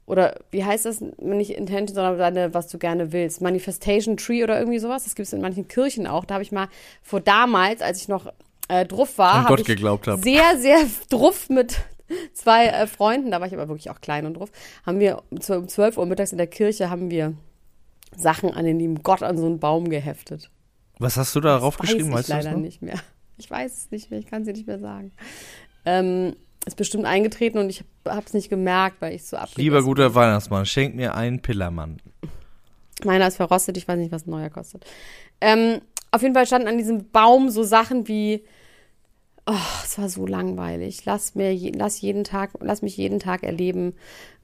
oder 0.07 0.41
wie 0.51 0.65
heißt 0.65 0.85
das? 0.85 1.01
Nicht 1.01 1.51
Intention, 1.51 1.95
sondern 1.95 2.19
deine, 2.19 2.55
was 2.55 2.69
du 2.69 2.79
gerne 2.79 3.13
willst. 3.13 3.41
Manifestation 3.41 4.17
Tree 4.17 4.45
oder 4.45 4.59
irgendwie 4.59 4.79
sowas. 4.79 5.05
Das 5.05 5.15
gibt 5.15 5.27
es 5.27 5.33
in 5.33 5.41
manchen 5.41 5.69
Kirchen 5.69 6.07
auch. 6.07 6.25
Da 6.25 6.35
habe 6.35 6.43
ich 6.45 6.53
mal 6.53 6.69
vor 7.03 7.21
damals, 7.21 7.81
als 7.81 8.03
ich 8.03 8.09
noch 8.09 8.33
äh, 8.69 8.85
druff 8.85 9.19
war, 9.19 9.35
An 9.35 9.43
hab 9.43 9.49
Gott 9.49 9.61
ich 9.61 9.67
geglaubt 9.67 10.07
hab. 10.07 10.23
sehr, 10.23 10.59
sehr 10.59 10.79
druff 11.09 11.49
mit 11.49 11.79
zwei 12.35 12.67
äh, 12.67 12.87
Freunden, 12.87 13.31
da 13.31 13.41
war 13.41 13.47
ich 13.47 13.55
aber 13.55 13.69
wirklich 13.69 13.91
auch 13.91 14.01
klein 14.01 14.27
und 14.27 14.35
drauf, 14.35 14.51
haben 14.85 15.01
wir 15.01 15.23
um 15.31 15.41
12 15.41 15.97
Uhr 15.97 16.07
mittags 16.07 16.33
in 16.33 16.39
der 16.39 16.47
Kirche 16.47 16.91
haben 16.91 17.11
wir 17.11 17.35
Sachen 18.17 18.53
an 18.53 18.65
den 18.65 18.79
lieben 18.79 19.03
Gott 19.03 19.23
an 19.23 19.37
so 19.37 19.47
einen 19.47 19.59
Baum 19.59 19.89
geheftet. 19.89 20.51
Was 20.99 21.17
hast 21.17 21.35
du 21.35 21.41
da 21.41 21.59
drauf 21.59 21.79
Weiß 21.79 21.87
geschrieben? 21.87 22.09
ich 22.09 22.15
Weißt 22.15 22.31
das 22.31 22.45
leider 22.45 22.57
nicht 22.57 22.83
mehr. 22.83 22.99
Ich 23.37 23.51
weiß 23.51 23.73
es 23.73 23.91
nicht 23.91 24.11
mehr, 24.11 24.19
ich 24.19 24.27
kann 24.27 24.43
es 24.43 24.47
dir 24.47 24.53
nicht 24.53 24.67
mehr 24.67 24.81
sagen. 24.81 25.13
Ähm, 25.85 26.35
ist 26.67 26.77
bestimmt 26.77 27.05
eingetreten 27.05 27.59
und 27.59 27.71
ich 27.71 27.85
habe 28.07 28.27
es 28.27 28.35
nicht 28.35 28.51
gemerkt, 28.51 29.01
weil 29.01 29.15
ich 29.15 29.25
so 29.25 29.37
abgegessen 29.37 29.63
Lieber 29.63 29.83
guter 29.83 30.15
Weihnachtsmann, 30.15 30.67
schenk 30.67 30.95
mir 30.97 31.15
einen 31.15 31.41
Pillermann. 31.41 31.99
Meiner 33.05 33.29
ist 33.29 33.37
verrostet, 33.37 33.77
ich 33.77 33.87
weiß 33.87 33.97
nicht, 33.97 34.13
was 34.13 34.27
ein 34.27 34.31
neuer 34.31 34.51
kostet. 34.51 34.85
Ähm, 35.41 35.81
auf 36.11 36.23
jeden 36.23 36.35
Fall 36.35 36.47
standen 36.47 36.69
an 36.69 36.79
diesem 36.79 37.11
Baum 37.11 37.49
so 37.49 37.63
Sachen 37.63 38.09
wie, 38.09 38.45
oh, 39.47 39.55
es 39.85 39.99
war 39.99 40.09
so 40.09 40.27
langweilig. 40.27 41.05
Lass 41.05 41.35
mir, 41.35 41.55
lass 41.73 42.01
jeden 42.01 42.25
Tag, 42.25 42.51
lass 42.61 42.83
mich 42.83 42.97
jeden 42.97 43.21
Tag 43.21 43.45
erleben 43.45 43.95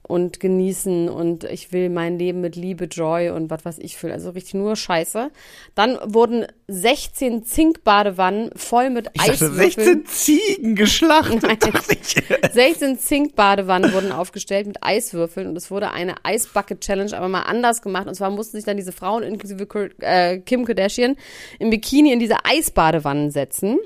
und 0.07 0.39
genießen 0.39 1.09
und 1.09 1.45
ich 1.45 1.73
will 1.73 1.89
mein 1.89 2.19
Leben 2.19 2.41
mit 2.41 2.57
Liebe, 2.57 2.85
Joy 2.85 3.31
und 3.31 3.51
was 3.51 3.65
weiß 3.65 3.79
ich 3.79 3.97
fühlen. 3.97 4.13
Also 4.13 4.31
richtig 4.31 4.55
nur 4.55 4.77
Scheiße. 4.77 5.31
Dann 5.75 5.99
wurden 6.05 6.47
16 6.69 7.45
Zinkbadewannen 7.45 8.51
voll 8.55 8.91
mit 8.91 9.09
Ich 9.15 9.23
dachte, 9.23 9.47
Eiswürfeln. 9.47 10.05
16 10.05 10.07
Ziegen 10.07 10.75
geschlachtet. 10.75 11.43
Nein. 11.43 11.59
dachte 11.59 11.97
ich. 12.01 12.23
16 12.53 12.99
Zinkbadewannen 12.99 13.93
wurden 13.95 14.13
aufgestellt 14.13 14.67
mit 14.67 14.83
Eiswürfeln 14.83 15.49
und 15.49 15.57
es 15.57 15.71
wurde 15.71 15.91
eine 15.91 16.17
Eisbucket 16.23 16.81
Challenge 16.81 17.17
aber 17.17 17.29
mal 17.29 17.43
anders 17.43 17.81
gemacht. 17.81 18.07
Und 18.07 18.15
zwar 18.15 18.31
mussten 18.31 18.59
sich 18.59 18.67
dann 18.67 18.77
diese 18.77 18.93
Frauen 18.93 19.23
inklusive 19.23 19.67
äh, 20.01 20.39
Kim 20.39 20.67
Kardashian 20.67 21.17
im 21.59 21.71
Bikini 21.71 22.13
in 22.13 22.19
diese 22.19 22.45
Eisbadewannen 22.45 23.31
setzen. 23.31 23.79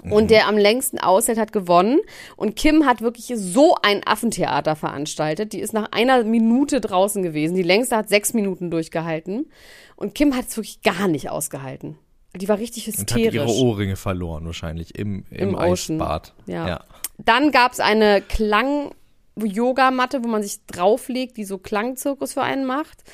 Und 0.00 0.30
der 0.30 0.48
am 0.48 0.56
längsten 0.56 0.98
aushält, 0.98 1.38
hat 1.38 1.52
gewonnen. 1.52 2.00
Und 2.36 2.56
Kim 2.56 2.86
hat 2.86 3.02
wirklich 3.02 3.30
so 3.36 3.76
ein 3.82 4.00
Affentheater 4.06 4.74
veranstaltet. 4.74 5.52
Die 5.52 5.60
ist 5.60 5.74
nach 5.74 5.92
einer 5.92 6.24
Minute 6.24 6.80
draußen 6.80 7.22
gewesen. 7.22 7.54
Die 7.54 7.62
längste 7.62 7.96
hat 7.96 8.08
sechs 8.08 8.32
Minuten 8.32 8.70
durchgehalten. 8.70 9.50
Und 9.96 10.14
Kim 10.14 10.34
hat 10.34 10.46
es 10.48 10.56
wirklich 10.56 10.82
gar 10.82 11.08
nicht 11.08 11.30
ausgehalten. 11.30 11.98
Die 12.34 12.48
war 12.48 12.58
richtig 12.58 12.86
Und 12.88 12.94
hat 12.94 13.00
hysterisch. 13.00 13.34
ihre 13.34 13.48
Ohrringe 13.48 13.96
verloren 13.96 14.46
wahrscheinlich 14.46 14.98
im, 14.98 15.24
im, 15.30 15.50
Im. 15.50 15.58
Eisbad. 15.58 16.32
Ja. 16.46 16.66
ja. 16.66 16.84
Dann 17.18 17.52
gab's 17.52 17.78
eine 17.78 18.22
Klang-Yoga-Matte, 18.22 20.24
wo 20.24 20.28
man 20.28 20.42
sich 20.42 20.64
drauflegt, 20.66 21.36
die 21.36 21.44
so 21.44 21.58
Klangzirkus 21.58 22.32
für 22.32 22.42
einen 22.42 22.64
macht. 22.64 23.04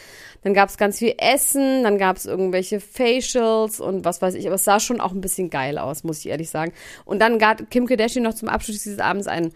Dann 0.42 0.54
gab's 0.54 0.76
ganz 0.76 0.98
viel 0.98 1.14
Essen, 1.18 1.82
dann 1.82 1.98
gab's 1.98 2.26
irgendwelche 2.26 2.80
Facials 2.80 3.80
und 3.80 4.04
was 4.04 4.22
weiß 4.22 4.34
ich. 4.34 4.46
Aber 4.46 4.54
es 4.54 4.64
sah 4.64 4.80
schon 4.80 5.00
auch 5.00 5.12
ein 5.12 5.20
bisschen 5.20 5.50
geil 5.50 5.78
aus, 5.78 6.04
muss 6.04 6.20
ich 6.20 6.28
ehrlich 6.28 6.50
sagen. 6.50 6.72
Und 7.04 7.20
dann 7.20 7.38
gab 7.38 7.70
Kim 7.70 7.86
Kardashian 7.86 8.24
noch 8.24 8.34
zum 8.34 8.48
Abschluss 8.48 8.82
dieses 8.82 9.00
Abends 9.00 9.26
ein 9.26 9.52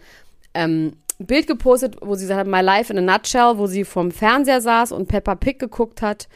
ähm, 0.53 0.93
Bild 1.19 1.47
gepostet, 1.47 1.97
wo 2.01 2.15
sie 2.15 2.25
gesagt 2.25 2.39
hat, 2.39 2.47
My 2.47 2.61
Life 2.61 2.91
in 2.91 2.99
a 2.99 3.13
Nutshell, 3.13 3.57
wo 3.57 3.67
sie 3.67 3.85
vorm 3.85 4.11
Fernseher 4.11 4.61
saß 4.61 4.91
und 4.91 5.07
Peppa 5.07 5.35
Pig 5.35 5.59
geguckt 5.59 6.01
hat 6.01 6.27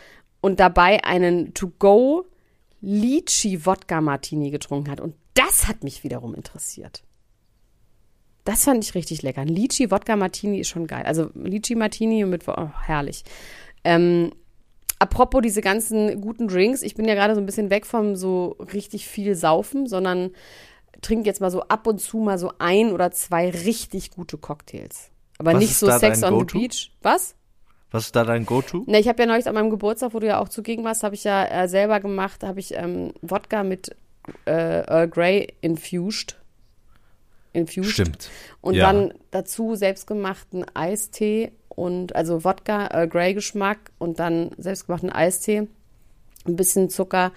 und 0.42 0.60
dabei 0.60 1.04
einen 1.04 1.54
To-Go 1.54 2.26
Lychee 2.82 3.66
Wodka 3.66 4.02
Martini 4.02 4.52
getrunken 4.52 4.92
hat. 4.92 5.02
Und 5.02 5.16
das 5.34 5.68
hat 5.68 5.84
mich 5.84 6.04
wiederum 6.04 6.36
interessiert. 6.36 7.04
Das 8.44 8.64
fand 8.64 8.84
ich 8.84 8.96
richtig 8.96 9.24
lecker. 9.24 9.42
Ein 9.42 9.50
Lychee 9.50 9.92
Wodka 9.92 10.16
Martini 10.16 10.60
ist 10.60 10.70
schon 10.70 10.88
geil. 10.88 11.04
Also 11.06 11.32
Lychee 11.34 11.76
Martini 11.76 12.24
mit, 12.26 12.48
oh, 12.48 12.70
herrlich. 12.86 13.24
Ähm, 13.88 14.32
apropos 15.00 15.42
diese 15.42 15.62
ganzen 15.62 16.20
guten 16.20 16.50
Drinks, 16.50 16.82
ich 16.82 16.96
bin 16.96 17.08
ja 17.08 17.16
gerade 17.16 17.36
so 17.36 17.40
ein 17.42 17.46
bisschen 17.46 17.70
weg 17.70 17.86
vom 17.86 18.18
so 18.18 18.58
richtig 18.74 19.08
viel 19.08 19.34
Saufen, 19.34 19.88
sondern 19.88 20.32
trinke 21.02 21.26
jetzt 21.26 21.40
mal 21.40 21.52
so 21.52 21.62
ab 21.62 21.88
und 21.88 22.00
zu 22.00 22.18
mal 22.18 22.38
so 22.38 22.52
ein 22.60 22.92
oder 22.92 23.12
zwei 23.12 23.50
richtig 23.50 24.12
gute 24.12 24.38
Cocktails. 24.38 25.10
Aber 25.38 25.54
Was 25.54 25.60
nicht 25.60 25.76
so 25.76 25.90
Sex 25.90 26.22
on 26.22 26.38
the 26.40 26.46
Beach. 26.46 26.92
Was? 27.02 27.36
Was 27.92 28.08
ist 28.08 28.16
da 28.18 28.26
dein 28.26 28.46
Go-To? 28.46 28.84
Ne, 28.88 29.00
ich 29.00 29.08
habe 29.08 29.22
ja 29.22 29.26
neulich 29.28 29.48
an 29.48 29.54
meinem 29.54 29.70
Geburtstag, 29.70 30.14
wo 30.14 30.20
du 30.20 30.28
ja 30.28 30.40
auch 30.40 30.50
zugegen 30.50 30.84
warst, 30.84 31.04
habe 31.04 31.16
ich 31.16 31.24
ja 31.24 31.46
äh, 31.46 31.70
selber 31.70 32.02
gemacht, 32.02 32.44
habe 32.44 32.60
ich 32.60 32.74
ähm, 32.74 33.14
Wodka 33.22 33.64
mit 33.64 33.96
äh, 34.46 34.82
Earl 34.82 35.08
Grey 35.08 35.54
infused. 35.62 36.36
Infused. 37.54 37.92
Stimmt. 37.92 38.30
Und 38.60 38.74
Ja. 38.76 38.92
dann 38.92 39.14
dazu 39.32 39.76
selbstgemachten 39.76 40.66
Eistee 40.76 41.54
und 41.78 42.16
also 42.16 42.44
Wodka, 42.44 42.88
Earl 42.88 43.08
Grey 43.08 43.34
Geschmack 43.36 43.78
und 44.00 44.20
dann 44.20 44.50
selbstgemachten 44.58 45.12
Eistee, 45.12 45.68
ein 46.46 46.56
bisschen 46.56 46.90
Zucker 46.90 47.32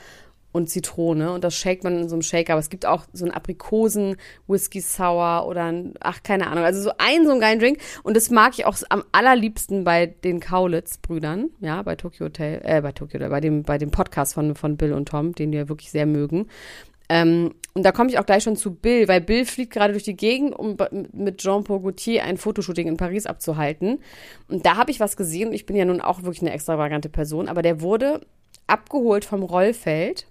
und 0.50 0.70
Zitrone 0.70 1.30
und 1.32 1.44
das 1.44 1.54
shakt 1.54 1.84
man 1.84 1.98
in 1.98 2.08
so 2.08 2.14
einem 2.14 2.22
Shaker. 2.22 2.54
Aber 2.54 2.60
es 2.60 2.70
gibt 2.70 2.86
auch 2.86 3.04
so 3.12 3.26
einen 3.26 3.34
Aprikosen 3.34 4.16
Whisky 4.48 4.80
Sour 4.80 5.46
oder 5.46 5.64
ein, 5.64 5.92
ach 6.00 6.22
keine 6.22 6.46
Ahnung, 6.46 6.64
also 6.64 6.80
so 6.80 6.90
einen 6.96 7.26
so 7.26 7.32
einen 7.32 7.40
geilen 7.40 7.58
Drink 7.60 7.78
und 8.02 8.16
das 8.16 8.30
mag 8.30 8.54
ich 8.56 8.64
auch 8.64 8.78
am 8.88 9.04
allerliebsten 9.12 9.84
bei 9.84 10.06
den 10.06 10.40
Kaulitz 10.40 10.96
Brüdern, 10.96 11.50
ja, 11.60 11.82
bei 11.82 11.94
Tokyo 11.94 12.26
Hotel, 12.26 12.62
äh, 12.64 12.80
bei 12.80 12.92
Tokyo 12.92 13.20
Hotel, 13.20 13.28
bei 13.28 13.40
dem 13.40 13.62
bei 13.62 13.76
dem 13.76 13.90
Podcast 13.90 14.32
von 14.32 14.54
von 14.54 14.78
Bill 14.78 14.94
und 14.94 15.06
Tom, 15.06 15.34
den 15.34 15.52
wir 15.52 15.68
wirklich 15.68 15.90
sehr 15.90 16.06
mögen. 16.06 16.48
Ähm, 17.12 17.54
und 17.74 17.82
da 17.84 17.90
komme 17.92 18.08
ich 18.08 18.18
auch 18.18 18.24
gleich 18.26 18.44
schon 18.44 18.54
zu 18.56 18.72
Bill, 18.74 19.08
weil 19.08 19.20
Bill 19.20 19.44
fliegt 19.44 19.72
gerade 19.72 19.92
durch 19.92 20.04
die 20.04 20.16
Gegend, 20.16 20.56
um 20.56 20.76
mit 21.12 21.38
Jean-Paul 21.38 21.80
Gaultier 21.80 22.22
ein 22.24 22.36
Fotoshooting 22.36 22.86
in 22.86 22.96
Paris 22.96 23.26
abzuhalten. 23.26 23.98
Und 24.48 24.64
da 24.64 24.76
habe 24.76 24.90
ich 24.92 25.00
was 25.00 25.16
gesehen. 25.16 25.48
und 25.48 25.54
Ich 25.54 25.66
bin 25.66 25.74
ja 25.76 25.84
nun 25.84 26.00
auch 26.00 26.22
wirklich 26.22 26.40
eine 26.42 26.52
extravagante 26.52 27.08
Person, 27.08 27.48
aber 27.48 27.62
der 27.62 27.80
wurde 27.80 28.20
abgeholt 28.68 29.24
vom 29.24 29.42
Rollfeld 29.42 30.26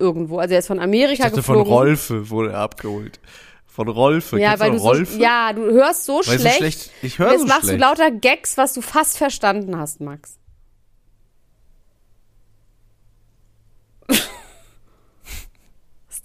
irgendwo. 0.00 0.38
Also 0.38 0.54
er 0.54 0.58
ist 0.60 0.66
von 0.66 0.80
Amerika 0.80 1.12
Ich 1.12 1.18
dachte, 1.30 1.42
von 1.42 1.58
geflogen. 1.58 1.72
Rolfe 1.72 2.30
wurde 2.30 2.50
er 2.52 2.58
abgeholt. 2.58 3.20
Von 3.66 3.86
Rolfe. 3.88 4.40
Ja, 4.40 4.58
weil 4.58 4.72
du 4.72 4.78
so, 4.78 4.88
Rolfe? 4.88 5.16
ja, 5.20 5.52
du 5.52 5.62
hörst 5.62 6.04
so 6.06 6.14
Weil 6.16 6.22
so 6.24 6.32
schlecht. 6.40 6.56
schlecht- 6.56 6.90
ich 7.02 7.18
höre 7.20 7.30
Jetzt 7.30 7.42
so 7.42 7.46
machst 7.46 7.60
schlecht. 7.66 7.76
du 7.80 7.84
lauter 7.84 8.10
Gags, 8.10 8.56
was 8.56 8.72
du 8.72 8.80
fast 8.80 9.16
verstanden 9.16 9.76
hast, 9.78 10.00
Max. 10.00 10.38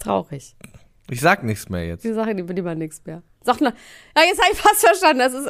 Traurig. 0.06 0.56
Ich 1.10 1.20
sag 1.20 1.42
nichts 1.44 1.68
mehr 1.68 1.86
jetzt. 1.86 2.04
Die 2.04 2.12
Sache, 2.12 2.34
die 2.34 2.48
will 2.48 2.56
lieber 2.56 2.74
nichts 2.74 3.02
mehr. 3.04 3.22
Sag 3.42 3.60
mal, 3.60 3.72
ja, 4.16 4.24
jetzt 4.24 4.42
habe 4.42 4.52
ich 4.52 4.58
fast 4.58 4.80
verstanden. 4.80 5.18
Das 5.20 5.34
ist, 5.34 5.48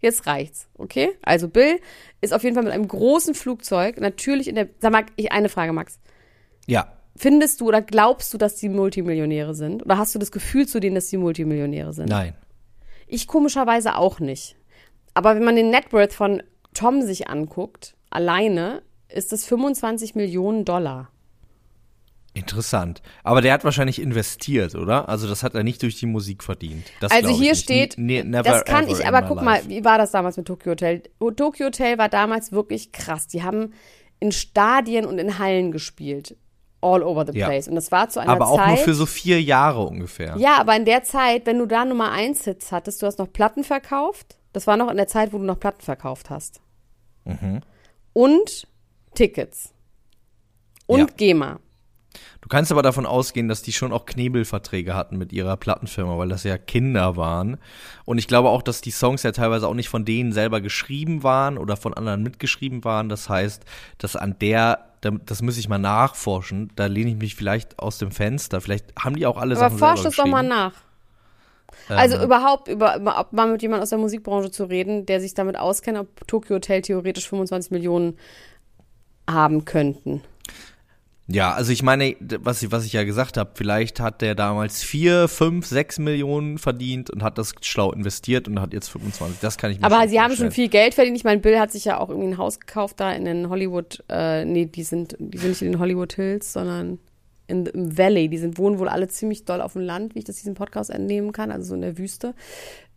jetzt 0.00 0.26
reicht's, 0.26 0.68
okay? 0.76 1.10
Also 1.22 1.48
Bill 1.48 1.80
ist 2.20 2.34
auf 2.34 2.42
jeden 2.42 2.54
Fall 2.54 2.64
mit 2.64 2.72
einem 2.72 2.88
großen 2.88 3.34
Flugzeug, 3.34 4.00
natürlich 4.00 4.48
in 4.48 4.54
der, 4.54 4.68
sag 4.80 4.92
mal, 4.92 5.06
ich 5.16 5.32
eine 5.32 5.48
Frage, 5.48 5.72
Max. 5.72 5.98
Ja. 6.66 6.92
Findest 7.16 7.60
du 7.60 7.68
oder 7.68 7.82
glaubst 7.82 8.32
du, 8.32 8.38
dass 8.38 8.56
die 8.56 8.68
Multimillionäre 8.68 9.54
sind? 9.54 9.84
Oder 9.84 9.98
hast 9.98 10.14
du 10.14 10.18
das 10.18 10.30
Gefühl 10.30 10.68
zu 10.68 10.78
denen, 10.78 10.94
dass 10.94 11.08
die 11.08 11.16
Multimillionäre 11.16 11.92
sind? 11.92 12.08
Nein. 12.08 12.34
Ich 13.06 13.26
komischerweise 13.26 13.96
auch 13.96 14.20
nicht. 14.20 14.56
Aber 15.14 15.34
wenn 15.34 15.42
man 15.42 15.56
den 15.56 15.70
Net 15.70 15.92
Worth 15.92 16.12
von 16.12 16.42
Tom 16.74 17.02
sich 17.02 17.28
anguckt, 17.28 17.96
alleine, 18.10 18.82
ist 19.08 19.32
es 19.32 19.46
25 19.46 20.14
Millionen 20.14 20.64
Dollar. 20.64 21.10
Interessant. 22.38 23.02
Aber 23.24 23.40
der 23.40 23.52
hat 23.52 23.64
wahrscheinlich 23.64 24.00
investiert, 24.00 24.74
oder? 24.74 25.08
Also 25.08 25.28
das 25.28 25.42
hat 25.42 25.54
er 25.54 25.62
nicht 25.64 25.82
durch 25.82 25.98
die 25.98 26.06
Musik 26.06 26.42
verdient. 26.44 26.86
Das 27.00 27.10
Also 27.12 27.30
hier 27.30 27.50
nicht. 27.52 27.62
steht, 27.62 27.98
Ne- 27.98 28.24
never 28.24 28.42
das 28.50 28.64
kann 28.64 28.88
ich, 28.88 29.06
aber 29.06 29.22
guck 29.22 29.36
life. 29.42 29.44
mal, 29.44 29.68
wie 29.68 29.84
war 29.84 29.98
das 29.98 30.10
damals 30.12 30.36
mit 30.36 30.46
Tokyo 30.46 30.72
Hotel? 30.72 31.02
Tokyo 31.36 31.66
Hotel 31.66 31.98
war 31.98 32.08
damals 32.08 32.52
wirklich 32.52 32.92
krass. 32.92 33.26
Die 33.26 33.42
haben 33.42 33.72
in 34.20 34.32
Stadien 34.32 35.04
und 35.04 35.18
in 35.18 35.38
Hallen 35.38 35.72
gespielt. 35.72 36.36
All 36.80 37.02
over 37.02 37.26
the 37.26 37.36
Ja. 37.36 37.46
place. 37.46 37.66
Und 37.66 37.74
das 37.74 37.90
war 37.90 38.08
zu 38.08 38.20
einer 38.20 38.30
Aber 38.32 38.46
auch 38.48 38.56
Zeit. 38.58 38.68
nur 38.68 38.76
für 38.78 38.94
so 38.94 39.04
vier 39.06 39.42
Jahre 39.42 39.82
ungefähr. 39.84 40.36
Ja, 40.38 40.58
aber 40.58 40.76
in 40.76 40.84
der 40.84 41.02
Zeit, 41.02 41.44
wenn 41.46 41.58
du 41.58 41.66
da 41.66 41.84
Nummer 41.84 42.12
1 42.12 42.44
Hits 42.44 42.70
hattest, 42.70 43.02
du 43.02 43.06
hast 43.06 43.18
noch 43.18 43.32
Platten 43.32 43.64
verkauft. 43.64 44.38
Das 44.52 44.66
war 44.68 44.76
noch 44.76 44.88
in 44.90 44.96
der 44.96 45.08
Zeit, 45.08 45.32
wo 45.32 45.38
du 45.38 45.44
noch 45.44 45.58
Platten 45.58 45.82
verkauft 45.82 46.30
hast. 46.30 46.60
Mhm. 47.24 47.60
Und 48.12 48.68
Tickets. 49.14 49.72
Und 50.86 51.00
Ja. 51.00 51.06
GEMA. 51.16 51.58
Du 52.40 52.48
kannst 52.48 52.70
aber 52.72 52.82
davon 52.82 53.04
ausgehen, 53.06 53.48
dass 53.48 53.62
die 53.62 53.72
schon 53.72 53.92
auch 53.92 54.06
Knebelverträge 54.06 54.94
hatten 54.94 55.18
mit 55.18 55.32
ihrer 55.32 55.56
Plattenfirma, 55.56 56.16
weil 56.18 56.28
das 56.28 56.44
ja 56.44 56.56
Kinder 56.58 57.16
waren. 57.16 57.58
Und 58.04 58.18
ich 58.18 58.28
glaube 58.28 58.48
auch, 58.48 58.62
dass 58.62 58.80
die 58.80 58.90
Songs 58.90 59.22
ja 59.22 59.32
teilweise 59.32 59.66
auch 59.68 59.74
nicht 59.74 59.88
von 59.88 60.04
denen 60.04 60.32
selber 60.32 60.60
geschrieben 60.60 61.22
waren 61.22 61.58
oder 61.58 61.76
von 61.76 61.94
anderen 61.94 62.22
mitgeschrieben 62.22 62.84
waren. 62.84 63.08
Das 63.08 63.28
heißt, 63.28 63.64
dass 63.98 64.16
an 64.16 64.36
der, 64.40 64.86
da- 65.00 65.10
das 65.26 65.42
muss 65.42 65.58
ich 65.58 65.68
mal 65.68 65.78
nachforschen, 65.78 66.70
da 66.76 66.86
lehne 66.86 67.10
ich 67.10 67.16
mich 67.16 67.34
vielleicht 67.34 67.78
aus 67.78 67.98
dem 67.98 68.10
Fenster. 68.10 68.60
Vielleicht 68.60 68.86
haben 68.98 69.16
die 69.16 69.26
auch 69.26 69.36
alle 69.36 69.56
Aber 69.56 69.60
Sachen 69.68 69.78
forsch 69.78 69.96
selber 69.96 70.08
das 70.08 70.16
doch 70.16 70.26
mal 70.26 70.42
nach. 70.42 70.72
Also 71.88 72.16
Ähm, 72.16 72.22
überhaupt 72.24 72.68
über, 72.68 72.96
über 72.96 73.20
ob 73.20 73.32
mal 73.32 73.50
mit 73.50 73.62
jemand 73.62 73.82
aus 73.82 73.90
der 73.90 73.98
Musikbranche 73.98 74.50
zu 74.50 74.64
reden, 74.64 75.06
der 75.06 75.20
sich 75.20 75.34
damit 75.34 75.58
auskennt, 75.58 75.98
ob 75.98 76.26
Tokyo 76.26 76.56
Hotel 76.56 76.82
theoretisch 76.82 77.28
25 77.28 77.70
Millionen 77.70 78.16
haben 79.30 79.64
könnten. 79.64 80.22
Ja, 81.30 81.52
also 81.52 81.72
ich 81.72 81.82
meine, 81.82 82.16
was 82.20 82.62
ich, 82.62 82.72
was 82.72 82.86
ich 82.86 82.94
ja 82.94 83.04
gesagt 83.04 83.36
habe, 83.36 83.50
vielleicht 83.52 84.00
hat 84.00 84.22
der 84.22 84.34
damals 84.34 84.82
vier, 84.82 85.28
fünf, 85.28 85.66
sechs 85.66 85.98
Millionen 85.98 86.56
verdient 86.56 87.10
und 87.10 87.22
hat 87.22 87.36
das 87.36 87.52
schlau 87.60 87.92
investiert 87.92 88.48
und 88.48 88.62
hat 88.62 88.72
jetzt 88.72 88.88
25. 88.88 89.38
Das 89.40 89.58
kann 89.58 89.70
ich 89.70 89.78
mir 89.78 89.84
Aber 89.84 90.08
sie 90.08 90.18
haben 90.20 90.34
schon 90.34 90.50
viel 90.50 90.68
Geld 90.68 90.94
verdient. 90.94 91.18
Ich 91.18 91.24
meine, 91.24 91.42
Bill 91.42 91.58
hat 91.60 91.70
sich 91.70 91.84
ja 91.84 91.98
auch 91.98 92.08
irgendwie 92.08 92.28
ein 92.28 92.38
Haus 92.38 92.58
gekauft 92.58 92.98
da 93.00 93.12
in 93.12 93.26
den 93.26 93.50
Hollywood, 93.50 94.02
äh, 94.08 94.46
nee, 94.46 94.64
die 94.64 94.82
sind, 94.82 95.16
die 95.18 95.36
sind 95.36 95.50
nicht 95.50 95.60
in 95.62 95.72
den 95.72 95.78
Hollywood 95.78 96.14
Hills, 96.14 96.54
sondern 96.54 96.98
in, 97.46 97.66
im 97.66 97.98
Valley. 97.98 98.30
Die 98.30 98.38
sind, 98.38 98.56
wohnen 98.56 98.78
wohl 98.78 98.88
alle 98.88 99.08
ziemlich 99.08 99.44
doll 99.44 99.60
auf 99.60 99.74
dem 99.74 99.82
Land, 99.82 100.14
wie 100.14 100.20
ich 100.20 100.24
das 100.24 100.36
diesem 100.36 100.54
Podcast 100.54 100.88
entnehmen 100.88 101.32
kann, 101.32 101.50
also 101.50 101.68
so 101.68 101.74
in 101.74 101.82
der 101.82 101.98
Wüste. 101.98 102.34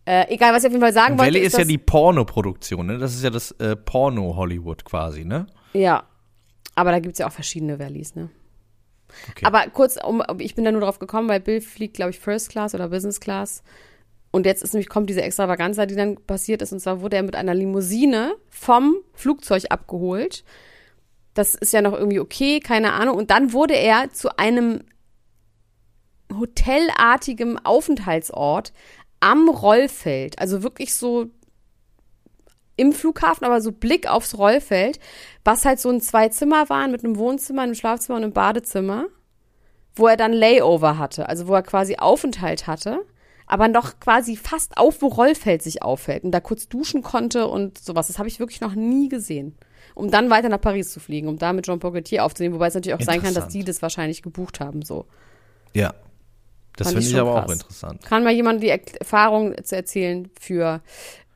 Äh, 0.06 0.34
egal, 0.34 0.54
was 0.54 0.64
ich 0.64 0.68
auf 0.68 0.72
jeden 0.72 0.82
Fall 0.82 0.94
sagen 0.94 1.18
wollte. 1.18 1.34
Valley 1.34 1.46
ist 1.46 1.54
ja 1.54 1.60
dass- 1.60 1.68
die 1.68 1.78
Porno-Produktion, 1.78 2.86
ne? 2.86 2.98
Das 2.98 3.14
ist 3.14 3.24
ja 3.24 3.30
das 3.30 3.52
äh, 3.60 3.76
Porno-Hollywood 3.76 4.86
quasi, 4.86 5.26
ne? 5.26 5.48
Ja, 5.74 6.04
aber 6.82 6.92
da 6.92 7.00
gibt's 7.00 7.20
ja 7.20 7.28
auch 7.28 7.32
verschiedene 7.32 7.78
Valleys, 7.78 8.16
ne? 8.16 8.30
Okay. 9.30 9.46
Aber 9.46 9.68
kurz, 9.70 9.98
um, 10.04 10.24
ich 10.40 10.56
bin 10.56 10.66
da 10.66 10.72
nur 10.72 10.82
drauf 10.82 10.98
gekommen, 10.98 11.30
weil 11.30 11.40
Bill 11.40 11.62
fliegt, 11.62 11.96
glaube 11.96 12.10
ich, 12.10 12.20
First 12.20 12.50
Class 12.50 12.74
oder 12.74 12.90
Business 12.90 13.20
Class. 13.20 13.62
Und 14.32 14.48
jetzt 14.48 14.64
ist 14.64 14.74
nämlich, 14.74 14.90
kommt 14.90 15.08
diese 15.10 15.22
Extravaganza, 15.22 15.86
die 15.86 15.96
dann 15.96 16.16
passiert 16.16 16.64
ist. 16.64 16.72
Und 16.72 16.80
zwar 16.80 17.02
wurde 17.02 17.18
er 17.18 17.24
mit 17.24 17.36
einer 17.36 17.54
Limousine 17.54 18.34
vom 18.50 18.96
Flugzeug 19.14 19.66
abgeholt. 19.70 20.44
Das 21.36 21.54
ist 21.54 21.72
ja 21.72 21.84
noch 21.84 21.94
irgendwie 21.94 22.20
okay, 22.20 22.60
keine 22.60 22.94
Ahnung. 22.94 23.16
Und 23.16 23.30
dann 23.30 23.54
wurde 23.54 23.76
er 23.76 24.10
zu 24.12 24.38
einem 24.38 24.82
hotelartigem 26.34 27.60
Aufenthaltsort 27.64 28.74
am 29.20 29.50
Rollfeld. 29.50 30.40
Also 30.40 30.64
wirklich 30.64 30.96
so 30.96 31.30
im 32.82 32.94
Flughafen, 32.94 33.46
aber 33.46 33.62
so 33.62 33.72
Blick 33.72 34.10
aufs 34.10 34.38
Rollfeld, 34.38 35.00
was 35.44 35.66
halt 35.66 35.80
so 35.80 35.90
ein 35.90 36.02
Zwei-Zimmer 36.02 36.70
waren 36.70 36.92
mit 36.92 37.04
einem 37.04 37.18
Wohnzimmer, 37.18 37.62
einem 37.62 37.76
Schlafzimmer 37.76 38.18
und 38.18 38.24
einem 38.24 38.34
Badezimmer, 38.34 39.06
wo 39.96 40.08
er 40.08 40.18
dann 40.18 40.34
Layover 40.34 40.98
hatte, 40.98 41.30
also 41.30 41.48
wo 41.48 41.54
er 41.54 41.62
quasi 41.64 41.98
Aufenthalt 41.98 42.66
hatte, 42.68 43.00
aber 43.46 43.68
noch 43.68 44.00
quasi 44.00 44.36
fast 44.36 44.78
auf 44.78 45.00
dem 45.00 45.10
Rollfeld 45.10 45.62
sich 45.62 45.84
aufhält 45.84 46.24
und 46.24 46.32
da 46.32 46.40
kurz 46.40 46.68
duschen 46.70 47.02
konnte 47.04 47.48
und 47.48 47.78
sowas. 47.78 48.08
Das 48.08 48.18
habe 48.18 48.30
ich 48.30 48.40
wirklich 48.40 48.62
noch 48.62 48.74
nie 48.76 49.10
gesehen. 49.10 49.56
Um 49.94 50.10
dann 50.10 50.30
weiter 50.30 50.48
nach 50.48 50.62
Paris 50.62 50.92
zu 50.94 51.02
fliegen, 51.02 51.28
um 51.28 51.38
da 51.38 51.52
mit 51.52 51.66
Jean-Paul 51.66 51.92
Gaultier 51.92 52.24
aufzunehmen, 52.24 52.56
wobei 52.56 52.68
es 52.68 52.76
natürlich 52.76 52.96
auch 52.98 53.06
sein 53.06 53.22
kann, 53.22 53.34
dass 53.34 53.50
die 53.50 53.66
das 53.66 53.82
wahrscheinlich 53.82 54.22
gebucht 54.22 54.60
haben, 54.62 54.84
so. 54.84 55.06
Ja. 55.74 55.94
Das 56.78 56.88
finde 56.88 57.02
ich 57.02 57.12
ich 57.12 57.20
aber 57.20 57.36
auch 57.36 57.46
krass. 57.46 57.52
interessant. 57.54 58.02
Kann 58.06 58.24
mal 58.24 58.32
jemand 58.32 58.64
die 58.64 58.70
Er- 58.70 58.80
Erfahrung 59.00 59.54
zu 59.66 59.76
erzählen 59.76 60.30
für, 60.40 60.82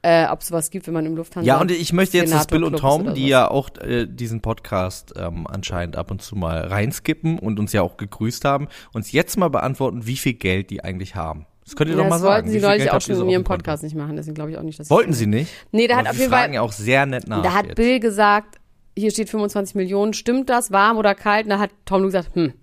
äh, 0.05 0.27
ob 0.29 0.41
es 0.41 0.47
sowas 0.49 0.69
gibt, 0.69 0.85
wenn 0.85 0.93
man 0.93 1.05
im 1.07 1.15
Lufthansa 1.15 1.47
Ja, 1.47 1.59
und 1.59 1.71
ich 1.71 1.91
möchte 1.91 2.17
jetzt, 2.17 2.31
dass 2.31 2.45
Bill 2.45 2.63
und 2.63 2.77
Tom, 2.77 3.15
die 3.15 3.27
ja 3.27 3.49
auch 3.49 3.69
äh, 3.81 4.05
diesen 4.05 4.39
Podcast 4.39 5.13
ähm, 5.17 5.47
anscheinend 5.47 5.95
ab 5.95 6.11
und 6.11 6.21
zu 6.21 6.35
mal 6.35 6.59
reinskippen 6.67 7.39
und 7.39 7.59
uns 7.59 7.73
ja 7.73 7.81
auch 7.81 7.97
gegrüßt 7.97 8.45
haben, 8.45 8.67
uns 8.93 9.11
jetzt 9.11 9.35
mal 9.37 9.49
beantworten, 9.49 10.05
wie 10.05 10.15
viel 10.15 10.33
Geld 10.33 10.69
die 10.69 10.83
eigentlich 10.83 11.15
haben. 11.15 11.47
Das 11.63 11.75
könnt 11.75 11.89
ihr 11.89 11.97
Ja, 11.97 12.03
doch 12.03 12.09
mal 12.09 12.17
das 12.17 12.21
sagen. 12.21 12.33
wollten 12.35 12.49
sie 12.49 12.59
neulich 12.59 12.91
auch 12.91 13.01
schon 13.01 13.19
in 13.19 13.29
ihrem? 13.29 13.43
Podcast 13.43 13.81
nicht 13.81 13.95
machen, 13.95 14.15
deswegen 14.15 14.35
glaube 14.35 14.51
ich 14.51 14.57
auch 14.59 14.61
nicht, 14.61 14.79
dass 14.79 14.91
Wollten 14.91 15.13
sie 15.13 15.25
nicht? 15.25 15.51
Nee, 15.71 15.87
da 15.87 15.95
hat 15.97 16.07
auf 16.07 16.15
jeden 16.17 16.29
fragen 16.29 16.49
Fall, 16.49 16.53
ja 16.53 16.61
auch 16.61 16.71
sehr 16.71 17.07
nett 17.07 17.27
nach. 17.27 17.41
da 17.41 17.53
hat 17.53 17.65
jetzt. 17.65 17.75
Bill 17.75 17.99
gesagt, 17.99 18.59
hier 18.95 19.09
steht 19.09 19.31
25 19.31 19.73
Millionen, 19.73 20.13
stimmt 20.13 20.51
das, 20.51 20.71
warm 20.71 20.97
oder 20.97 21.15
kalt? 21.15 21.45
Und 21.45 21.49
da 21.49 21.57
hat 21.57 21.71
Tom 21.85 22.01
nur 22.01 22.09
gesagt, 22.11 22.35
hm, 22.35 22.53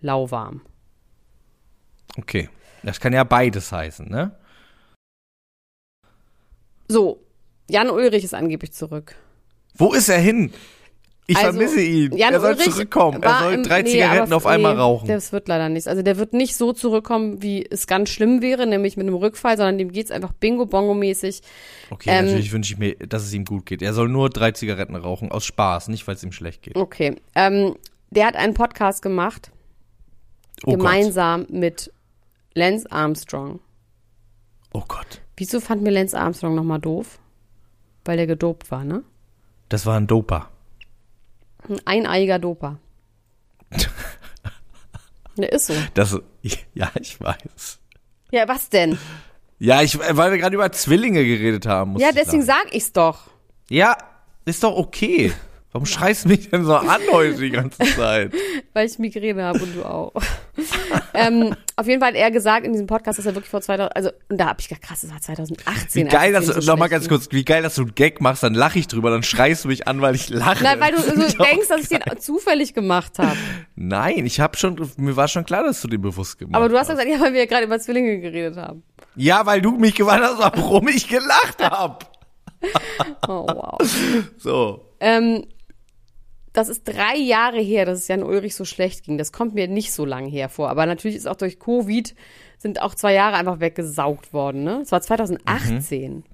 lauwarm. 0.00 0.62
Okay. 2.16 2.48
Das 2.82 2.98
kann 3.00 3.12
ja 3.12 3.24
beides 3.24 3.70
heißen, 3.70 4.08
ne? 4.08 4.32
So, 6.88 7.20
Jan 7.68 7.90
Ulrich 7.90 8.24
ist 8.24 8.34
angeblich 8.34 8.72
zurück. 8.72 9.14
Wo 9.76 9.92
ist 9.92 10.08
er 10.08 10.18
hin? 10.18 10.52
Ich 11.30 11.36
Also, 11.36 11.50
vermisse 11.50 11.82
ihn. 11.82 12.16
Jan 12.16 12.32
er 12.32 12.40
soll 12.40 12.52
Ulrich 12.52 12.70
zurückkommen. 12.70 13.22
Er 13.22 13.38
soll 13.40 13.52
im- 13.52 13.62
drei 13.62 13.82
nee, 13.82 13.90
Zigaretten 13.90 14.32
auf 14.32 14.46
einmal 14.46 14.72
nee, 14.74 14.80
rauchen. 14.80 15.08
Das 15.08 15.30
wird 15.30 15.46
leider 15.46 15.68
nichts. 15.68 15.86
Also 15.86 16.00
der 16.00 16.16
wird 16.16 16.32
nicht 16.32 16.56
so 16.56 16.72
zurückkommen, 16.72 17.42
wie 17.42 17.66
es 17.68 17.86
ganz 17.86 18.08
schlimm 18.08 18.40
wäre, 18.40 18.66
nämlich 18.66 18.96
mit 18.96 19.06
einem 19.06 19.16
Rückfall, 19.16 19.58
sondern 19.58 19.76
dem 19.76 19.92
geht's 19.92 20.10
einfach 20.10 20.32
bingo-bongo-mäßig. 20.32 21.42
Okay, 21.90 22.08
Ähm, 22.10 22.24
natürlich 22.24 22.50
wünsche 22.52 22.72
ich 22.72 22.78
mir, 22.78 22.94
dass 22.96 23.24
es 23.24 23.34
ihm 23.34 23.44
gut 23.44 23.66
geht. 23.66 23.82
Er 23.82 23.92
soll 23.92 24.08
nur 24.08 24.30
drei 24.30 24.52
Zigaretten 24.52 24.96
rauchen, 24.96 25.30
aus 25.30 25.44
Spaß, 25.44 25.88
nicht 25.88 26.06
weil 26.08 26.14
es 26.14 26.22
ihm 26.24 26.32
schlecht 26.32 26.62
geht. 26.62 26.76
Okay. 26.76 27.16
Ähm, 27.34 27.74
der 28.08 28.26
hat 28.26 28.36
einen 28.36 28.54
Podcast 28.54 29.02
gemacht, 29.02 29.50
Oh 30.64 30.70
gemeinsam 30.72 31.44
mit 31.50 31.92
Lance 32.54 32.90
Armstrong. 32.90 33.60
Oh 34.72 34.84
Gott. 34.86 35.20
Wieso 35.36 35.60
fand 35.60 35.82
mir 35.82 35.90
Lance 35.90 36.18
Armstrong 36.18 36.54
nochmal 36.54 36.80
doof? 36.80 37.18
Weil 38.04 38.16
der 38.16 38.26
gedopt 38.26 38.70
war, 38.70 38.84
ne? 38.84 39.04
Das 39.68 39.86
war 39.86 39.96
ein 39.96 40.06
Doper. 40.06 40.50
Ein 41.68 41.80
eineiiger 41.84 42.38
Doper. 42.38 42.78
Der 45.36 45.52
ist 45.52 45.66
so. 45.66 45.74
Das, 45.94 46.18
ja, 46.74 46.90
ich 47.00 47.20
weiß. 47.20 47.78
Ja, 48.32 48.48
was 48.48 48.68
denn? 48.70 48.98
Ja, 49.58 49.82
ich, 49.82 49.98
weil 49.98 50.32
wir 50.32 50.38
gerade 50.38 50.54
über 50.54 50.70
Zwillinge 50.72 51.24
geredet 51.24 51.66
haben. 51.66 51.96
Ja, 51.98 52.08
ich 52.08 52.14
deswegen 52.14 52.42
sagen. 52.42 52.66
sag 52.66 52.74
ich's 52.74 52.92
doch. 52.92 53.28
Ja, 53.68 53.96
ist 54.44 54.62
doch 54.62 54.76
okay. 54.76 55.32
Warum 55.72 55.84
schreist 55.84 56.24
du 56.24 56.30
mich 56.30 56.48
denn 56.48 56.64
so 56.64 56.74
an 56.74 57.00
heute 57.12 57.38
die 57.38 57.50
ganze 57.50 57.78
Zeit? 57.96 58.32
Weil 58.72 58.86
ich 58.86 58.98
Migräne 58.98 59.44
habe 59.44 59.58
und 59.58 59.76
du 59.76 59.84
auch. 59.84 60.12
ähm, 61.14 61.54
auf 61.76 61.86
jeden 61.86 62.00
Fall 62.00 62.12
hat 62.12 62.16
er 62.16 62.30
gesagt 62.30 62.64
in 62.64 62.72
diesem 62.72 62.86
Podcast, 62.86 63.18
dass 63.18 63.26
er 63.26 63.34
wirklich 63.34 63.50
vor 63.50 63.60
2000, 63.60 63.94
also, 63.94 64.10
und 64.30 64.40
da 64.40 64.46
habe 64.46 64.60
ich 64.60 64.68
gedacht, 64.68 64.82
krass, 64.82 65.02
das 65.02 65.10
war 65.10 65.20
2018. 65.20 66.06
Wie 66.06 66.08
geil, 66.08 66.32
dass 66.32 66.46
du, 66.46 66.54
so 66.54 66.72
noch 66.72 66.78
mal 66.78 66.86
schlecht 66.88 66.90
ganz 66.90 67.08
kurz, 67.08 67.28
wie 67.32 67.44
geil, 67.44 67.62
dass 67.62 67.74
du 67.74 67.82
einen 67.82 67.94
Gag 67.94 68.22
machst, 68.22 68.42
dann 68.42 68.54
lache 68.54 68.78
ich 68.78 68.86
drüber, 68.86 69.10
dann 69.10 69.22
schreist 69.22 69.64
du 69.64 69.68
mich 69.68 69.86
an, 69.86 70.00
weil 70.00 70.14
ich 70.14 70.30
lache. 70.30 70.64
Nein, 70.64 70.80
weil 70.80 70.92
du 70.92 71.02
so 71.02 71.12
denkst, 71.44 71.68
dass 71.68 71.82
ich 71.82 71.88
den 71.88 72.00
zufällig 72.18 72.72
gemacht 72.72 73.18
habe. 73.18 73.36
Nein, 73.76 74.24
ich 74.24 74.40
habe 74.40 74.56
schon, 74.56 74.90
mir 74.96 75.16
war 75.16 75.28
schon 75.28 75.44
klar, 75.44 75.64
dass 75.64 75.82
du 75.82 75.88
den 75.88 76.00
bewusst 76.00 76.38
gemacht 76.38 76.56
Aber 76.56 76.70
du 76.70 76.78
hast 76.78 76.88
ja 76.88 76.94
hast. 76.94 77.02
gesagt, 77.02 77.14
ja, 77.14 77.22
weil 77.22 77.34
wir 77.34 77.40
ja 77.40 77.46
gerade 77.46 77.66
über 77.66 77.78
Zwillinge 77.78 78.20
geredet 78.20 78.56
haben. 78.56 78.82
Ja, 79.16 79.44
weil 79.44 79.60
du 79.60 79.72
mich 79.72 79.94
gewarnt 79.94 80.22
hast, 80.24 80.38
warum 80.38 80.88
ich 80.88 81.08
gelacht 81.08 81.62
hab. 81.62 82.16
Oh, 83.28 83.46
wow. 83.46 83.78
So. 84.38 84.94
ähm, 85.00 85.44
das 86.52 86.68
ist 86.68 86.84
drei 86.84 87.16
Jahre 87.16 87.60
her, 87.60 87.84
dass 87.84 87.98
es 87.98 88.08
Jan 88.08 88.22
Ulrich 88.22 88.54
so 88.54 88.64
schlecht 88.64 89.04
ging. 89.04 89.18
Das 89.18 89.32
kommt 89.32 89.54
mir 89.54 89.68
nicht 89.68 89.92
so 89.92 90.04
lang 90.04 90.26
her 90.26 90.48
vor. 90.48 90.70
Aber 90.70 90.86
natürlich 90.86 91.16
ist 91.16 91.28
auch 91.28 91.36
durch 91.36 91.58
Covid 91.58 92.14
sind 92.58 92.82
auch 92.82 92.94
zwei 92.94 93.14
Jahre 93.14 93.36
einfach 93.36 93.60
weggesaugt 93.60 94.32
worden. 94.32 94.64
Ne? 94.64 94.80
Es 94.82 94.92
war 94.92 95.00
2018. 95.00 96.24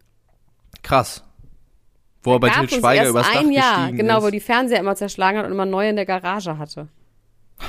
Krass. 0.83 1.23
Wo 2.23 2.35
er 2.35 2.41
bei 2.41 2.49
Til 2.49 2.81
Schweiger 2.81 3.09
übers 3.09 3.27
Dach 3.27 3.41
ein 3.41 3.51
Jahr, 3.51 3.81
gestiegen 3.81 3.99
genau, 3.99 4.19
ist. 4.19 4.25
wo 4.25 4.31
die 4.31 4.41
Fernseher 4.41 4.81
immer 4.81 4.97
zerschlagen 4.97 5.39
hat 5.39 5.47
und 5.47 5.53
immer 5.53 5.67
neu 5.67 5.89
in 5.89 5.97
der 5.97 6.07
Garage 6.07 6.57
hatte. 6.57 6.89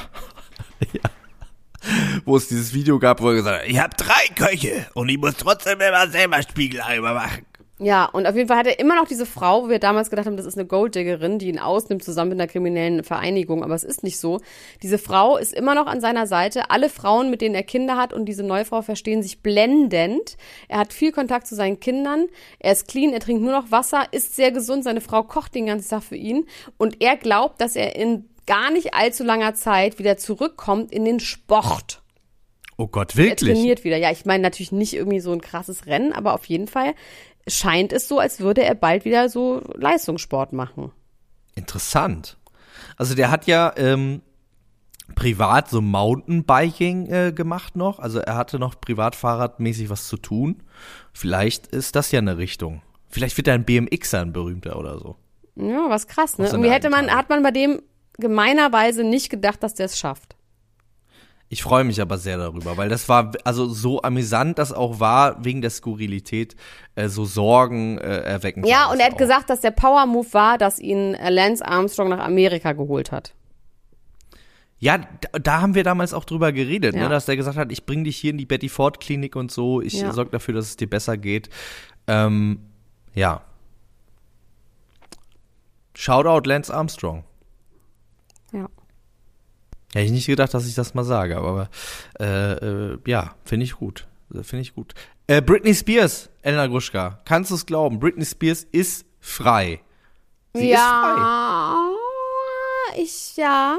wo 2.26 2.38
es 2.38 2.48
dieses 2.48 2.74
Video 2.74 2.98
gab, 2.98 3.22
wo 3.22 3.30
er 3.30 3.36
gesagt 3.36 3.64
hat, 3.64 3.70
ich 3.70 3.80
habe 3.80 3.96
drei 3.98 4.28
Köche 4.36 4.88
und 4.94 5.10
ich 5.10 5.18
muss 5.18 5.36
trotzdem 5.36 5.82
immer 5.82 6.08
selber 6.08 6.42
Spiegeleimer 6.42 7.14
machen. 7.14 7.46
Ja, 7.78 8.06
und 8.06 8.26
auf 8.26 8.36
jeden 8.36 8.48
Fall 8.48 8.58
hat 8.58 8.68
er 8.68 8.80
immer 8.80 8.96
noch 8.96 9.06
diese 9.06 9.26
Frau, 9.26 9.64
wo 9.66 9.70
wir 9.70 9.80
damals 9.80 10.10
gedacht 10.10 10.28
haben, 10.28 10.38
das 10.38 10.46
ist 10.46 10.58
eine 10.58 10.66
Golddiggerin, 10.66 11.40
die 11.40 11.50
ihn 11.50 11.60
ausnimmt 11.60 12.06
zusammen 12.06 12.30
mit 12.30 12.40
einer 12.40 12.48
kriminellen 12.48 13.04
Vereinigung, 13.04 13.66
aber 13.66 13.76
es 13.76 13.84
ist 13.84 14.02
nicht 14.02 14.18
so. 14.18 14.40
Diese 14.82 14.98
Frau 14.98 15.36
ist 15.36 15.54
immer 15.54 15.76
noch 15.76 15.86
an 15.86 16.00
seiner 16.00 16.26
Seite. 16.26 16.70
Alle 16.70 16.90
Frauen, 16.90 17.30
mit 17.30 17.42
denen 17.42 17.54
er 17.54 17.64
Kinder 17.64 17.98
hat 17.98 18.14
und 18.14 18.28
diese 18.28 18.44
neue 18.44 18.64
Frau 18.64 18.82
verstehen 18.82 19.22
sich 19.22 19.42
blendend. 19.42 20.38
Er 20.70 20.80
hat 20.80 20.94
viel 20.94 21.12
Kontakt 21.12 21.48
zu 21.48 21.56
seinen 21.56 21.82
Kindern. 21.82 22.28
Er 22.60 22.72
ist 22.72 22.88
clean, 22.88 23.12
er 23.12 23.20
trinkt 23.20 23.44
nur 23.44 23.52
noch 23.52 23.72
Wasser, 23.72 24.06
ist 24.12 24.38
sehr 24.38 24.54
gesund. 24.54 24.86
Seine 24.86 25.02
Frau 25.02 25.24
kocht 25.24 25.54
den 25.54 25.66
ganzen 25.66 25.90
Tag 25.90 26.04
für 26.04 26.16
ihn 26.16 26.46
und 26.78 27.02
er 27.02 27.18
glaubt, 27.18 27.60
dass 27.60 27.76
er 27.76 27.98
in 27.98 28.30
gar 28.48 28.72
nicht 28.72 28.94
allzu 28.94 29.26
langer 29.26 29.54
Zeit 29.54 30.00
wieder 30.00 30.16
zurückkommt 30.16 30.94
in 30.94 31.04
den 31.04 31.20
Sport. 31.20 32.04
Oh 32.78 32.88
Gott, 32.88 33.14
Er 33.14 33.18
wirklich? 33.18 33.54
trainiert 33.54 33.84
wieder. 33.84 33.98
Ja, 33.98 34.12
ich 34.12 34.26
meine 34.26 34.44
natürlich 34.44 34.72
nicht 34.72 34.94
irgendwie 34.94 35.22
so 35.22 35.32
ein 35.32 35.42
krasses 35.42 35.86
Rennen, 35.88 36.12
aber 36.12 36.34
auf 36.34 36.46
jeden 36.46 36.68
Fall 36.68 36.94
scheint 37.48 37.94
es 37.94 38.08
so, 38.08 38.20
als 38.20 38.40
würde 38.40 38.64
er 38.64 38.76
bald 38.76 39.06
wieder 39.06 39.30
so 39.30 39.62
Leistungssport 39.76 40.54
machen. 40.54 40.92
Interessant. 41.56 42.38
Also 42.98 43.16
der 43.16 43.32
hat 43.32 43.48
ja 43.48 43.74
ähm, 43.78 44.22
privat 45.14 45.70
so 45.70 45.82
Mountainbiking 45.82 47.08
äh, 47.08 47.32
gemacht 47.32 47.76
noch. 47.76 48.00
Also 48.00 48.20
er 48.20 48.36
hatte 48.36 48.60
noch 48.60 48.80
privat 48.80 49.16
fahrradmäßig 49.16 49.90
was 49.90 50.08
zu 50.08 50.18
tun. 50.18 50.64
Vielleicht 51.14 51.68
ist 51.68 51.96
das 51.96 52.12
ja 52.12 52.20
eine 52.20 52.38
Richtung. 52.38 52.82
Vielleicht 53.10 53.38
wird 53.38 53.48
er 53.48 53.54
ein 53.54 53.66
BMXer 53.66 54.22
ein 54.22 54.34
berühmter 54.34 54.78
oder 54.78 55.00
so. 55.00 55.16
Ja, 55.56 55.90
was 55.90 56.08
krass, 56.08 56.38
ne? 56.38 56.48
Irgendwie 56.48 56.70
hätte 56.70 56.90
man, 56.90 57.10
hat 57.10 57.30
man 57.30 57.44
bei 57.44 57.52
dem 57.52 57.82
gemeinerweise 58.18 59.04
nicht 59.04 59.30
gedacht, 59.30 59.64
dass 59.64 59.74
der 59.74 59.86
es 59.86 59.98
schafft. 59.98 60.36
Ich 61.48 61.62
freue 61.62 61.84
mich 61.84 62.02
aber 62.02 62.18
sehr 62.18 62.38
darüber, 62.38 62.76
weil 62.76 62.90
das 62.90 63.08
war 63.08 63.32
also 63.44 63.68
so 63.68 64.02
amüsant, 64.02 64.58
das 64.58 64.74
auch 64.74 65.00
war 65.00 65.46
wegen 65.46 65.62
der 65.62 65.70
Skurrilität 65.70 66.56
äh, 66.96 67.08
so 67.08 67.24
Sorgen 67.26 68.00
äh, 68.00 68.22
erweckend. 68.22 68.68
Ja, 68.68 68.90
und 68.92 69.00
er 69.00 69.06
hat 69.06 69.14
auch. 69.14 69.18
gesagt, 69.18 69.50
dass 69.52 69.62
der 69.62 69.72
Power 69.72 70.06
Move 70.08 70.34
war, 70.34 70.58
dass 70.58 70.80
ihn 70.80 71.14
äh, 71.14 71.30
Lance 71.30 71.64
Armstrong 71.66 72.10
nach 72.10 72.26
Amerika 72.26 72.74
geholt 72.74 73.12
hat. 73.12 73.36
Ja, 74.80 74.98
da, 74.98 75.40
da 75.40 75.62
haben 75.62 75.76
wir 75.76 75.84
damals 75.84 76.14
auch 76.14 76.26
drüber 76.26 76.52
geredet, 76.52 76.96
Ja. 76.96 77.04
ne, 77.04 77.10
dass 77.10 77.26
der 77.26 77.38
gesagt 77.38 77.58
hat, 77.58 77.72
ich 77.72 77.86
bring 77.86 78.04
dich 78.04 78.18
hier 78.18 78.32
in 78.32 78.38
die 78.38 78.46
Betty 78.46 78.68
Ford 78.68 79.00
Klinik 79.00 79.36
und 79.36 79.52
so, 79.52 79.82
ich 79.82 79.94
Ja. 79.94 80.12
sorge 80.14 80.32
dafür, 80.32 80.56
dass 80.56 80.66
es 80.66 80.78
dir 80.78 80.90
besser 80.90 81.16
geht. 81.16 81.50
Ähm, 82.08 82.60
ja. 83.14 83.42
Shoutout 85.94 86.48
Lance 86.50 86.74
Armstrong. 86.74 87.24
Ja. 88.52 88.68
Hätte 89.96 90.08
ich 90.08 90.12
nicht 90.12 90.26
gedacht, 90.26 90.54
dass 90.54 90.68
ich 90.68 90.76
das 90.76 90.94
mal 90.94 91.06
sage, 91.06 91.38
aber 91.38 91.70
äh, 92.20 92.52
äh, 92.52 92.98
ja, 93.08 93.34
finde 93.46 93.64
ich 93.64 93.76
gut. 93.76 94.06
Finde 94.30 94.60
ich 94.60 94.76
gut. 94.76 94.94
Äh, 95.26 95.42
Britney 95.42 95.74
Spears, 95.74 96.30
Elena 96.42 96.68
Gruschka, 96.68 97.22
kannst 97.24 97.50
du 97.50 97.56
es 97.56 97.66
glauben? 97.66 97.98
Britney 97.98 98.26
Spears 98.26 98.66
ist 98.74 99.06
frei. 99.22 99.80
Sie 100.54 100.70
ist 100.70 100.82
frei. 100.82 101.16
ja, 101.16 101.90
ich, 102.98 103.38
ja, 103.38 103.78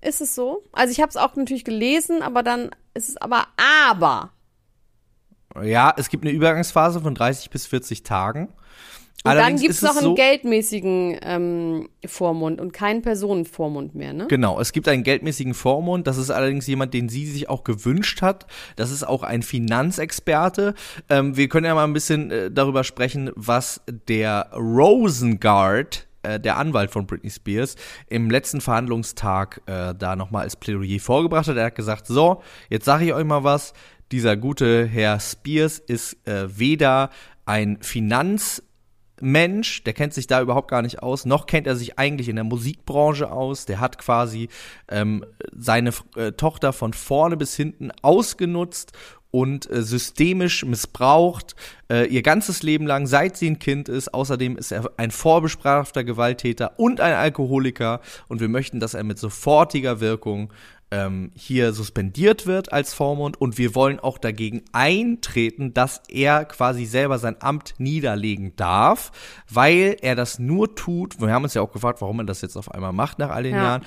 ist 0.00 0.20
es 0.20 0.36
so. 0.36 0.62
Also 0.70 0.92
ich 0.92 1.00
habe 1.00 1.10
es 1.10 1.16
auch 1.16 1.34
natürlich 1.34 1.64
gelesen, 1.64 2.22
aber 2.22 2.44
dann 2.44 2.70
ist 2.94 3.08
es 3.08 3.16
aber, 3.16 3.48
aber. 3.56 4.30
Ja, 5.60 5.92
es 5.96 6.08
gibt 6.08 6.22
eine 6.22 6.32
Übergangsphase 6.32 7.00
von 7.00 7.16
30 7.16 7.50
bis 7.50 7.66
40 7.66 8.04
Tagen. 8.04 8.54
Und 9.24 9.32
dann 9.32 9.38
Allerdings 9.38 9.64
ist 9.64 9.82
noch 9.82 9.90
es 9.90 9.96
einen 9.96 10.04
so, 10.06 10.14
geldmäßigen 10.14 11.18
ähm, 11.22 11.88
Vormund 12.06 12.60
und 12.60 12.72
keinen 12.72 13.02
Personenvormund 13.02 13.96
mehr, 13.96 14.12
ne? 14.12 14.28
Genau, 14.28 14.60
es 14.60 14.70
gibt 14.70 14.86
einen 14.86 15.02
geldmäßigen 15.02 15.54
Vormund. 15.54 16.06
Das 16.06 16.18
ist 16.18 16.30
allerdings 16.30 16.68
jemand, 16.68 16.94
den 16.94 17.08
sie 17.08 17.26
sich 17.26 17.48
auch 17.48 17.64
gewünscht 17.64 18.22
hat. 18.22 18.46
Das 18.76 18.92
ist 18.92 19.02
auch 19.02 19.24
ein 19.24 19.42
Finanzexperte. 19.42 20.74
Ähm, 21.08 21.36
wir 21.36 21.48
können 21.48 21.66
ja 21.66 21.74
mal 21.74 21.82
ein 21.82 21.92
bisschen 21.94 22.30
äh, 22.30 22.50
darüber 22.50 22.84
sprechen, 22.84 23.32
was 23.34 23.80
der 24.06 24.50
Rosengard, 24.54 26.06
äh, 26.22 26.38
der 26.38 26.56
Anwalt 26.56 26.92
von 26.92 27.08
Britney 27.08 27.30
Spears, 27.30 27.74
im 28.06 28.30
letzten 28.30 28.60
Verhandlungstag 28.60 29.62
äh, 29.66 29.94
da 29.98 30.14
nochmal 30.14 30.44
als 30.44 30.54
Plädoyer 30.54 31.00
vorgebracht 31.00 31.48
hat. 31.48 31.56
Er 31.56 31.66
hat 31.66 31.74
gesagt, 31.74 32.06
so, 32.06 32.40
jetzt 32.70 32.84
sage 32.84 33.06
ich 33.06 33.12
euch 33.12 33.24
mal 33.24 33.42
was. 33.42 33.72
Dieser 34.12 34.36
gute 34.36 34.86
Herr 34.86 35.18
Spears 35.18 35.80
ist 35.80 36.16
äh, 36.28 36.46
weder 36.56 37.10
ein 37.46 37.78
Finanz 37.82 38.62
Mensch, 39.20 39.84
der 39.84 39.92
kennt 39.92 40.14
sich 40.14 40.26
da 40.26 40.40
überhaupt 40.40 40.70
gar 40.70 40.82
nicht 40.82 41.02
aus, 41.02 41.24
noch 41.24 41.46
kennt 41.46 41.66
er 41.66 41.76
sich 41.76 41.98
eigentlich 41.98 42.28
in 42.28 42.36
der 42.36 42.44
Musikbranche 42.44 43.30
aus. 43.30 43.66
Der 43.66 43.80
hat 43.80 43.98
quasi 43.98 44.48
ähm, 44.88 45.24
seine 45.56 45.92
äh, 46.16 46.32
Tochter 46.32 46.72
von 46.72 46.92
vorne 46.92 47.36
bis 47.36 47.54
hinten 47.56 47.90
ausgenutzt 48.02 48.92
und 49.30 49.70
äh, 49.70 49.82
systemisch 49.82 50.64
missbraucht, 50.64 51.54
äh, 51.90 52.06
ihr 52.06 52.22
ganzes 52.22 52.62
Leben 52.62 52.86
lang, 52.86 53.06
seit 53.06 53.36
sie 53.36 53.50
ein 53.50 53.58
Kind 53.58 53.88
ist. 53.88 54.14
Außerdem 54.14 54.56
ist 54.56 54.72
er 54.72 54.90
ein 54.96 55.10
vorbestrafter 55.10 56.04
Gewalttäter 56.04 56.78
und 56.78 57.00
ein 57.00 57.14
Alkoholiker 57.14 58.00
und 58.28 58.40
wir 58.40 58.48
möchten, 58.48 58.80
dass 58.80 58.94
er 58.94 59.04
mit 59.04 59.18
sofortiger 59.18 60.00
Wirkung 60.00 60.52
ähm, 60.90 61.30
hier 61.34 61.72
suspendiert 61.72 62.46
wird 62.46 62.72
als 62.72 62.94
Vormund 62.94 63.40
und 63.40 63.58
wir 63.58 63.74
wollen 63.74 64.00
auch 64.00 64.18
dagegen 64.18 64.62
eintreten, 64.72 65.74
dass 65.74 66.02
er 66.08 66.44
quasi 66.44 66.86
selber 66.86 67.18
sein 67.18 67.36
Amt 67.40 67.74
niederlegen 67.78 68.56
darf, 68.56 69.12
weil 69.50 69.96
er 70.00 70.14
das 70.14 70.38
nur 70.38 70.74
tut, 70.74 71.20
wir 71.20 71.32
haben 71.32 71.44
uns 71.44 71.54
ja 71.54 71.62
auch 71.62 71.72
gefragt, 71.72 72.00
warum 72.00 72.20
er 72.20 72.26
das 72.26 72.40
jetzt 72.40 72.56
auf 72.56 72.72
einmal 72.72 72.92
macht 72.92 73.18
nach 73.18 73.30
all 73.30 73.42
den 73.42 73.54
Ja. 73.54 73.62
Jahren, 73.62 73.82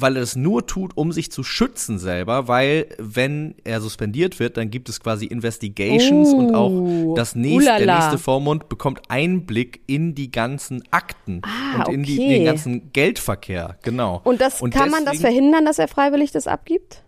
weil 0.00 0.16
er 0.16 0.20
das 0.20 0.36
nur 0.36 0.66
tut, 0.66 0.92
um 0.96 1.12
sich 1.12 1.30
zu 1.32 1.42
schützen 1.42 1.98
selber, 1.98 2.48
weil 2.48 2.86
wenn 2.98 3.54
er 3.64 3.80
suspendiert 3.80 4.38
wird, 4.40 4.56
dann 4.56 4.70
gibt 4.70 4.88
es 4.88 5.00
quasi 5.00 5.26
Investigations 5.26 6.32
und 6.32 6.54
auch 6.54 6.70
Uh, 6.70 7.14
das 7.14 7.34
nächste, 7.34 7.76
der 7.84 7.94
nächste 7.96 8.18
Vormund 8.18 8.68
bekommt 8.68 9.00
Einblick 9.08 9.80
in 9.86 10.14
die 10.14 10.30
ganzen 10.30 10.82
Akten 10.90 11.40
Ah, 11.44 11.84
und 11.84 11.92
in 11.94 12.02
die, 12.02 12.18
okay. 12.18 12.28
den 12.28 12.44
ganzen 12.44 12.92
Geldverkehr, 12.92 13.76
genau. 13.82 14.20
Und 14.24 14.40
das 14.40 14.60
kann 14.60 14.90
man 14.90 15.04
das 15.04 15.14
deswegen- 15.14 15.20
verhindern, 15.20 15.64
dass 15.64 15.78
er 15.78 15.88
freiwillig 15.88 16.30
das 16.32 16.46
abgibt? 16.46 17.02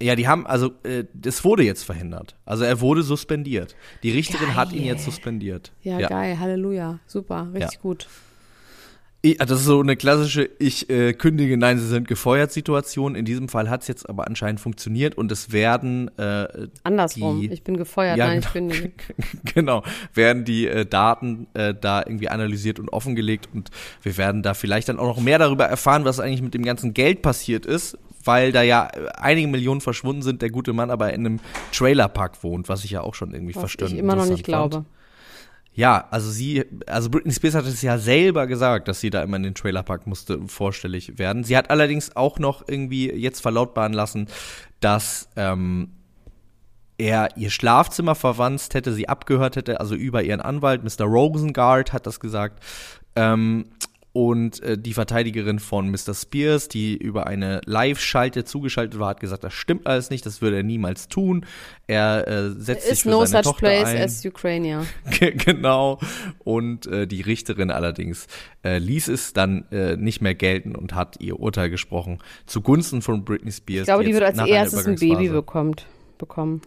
Ja, 0.00 0.14
die 0.14 0.28
haben, 0.28 0.46
also 0.46 0.70
äh, 0.84 1.04
das 1.12 1.44
wurde 1.44 1.64
jetzt 1.64 1.82
verhindert. 1.82 2.36
Also 2.44 2.62
er 2.62 2.80
wurde 2.80 3.02
suspendiert. 3.02 3.74
Die 4.04 4.10
Richterin 4.12 4.54
hat 4.54 4.70
ihn 4.72 4.78
Geil. 4.78 4.86
jetzt 4.92 5.04
suspendiert. 5.04 5.72
Ja, 5.82 5.98
geil, 6.06 6.38
Halleluja. 6.38 7.00
Super, 7.06 7.48
richtig 7.52 7.74
Ja. 7.74 7.80
gut. 7.80 8.06
Ich, 9.20 9.36
das 9.38 9.50
ist 9.50 9.64
so 9.64 9.80
eine 9.80 9.96
klassische 9.96 10.48
Ich 10.60 10.88
äh, 10.90 11.12
kündige, 11.12 11.56
nein, 11.56 11.76
sie 11.78 11.88
sind 11.88 12.06
gefeuert 12.06 12.52
Situation. 12.52 13.16
In 13.16 13.24
diesem 13.24 13.48
Fall 13.48 13.68
hat 13.68 13.82
es 13.82 13.88
jetzt 13.88 14.08
aber 14.08 14.28
anscheinend 14.28 14.60
funktioniert 14.60 15.16
und 15.16 15.32
es 15.32 15.50
werden 15.50 16.08
äh, 16.18 16.68
Andersrum. 16.84 17.40
Die- 17.40 17.50
ich 17.52 17.64
bin 17.64 17.76
gefeuert, 17.76 18.16
Ja, 18.16 18.28
nein, 18.28 18.38
ich 18.38 18.52
genau. 18.52 18.68
kündige. 18.74 18.92
genau, 19.54 19.82
werden 20.14 20.44
die 20.44 20.68
äh, 20.68 20.86
Daten 20.86 21.48
äh, 21.54 21.74
da 21.74 22.00
irgendwie 22.06 22.28
analysiert 22.28 22.78
und 22.78 22.90
offengelegt 22.90 23.48
und 23.52 23.70
wir 24.02 24.16
werden 24.18 24.44
da 24.44 24.54
vielleicht 24.54 24.88
dann 24.88 25.00
auch 25.00 25.16
noch 25.16 25.20
mehr 25.20 25.38
darüber 25.40 25.64
erfahren, 25.64 26.04
was 26.04 26.20
eigentlich 26.20 26.42
mit 26.42 26.54
dem 26.54 26.62
ganzen 26.62 26.94
Geld 26.94 27.20
passiert 27.20 27.66
ist, 27.66 27.98
weil 28.22 28.52
da 28.52 28.62
ja 28.62 28.86
äh, 28.86 29.08
einige 29.16 29.48
Millionen 29.48 29.80
verschwunden 29.80 30.22
sind, 30.22 30.42
der 30.42 30.50
gute 30.50 30.72
Mann 30.72 30.92
aber 30.92 31.12
in 31.12 31.26
einem 31.26 31.40
Trailerpark 31.72 32.44
wohnt, 32.44 32.68
was 32.68 32.84
ich 32.84 32.92
ja 32.92 33.00
auch 33.00 33.16
schon 33.16 33.32
irgendwie 33.34 33.56
Was 33.56 33.62
verstanden 33.62 33.94
ich 33.94 33.98
immer 33.98 34.14
noch 34.14 34.26
nicht 34.26 34.46
interessant 34.46 34.70
glaube. 34.70 34.84
Ja, 35.78 36.08
also 36.10 36.28
sie, 36.28 36.64
also 36.88 37.08
Britney 37.08 37.32
Spears 37.32 37.54
hat 37.54 37.64
es 37.64 37.82
ja 37.82 37.98
selber 37.98 38.48
gesagt, 38.48 38.88
dass 38.88 38.98
sie 38.98 39.10
da 39.10 39.22
immer 39.22 39.36
in 39.36 39.44
den 39.44 39.54
Trailerpark 39.54 40.08
musste 40.08 40.40
vorstellig 40.48 41.20
werden. 41.20 41.44
Sie 41.44 41.56
hat 41.56 41.70
allerdings 41.70 42.16
auch 42.16 42.40
noch 42.40 42.66
irgendwie 42.66 43.12
jetzt 43.12 43.40
verlautbaren 43.40 43.92
lassen, 43.92 44.26
dass 44.80 45.28
ähm, 45.36 45.90
er 46.96 47.28
ihr 47.36 47.50
Schlafzimmer 47.50 48.16
verwanzt 48.16 48.74
hätte, 48.74 48.92
sie 48.92 49.08
abgehört 49.08 49.54
hätte, 49.54 49.78
also 49.78 49.94
über 49.94 50.24
ihren 50.24 50.40
Anwalt, 50.40 50.82
Mr. 50.82 51.04
Rosengard 51.04 51.92
hat 51.92 52.08
das 52.08 52.18
gesagt. 52.18 52.60
Ähm, 53.14 53.66
und 54.18 54.60
äh, 54.64 54.76
die 54.76 54.94
Verteidigerin 54.94 55.60
von 55.60 55.92
Mr. 55.92 56.12
Spears, 56.12 56.66
die 56.66 56.96
über 56.96 57.28
eine 57.28 57.60
Live-Schalte 57.66 58.44
zugeschaltet 58.44 58.98
war, 58.98 59.10
hat 59.10 59.20
gesagt, 59.20 59.44
das 59.44 59.54
stimmt 59.54 59.86
alles 59.86 60.10
nicht, 60.10 60.26
das 60.26 60.42
würde 60.42 60.56
er 60.56 60.62
niemals 60.64 61.06
tun. 61.06 61.46
Er 61.86 62.26
äh, 62.26 62.50
setzt 62.50 62.82
sich 62.82 62.92
Is 62.94 63.02
für 63.02 63.10
no 63.10 63.24
seine 63.24 63.44
such 63.44 63.52
Tochter 63.52 63.68
place 63.68 63.84
ein. 63.86 64.02
as 64.02 64.26
Ukraine. 64.26 64.84
Ge- 65.20 65.36
genau. 65.36 66.00
Und 66.42 66.88
äh, 66.88 67.06
die 67.06 67.20
Richterin 67.20 67.70
allerdings 67.70 68.26
äh, 68.64 68.78
ließ 68.78 69.06
es 69.06 69.34
dann 69.34 69.66
äh, 69.70 69.94
nicht 69.94 70.20
mehr 70.20 70.34
gelten 70.34 70.74
und 70.74 70.96
hat 70.96 71.20
ihr 71.20 71.38
Urteil 71.38 71.70
gesprochen 71.70 72.18
zugunsten 72.46 73.02
von 73.02 73.24
Britney 73.24 73.52
Spears. 73.52 73.82
Ich 73.82 73.86
glaube, 73.86 74.02
die 74.02 74.10
jetzt 74.10 74.20
wird 74.20 74.36
als 74.40 74.48
erstes 74.48 74.84
ein 74.84 74.96
Baby 74.96 75.28
bekommt, 75.28 75.86
bekommen. 76.18 76.60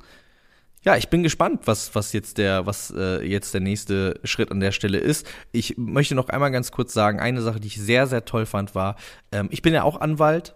Ja, 0.83 0.97
ich 0.97 1.09
bin 1.09 1.21
gespannt, 1.21 1.61
was 1.65 1.93
was 1.93 2.11
jetzt 2.11 2.37
der 2.37 2.65
was 2.65 2.91
äh, 2.95 3.23
jetzt 3.23 3.53
der 3.53 3.61
nächste 3.61 4.19
Schritt 4.23 4.51
an 4.51 4.59
der 4.59 4.71
Stelle 4.71 4.97
ist. 4.97 5.27
Ich 5.51 5.77
möchte 5.77 6.15
noch 6.15 6.29
einmal 6.29 6.51
ganz 6.51 6.71
kurz 6.71 6.93
sagen, 6.93 7.19
eine 7.19 7.41
Sache, 7.41 7.59
die 7.59 7.67
ich 7.67 7.79
sehr 7.79 8.07
sehr 8.07 8.25
toll 8.25 8.45
fand, 8.45 8.73
war, 8.73 8.95
ähm, 9.31 9.47
ich 9.51 9.61
bin 9.61 9.73
ja 9.73 9.83
auch 9.83 10.01
Anwalt. 10.01 10.55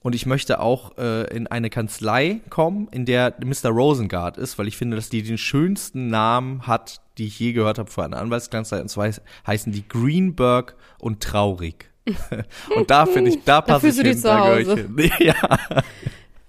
Und 0.00 0.14
ich 0.14 0.26
möchte 0.26 0.60
auch 0.60 0.98
äh, 0.98 1.34
in 1.34 1.46
eine 1.46 1.70
Kanzlei 1.70 2.42
kommen, 2.50 2.88
in 2.90 3.06
der 3.06 3.36
Mr. 3.42 3.70
Rosengard 3.70 4.36
ist, 4.36 4.58
weil 4.58 4.68
ich 4.68 4.76
finde, 4.76 4.96
dass 4.96 5.08
die 5.08 5.22
den 5.22 5.38
schönsten 5.38 6.08
Namen 6.08 6.66
hat, 6.66 7.00
die 7.16 7.26
ich 7.26 7.40
je 7.40 7.54
gehört 7.54 7.78
habe 7.78 7.90
für 7.90 8.04
eine 8.04 8.18
Anwaltskanzlei. 8.18 8.82
Und 8.82 8.88
zwar 8.88 9.10
heißen 9.46 9.72
die 9.72 9.88
Greenberg 9.88 10.76
und 10.98 11.22
Traurig. 11.22 11.90
und 12.76 12.90
da 12.90 13.06
finde 13.06 13.30
ich, 13.30 13.44
da 13.44 13.60
passe 13.62 13.88
ich 13.88 13.96
hin, 13.96 14.20
da 14.22 14.44
gehöre 14.44 14.60
ich 14.60 14.68
hin. 14.68 15.10
Ja. 15.20 15.34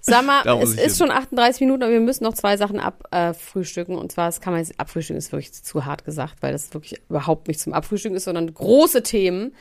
Sag 0.08 0.26
mal, 0.26 0.44
es 0.62 0.74
ist 0.76 0.98
hin. 0.98 1.08
schon 1.08 1.12
38 1.12 1.62
Minuten, 1.62 1.84
aber 1.84 1.92
wir 1.92 2.00
müssen 2.00 2.24
noch 2.24 2.34
zwei 2.36 2.58
Sachen 2.58 2.80
abfrühstücken. 2.80 3.96
Und 3.98 4.12
zwar, 4.12 4.28
das 4.28 4.40
kann 4.42 4.54
man 4.54 4.62
jetzt 4.62 4.80
abfrühstücken, 4.80 5.18
ist 5.18 5.32
wirklich 5.32 5.52
zu 5.54 5.86
hart 5.86 6.06
gesagt, 6.06 6.36
weil 6.42 6.52
das 6.52 6.74
wirklich 6.74 7.02
überhaupt 7.10 7.48
nicht 7.48 7.60
zum 7.60 7.74
Abfrühstücken 7.74 8.16
ist, 8.16 8.26
sondern 8.26 8.54
große 8.54 9.04
Themen. 9.04 9.56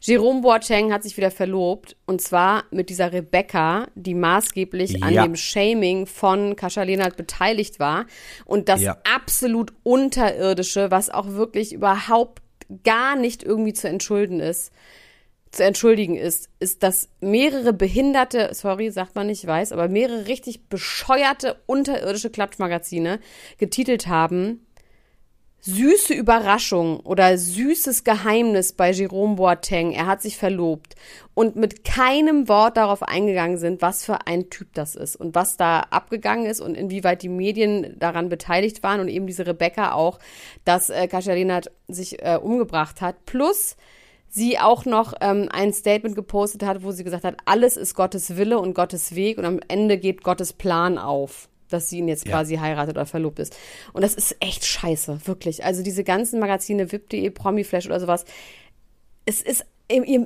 Jerome 0.00 0.40
Boateng 0.40 0.92
hat 0.92 1.02
sich 1.02 1.16
wieder 1.18 1.30
verlobt. 1.30 1.96
Und 2.06 2.22
zwar 2.22 2.64
mit 2.70 2.88
dieser 2.88 3.12
Rebecca, 3.12 3.88
die 3.94 4.14
maßgeblich 4.14 5.02
an 5.02 5.12
Ja. 5.12 5.22
dem 5.24 5.36
Shaming 5.36 6.06
von 6.06 6.56
Kascha 6.56 6.82
Lehnert 6.82 7.16
beteiligt 7.16 7.78
war. 7.78 8.06
Und 8.46 8.68
das 8.70 8.80
Ja. 8.80 8.96
absolut 9.14 9.72
Unterirdische, 9.82 10.90
was 10.90 11.10
auch 11.10 11.28
wirklich 11.28 11.72
überhaupt 11.74 12.42
gar 12.84 13.16
nicht 13.16 13.42
irgendwie 13.42 13.72
zu 13.72 13.88
entschulden 13.88 14.40
ist 14.40 14.72
zu 15.50 15.64
entschuldigen 15.64 16.16
ist, 16.16 16.48
ist, 16.60 16.82
dass 16.82 17.08
mehrere 17.20 17.72
behinderte, 17.72 18.50
sorry, 18.52 18.90
sagt 18.90 19.16
man 19.16 19.26
nicht, 19.26 19.42
ich 19.42 19.48
weiß, 19.48 19.72
aber 19.72 19.88
mehrere 19.88 20.28
richtig 20.28 20.68
bescheuerte 20.68 21.56
unterirdische 21.66 22.30
Klatschmagazine 22.30 23.18
getitelt 23.58 24.06
haben, 24.06 24.64
süße 25.62 26.14
Überraschung 26.14 27.00
oder 27.00 27.36
süßes 27.36 28.04
Geheimnis 28.04 28.72
bei 28.72 28.92
Jerome 28.92 29.36
Boateng, 29.36 29.92
er 29.92 30.06
hat 30.06 30.22
sich 30.22 30.38
verlobt 30.38 30.94
und 31.34 31.56
mit 31.56 31.84
keinem 31.84 32.48
Wort 32.48 32.76
darauf 32.76 33.02
eingegangen 33.02 33.58
sind, 33.58 33.82
was 33.82 34.04
für 34.04 34.26
ein 34.26 34.48
Typ 34.48 34.68
das 34.72 34.94
ist 34.94 35.16
und 35.16 35.34
was 35.34 35.56
da 35.56 35.80
abgegangen 35.80 36.46
ist 36.46 36.60
und 36.60 36.76
inwieweit 36.76 37.22
die 37.22 37.28
Medien 37.28 37.94
daran 37.98 38.28
beteiligt 38.28 38.82
waren 38.82 39.00
und 39.00 39.08
eben 39.08 39.26
diese 39.26 39.46
Rebecca 39.46 39.92
auch, 39.92 40.18
dass 40.64 40.88
äh, 40.90 41.08
Lehnert 41.26 41.70
sich 41.88 42.22
äh, 42.22 42.38
umgebracht 42.40 43.02
hat. 43.02 43.26
Plus 43.26 43.76
sie 44.30 44.58
auch 44.58 44.84
noch 44.84 45.12
ähm, 45.20 45.48
ein 45.50 45.72
Statement 45.72 46.14
gepostet 46.14 46.62
hat, 46.62 46.82
wo 46.82 46.92
sie 46.92 47.04
gesagt 47.04 47.24
hat, 47.24 47.36
alles 47.44 47.76
ist 47.76 47.94
Gottes 47.94 48.36
Wille 48.36 48.58
und 48.58 48.74
Gottes 48.74 49.14
Weg 49.14 49.36
und 49.38 49.44
am 49.44 49.60
Ende 49.68 49.98
geht 49.98 50.22
Gottes 50.22 50.52
Plan 50.52 50.96
auf, 50.98 51.48
dass 51.68 51.90
sie 51.90 51.98
ihn 51.98 52.08
jetzt 52.08 52.26
Ja. 52.26 52.32
quasi 52.36 52.56
heiratet 52.56 52.96
oder 52.96 53.06
verlobt 53.06 53.40
ist. 53.40 53.56
Und 53.92 54.02
das 54.02 54.14
ist 54.14 54.36
echt 54.40 54.64
scheiße, 54.64 55.26
wirklich. 55.26 55.64
Also 55.64 55.82
diese 55.82 56.04
ganzen 56.04 56.38
Magazine, 56.40 56.90
VIP.de, 56.92 57.28
Promiflash 57.30 57.86
oder 57.86 58.00
sowas, 58.00 58.24
es 59.26 59.42
ist, 59.42 59.66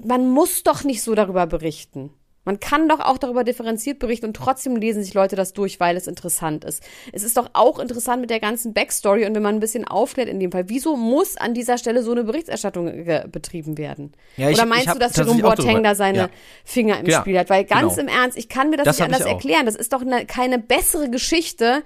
man 0.07 0.29
muss 0.31 0.63
doch 0.63 0.85
nicht 0.85 1.03
so 1.03 1.15
darüber 1.15 1.47
berichten. 1.47 2.11
Man 2.45 2.61
kann 2.61 2.89
doch 2.89 3.01
auch 3.01 3.17
darüber 3.19 3.43
differenziert 3.45 3.99
berichten 3.99 4.27
und 4.27 4.35
trotzdem 4.37 4.77
lesen 4.77 5.03
sich 5.03 5.15
Leute 5.15 5.35
das 5.37 5.53
durch, 5.55 5.81
weil 5.81 5.97
es 5.97 6.07
interessant 6.07 6.65
ist. 6.65 6.83
Es 7.13 7.23
ist 7.23 7.37
doch 7.37 7.51
auch 7.55 7.79
interessant 7.79 8.21
mit 8.21 8.31
der 8.31 8.41
ganzen 8.41 8.75
Backstory 8.75 9.25
und 9.27 9.35
wenn 9.35 9.43
man 9.43 9.55
ein 9.57 9.61
bisschen 9.61 9.87
aufklärt 9.87 10.29
in 10.29 10.41
dem 10.41 10.53
Fall, 10.53 10.69
wieso 10.69 10.97
muss 10.97 11.37
an 11.37 11.55
dieser 11.55 11.79
Stelle 11.79 12.03
so 12.03 12.13
eine 12.13 12.25
Berichterstattung 12.25 12.89
äh, 12.89 13.27
betrieben 13.31 13.79
werden? 13.79 14.13
Ja, 14.37 14.51
ich- 14.51 14.57
Oder 14.59 14.67
meinst 14.67 14.85
ich 14.85 14.89
hab 14.91 14.95
du, 14.99 15.01
dass 15.01 15.17
Jerome 15.17 15.43
Boateng 15.43 15.83
da 15.83 15.95
seine 15.95 16.19
ja. 16.19 16.29
Finger 16.65 17.01
im 17.01 17.07
Ja, 17.07 17.21
Spiel 17.21 17.39
hat? 17.39 17.49
Weil 17.51 17.65
ganz 17.65 17.97
genau. 17.97 18.11
im 18.13 18.19
Ernst, 18.21 18.37
ich 18.37 18.49
kann 18.49 18.71
mir 18.71 18.77
das, 18.77 18.85
Das 18.85 18.99
nicht 18.99 19.07
anders 19.07 19.27
erklären. 19.27 19.67
Das 19.67 19.77
ist 19.77 19.93
doch 19.93 20.03
eine, 20.03 20.27
keine 20.27 20.59
bessere 20.59 21.09
Geschichte. 21.09 21.83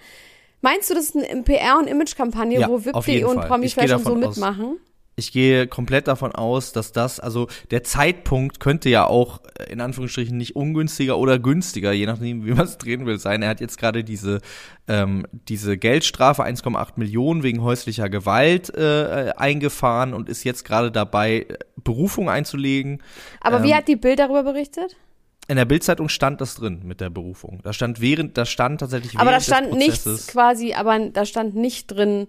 Meinst 0.61 0.91
du, 0.91 0.95
das 0.95 1.05
ist 1.11 1.17
eine 1.17 1.43
PR- 1.43 1.79
und 1.79 1.87
Image-Kampagne, 1.87 2.67
wo 2.69 2.85
VIP.de 2.85 3.23
und 3.25 3.41
Promiflash 3.43 3.87
gehe 3.87 3.97
und 3.97 4.03
so 4.05 4.15
davon 4.17 4.25
aus. 4.25 4.37
Ich 5.19 5.33
gehe 5.33 5.67
komplett 5.67 6.07
davon 6.07 6.31
aus, 6.33 6.73
dass 6.73 6.93
das, 6.93 7.19
also 7.19 7.49
der 7.73 7.83
Zeitpunkt 7.83 8.61
könnte 8.61 8.89
ja 8.89 9.05
auch 9.05 9.41
äh, 9.59 9.73
in 9.73 9.81
Anführungsstrichen 9.81 10.37
nicht 10.37 10.55
ungünstiger 10.55 11.19
oder 11.19 11.41
günstiger, 11.41 11.91
je 11.93 12.07
nachdem, 12.07 12.45
wie 12.47 12.53
man 12.53 12.65
es 12.65 12.79
drehen 12.79 13.05
will, 13.05 13.19
sein. 13.19 13.43
Er 13.43 13.49
hat 13.49 13.61
jetzt 13.61 13.79
gerade 13.79 14.05
diese, 14.05 14.41
ähm, 14.87 15.27
diese 15.33 15.77
Geldstrafe 15.77 16.45
1,8 16.45 16.93
Millionen 16.97 17.43
wegen 17.43 17.63
häuslicher 17.63 18.09
Gewalt 18.09 18.73
äh, 18.77 19.31
äh, 19.31 19.33
eingefahren 19.33 20.15
und 20.15 20.29
ist 20.29 20.45
jetzt 20.45 20.65
gerade 20.65 20.93
dabei, 20.93 21.47
äh, 21.49 21.59
Berufung 21.83 22.31
einzulegen. 22.31 23.03
Aber 23.41 23.65
wie 23.65 23.71
Ähm, 23.71 23.77
hat 23.77 23.89
die 23.89 23.97
Bild 23.97 24.21
darüber 24.21 24.45
berichtet? 24.45 24.97
In 25.49 25.57
der 25.57 25.65
Bildzeitung 25.65 26.09
stand 26.09 26.41
das 26.41 26.55
drin 26.55 26.83
mit 26.85 27.01
der 27.01 27.11
Berufung. 27.11 27.61
Da 27.65 27.73
stand 27.73 28.01
während, 28.01 28.39
da 28.39 28.45
stand 28.45 28.81
tatsächlich 28.81 29.19
Aber 29.19 29.33
da 29.33 29.41
stand 29.41 29.73
nichts 29.73 30.29
quasi, 30.29 30.75
aber 30.75 31.09
da 31.09 31.25
stand 31.25 31.57
nicht 31.57 31.89
drin, 31.89 32.29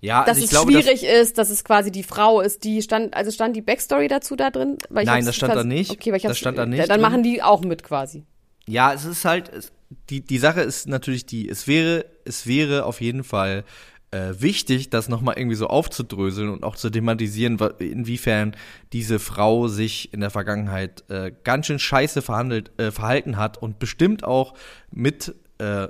ja, 0.00 0.20
dass 0.24 0.36
also 0.36 0.44
es 0.44 0.50
glaube, 0.50 0.72
dass- 0.72 0.82
schwierig 0.84 1.04
ist, 1.04 1.38
dass 1.38 1.50
es 1.50 1.64
quasi 1.64 1.90
die 1.90 2.02
Frau 2.02 2.40
ist, 2.40 2.64
die 2.64 2.82
stand, 2.82 3.14
also 3.14 3.30
stand 3.30 3.54
die 3.56 3.62
Backstory 3.62 4.08
dazu 4.08 4.36
da 4.36 4.50
drin? 4.50 4.78
Nein, 4.90 5.24
das 5.24 5.36
stand 5.36 5.54
da 5.54 5.64
nicht. 5.64 5.90
Okay, 5.90 6.10
weil 6.10 6.16
ich 6.18 6.22
Das 6.22 6.38
stand 6.38 6.58
da 6.58 6.66
nicht 6.66 6.80
Dann 6.80 6.88
drin. 6.88 7.00
machen 7.00 7.22
die 7.22 7.42
auch 7.42 7.62
mit 7.62 7.82
quasi. 7.82 8.24
Ja, 8.66 8.92
es 8.92 9.04
ist 9.04 9.24
halt, 9.24 9.48
es, 9.52 9.72
die, 10.08 10.20
die 10.20 10.38
Sache 10.38 10.60
ist 10.60 10.88
natürlich 10.88 11.26
die, 11.26 11.48
es 11.48 11.66
wäre, 11.66 12.06
es 12.24 12.46
wäre 12.46 12.84
auf 12.84 13.00
jeden 13.00 13.24
Fall 13.24 13.64
äh, 14.12 14.32
wichtig, 14.40 14.90
das 14.90 15.08
nochmal 15.08 15.36
irgendwie 15.38 15.56
so 15.56 15.66
aufzudröseln 15.68 16.48
und 16.50 16.64
auch 16.64 16.76
zu 16.76 16.90
thematisieren, 16.90 17.58
inwiefern 17.78 18.56
diese 18.92 19.18
Frau 19.18 19.68
sich 19.68 20.12
in 20.12 20.20
der 20.20 20.30
Vergangenheit 20.30 21.04
äh, 21.10 21.30
ganz 21.44 21.66
schön 21.66 21.78
scheiße 21.78 22.20
verhandelt, 22.22 22.72
äh, 22.78 22.90
verhalten 22.90 23.36
hat 23.36 23.58
und 23.62 23.78
bestimmt 23.78 24.24
auch 24.24 24.54
mit 24.90 25.34
äh, 25.58 25.88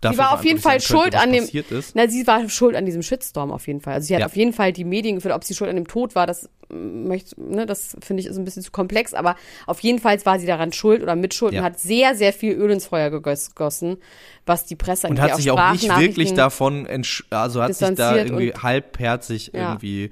dafür 0.00 0.14
Sie 0.14 0.18
war 0.18 0.32
auf 0.34 0.44
jeden 0.44 0.60
Fall 0.60 0.80
schuld 0.80 1.12
könnte, 1.12 1.20
an 1.20 1.32
dem, 1.32 1.48
na, 1.94 2.08
sie 2.08 2.26
war 2.26 2.48
schuld 2.48 2.76
an 2.76 2.84
diesem 2.86 3.02
Shitstorm 3.02 3.50
auf 3.50 3.66
jeden 3.66 3.80
Fall. 3.80 3.94
Also 3.94 4.08
sie 4.08 4.14
hat 4.14 4.20
Ja. 4.20 4.26
auf 4.26 4.36
jeden 4.36 4.52
Fall 4.52 4.72
die 4.72 4.84
Medien 4.84 5.16
geführt, 5.16 5.34
ob 5.34 5.44
sie 5.44 5.54
schuld 5.54 5.70
an 5.70 5.76
dem 5.76 5.88
Tod 5.88 6.14
war, 6.14 6.26
das 6.26 6.48
mm, 6.68 7.06
möchte, 7.08 7.40
ne, 7.40 7.66
das 7.66 7.96
finde 8.02 8.20
ich 8.22 8.26
ist 8.28 8.36
ein 8.36 8.44
bisschen 8.44 8.62
zu 8.62 8.70
komplex, 8.70 9.14
aber 9.14 9.36
auf 9.66 9.80
jeden 9.80 9.98
Fall 9.98 10.18
war 10.26 10.38
sie 10.38 10.46
daran 10.46 10.72
schuld 10.72 11.02
oder 11.02 11.16
mitschuld 11.16 11.52
Ja. 11.54 11.60
und 11.60 11.64
hat 11.66 11.80
sehr, 11.80 12.14
sehr 12.14 12.32
viel 12.32 12.52
Öl 12.54 12.70
ins 12.70 12.86
Feuer 12.86 13.08
gegoss- 13.08 13.48
gegossen, 13.48 13.96
was 14.44 14.64
die 14.66 14.76
Presse 14.76 15.08
Und 15.08 15.20
hat 15.20 15.36
sich 15.36 15.50
auch 15.50 15.72
nicht 15.72 15.88
wirklich 15.98 16.34
davon, 16.34 16.86
also 17.30 17.62
hat 17.62 17.74
sich 17.74 17.94
da 17.94 18.16
irgendwie 18.16 18.52
halbherzig 18.52 19.50
Ja. 19.54 19.70
irgendwie, 19.70 20.10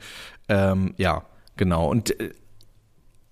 ähm, 0.48 0.94
ja, 0.96 1.24
genau. 1.56 1.88
Und 1.90 2.18
äh, 2.20 2.30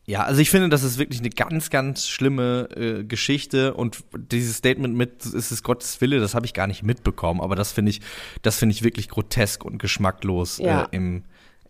ja, 0.05 0.25
also 0.25 0.41
ich 0.41 0.51
finde, 0.51 0.69
das 0.69 0.83
ist 0.83 0.99
wirklich 0.99 1.21
eine 1.21 1.31
ganz, 1.31 1.71
ganz 1.71 2.09
schlimme 2.09 2.69
äh, 2.75 3.05
Geschichte 3.05 3.75
und 3.75 4.03
dieses 4.15 4.57
Statement 4.57 4.97
mit, 4.97 5.25
es 5.25 5.53
ist 5.53 5.63
Gottes 5.63 6.01
Wille, 6.01 6.19
das 6.19 6.35
habe 6.35 6.45
ich 6.45 6.55
gar 6.55 6.67
nicht 6.67 6.83
mitbekommen, 6.83 7.41
aber 7.41 7.55
das 7.55 7.71
finde 7.73 7.91
ich, 7.91 8.01
das 8.43 8.59
finde 8.59 8.75
ich 8.75 8.83
wirklich 8.83 9.09
grotesk 9.09 9.65
und 9.65 9.79
geschmacklos 9.79 10.59
Ja. 10.59 10.85
äh, 10.85 10.97
im 10.97 11.23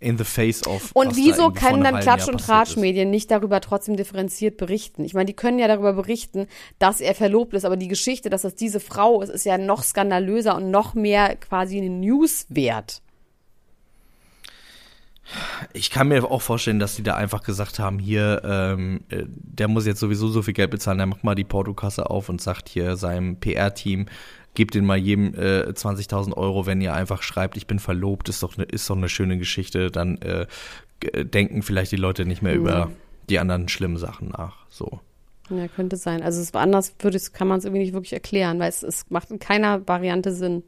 in 0.03 0.19
the 0.19 0.25
face 0.25 0.67
of. 0.67 0.91
Und 0.95 1.13
da 1.13 1.17
wieso 1.17 1.43
vor 1.43 1.55
können 1.55 1.85
dann 1.85 2.01
Klatsch- 2.01 2.29
und. 2.29 2.39
Tratschmedien 2.39 3.09
nicht 3.09 3.31
darüber 3.31 3.61
trotzdem 3.61 3.97
differenziert 3.97 4.57
berichten? 4.57 5.05
Ich 5.05 5.15
meine, 5.15 5.27
die 5.27 5.33
können 5.33 5.61
ja 5.61 5.69
darüber 5.69 5.93
berichten, 5.93 6.49
dass 6.81 7.01
er 7.01 7.15
verlobt 7.15 7.55
ist, 7.55 7.65
aber 7.65 7.77
die 7.77 7.89
Geschichte, 7.89 8.29
dass 8.29 8.43
das 8.43 8.57
diese 8.57 8.81
Frau 8.81 9.23
ist, 9.23 9.29
ist 9.29 9.45
ja 9.45 9.59
noch 9.59 9.85
skandalöser 9.85 10.57
und 10.57 10.71
noch 10.71 10.95
mehr 10.95 11.37
quasi 11.37 11.79
eine 11.79 11.91
News 11.91 12.47
wert. 12.49 13.01
Ich 15.73 15.91
kann 15.91 16.09
mir 16.09 16.25
auch 16.25 16.43
vorstellen, 16.43 16.79
dass 16.79 16.97
die 16.97 17.03
da 17.03 17.15
einfach 17.15 17.43
gesagt 17.43 17.79
haben, 17.79 17.99
hier, 17.99 18.43
ähm, 18.45 19.01
äh, 19.09 19.25
der 19.27 19.69
muss 19.69 19.87
jetzt 19.87 20.01
sowieso 20.01 20.29
so 20.29 20.43
viel 20.43 20.55
Geld 20.55 20.71
bezahlen, 20.71 20.99
der 20.99 21.07
macht 21.07 21.25
mal 21.25 21.35
die 21.35 21.45
Portokasse 21.45 22.11
auf 22.11 22.29
und 22.29 22.41
sagt 22.41 22.69
hier 22.69 22.97
seinem 22.97 23.37
PR-Team, 23.37 24.07
gebt 24.55 24.75
den 24.75 24.85
mal 24.85 24.99
jedem 24.99 25.35
äh, 25.35 25.71
20.000 25.71 26.37
Euro, 26.37 26.67
wenn 26.67 26.81
ihr 26.81 26.93
einfach 26.93 27.23
schreibt, 27.23 27.57
ich 27.57 27.67
bin 27.67 27.79
verlobt, 27.79 28.29
ist 28.29 28.43
doch 28.43 28.57
ne, 28.57 28.65
ist 28.65 28.91
doch 28.91 28.97
eine 28.97 29.09
schöne 29.09 29.39
Geschichte, 29.39 29.91
dann 29.91 30.19
äh, 30.19 30.47
g- 31.01 31.25
denken 31.25 31.63
vielleicht 31.63 31.93
die 31.93 31.97
Leute 31.97 32.27
nicht 32.27 32.43
mehr 32.43 32.55
über 32.55 32.91
die 33.31 33.39
anderen 33.39 33.69
schlimmen 33.69 33.97
Sachen 33.97 34.29
nach. 34.31 34.57
So. 34.69 35.01
Ja, 35.49 35.69
könnte 35.69 35.97
sein. 35.97 36.23
Also 36.23 36.41
es 36.41 36.53
anders 36.55 36.95
würde 36.99 37.19
kann 37.33 37.49
man 37.49 37.59
es 37.59 37.65
irgendwie 37.65 37.83
nicht 37.83 37.93
wirklich 37.95 38.13
erklären, 38.13 38.59
weil 38.59 38.69
es, 38.69 38.83
es 38.83 39.07
macht 39.09 39.31
in 39.31 39.39
keiner 39.39 39.87
Variante 39.87 40.33
Sinn. 40.35 40.65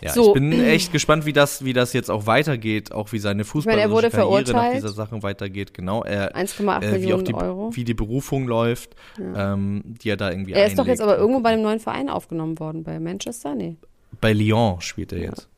Ja, 0.00 0.12
So. 0.12 0.28
ich 0.28 0.32
bin 0.34 0.52
echt 0.52 0.92
gespannt, 0.92 1.26
wie 1.26 1.32
das, 1.32 1.64
wie 1.64 1.72
das 1.72 1.92
jetzt 1.92 2.10
auch 2.10 2.26
weitergeht, 2.26 2.92
auch 2.92 3.12
wie 3.12 3.18
seine 3.18 3.44
meine, 3.44 3.80
er 3.80 3.90
wurde 3.90 4.10
fußballerische 4.10 4.52
Karriere 4.52 4.52
nach 4.52 4.72
dieser 4.74 4.88
Sache 4.90 5.22
weitergeht. 5.22 5.74
Genau, 5.74 6.04
er, 6.04 6.34
1,8 6.36 6.82
äh, 6.82 6.92
Millionen 6.92 7.24
die, 7.24 7.34
Euro. 7.34 7.74
wie 7.74 7.84
die 7.84 7.94
Berufung 7.94 8.46
läuft, 8.46 8.94
ähm, 9.18 9.82
die 9.84 10.10
er 10.10 10.16
da 10.16 10.30
irgendwie 10.30 10.52
Er 10.52 10.66
ist 10.66 10.78
doch 10.78 10.86
jetzt 10.86 11.00
einlegt. 11.00 11.12
aber 11.14 11.18
irgendwo 11.20 11.40
bei 11.40 11.50
einem 11.50 11.62
neuen 11.62 11.80
Verein 11.80 12.08
aufgenommen 12.08 12.58
worden, 12.58 12.84
bei 12.84 13.00
Manchester? 13.00 13.54
Nee. 13.54 13.76
Bei 14.20 14.32
Lyon 14.32 14.80
spielt 14.80 15.12
er 15.12 15.18
jetzt. 15.18 15.48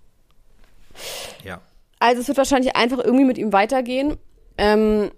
Ja. 1.45 1.61
Also 1.99 2.21
es 2.23 2.29
wird 2.29 2.39
wahrscheinlich 2.39 2.77
einfach 2.77 2.99
irgendwie 2.99 3.25
mit 3.25 3.39
ihm 3.39 3.53
weitergehen. 3.53 4.17
Ähm, 4.59 5.11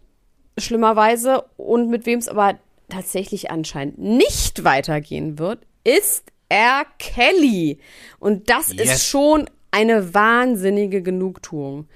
schlimmerweise. 0.58 1.44
Und 1.56 1.88
mit 1.90 2.06
wem 2.06 2.18
es 2.18 2.28
aber 2.28 2.54
tatsächlich 2.88 3.50
anscheinend 3.50 3.98
nicht 3.98 4.64
weitergehen 4.64 5.38
wird, 5.38 5.60
ist 5.84 6.24
R. 6.52 6.84
Kelly. 6.98 7.78
Und 8.18 8.50
das 8.50 8.72
Yes. 8.72 8.96
ist 8.96 9.06
schon 9.06 9.48
eine 9.70 10.12
wahnsinnige 10.12 11.02
Genugtuung. 11.02 11.88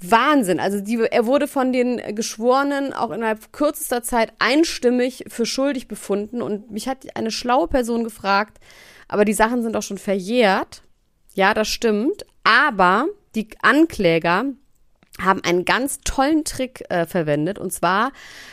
Wahnsinn. 0.00 0.60
Also 0.60 0.80
die, 0.80 0.98
er 0.98 1.26
wurde 1.26 1.46
von 1.46 1.72
den 1.72 1.98
Geschworenen 2.14 2.92
auch 2.92 3.10
innerhalb 3.10 3.52
kürzester 3.52 4.02
Zeit 4.02 4.32
einstimmig 4.38 5.24
für 5.28 5.46
schuldig 5.46 5.88
befunden. 5.88 6.42
Und 6.42 6.70
mich 6.70 6.88
hat 6.88 7.16
eine 7.16 7.30
schlaue 7.30 7.68
Person 7.68 8.04
gefragt, 8.04 8.58
aber 9.08 9.24
die 9.24 9.32
Sachen 9.32 9.62
sind 9.62 9.76
auch 9.76 9.82
schon 9.82 9.98
verjährt. 9.98 10.82
Ja, 11.34 11.54
das 11.54 11.68
stimmt. 11.68 12.26
Aber 12.42 13.06
die 13.34 13.48
Ankläger 13.62 14.44
haben 15.20 15.42
einen 15.44 15.64
ganz 15.64 16.00
tollen 16.04 16.44
Trick 16.44 16.84
äh, 16.90 17.06
verwendet. 17.06 17.58
Und 17.58 17.72
zwar 17.72 18.12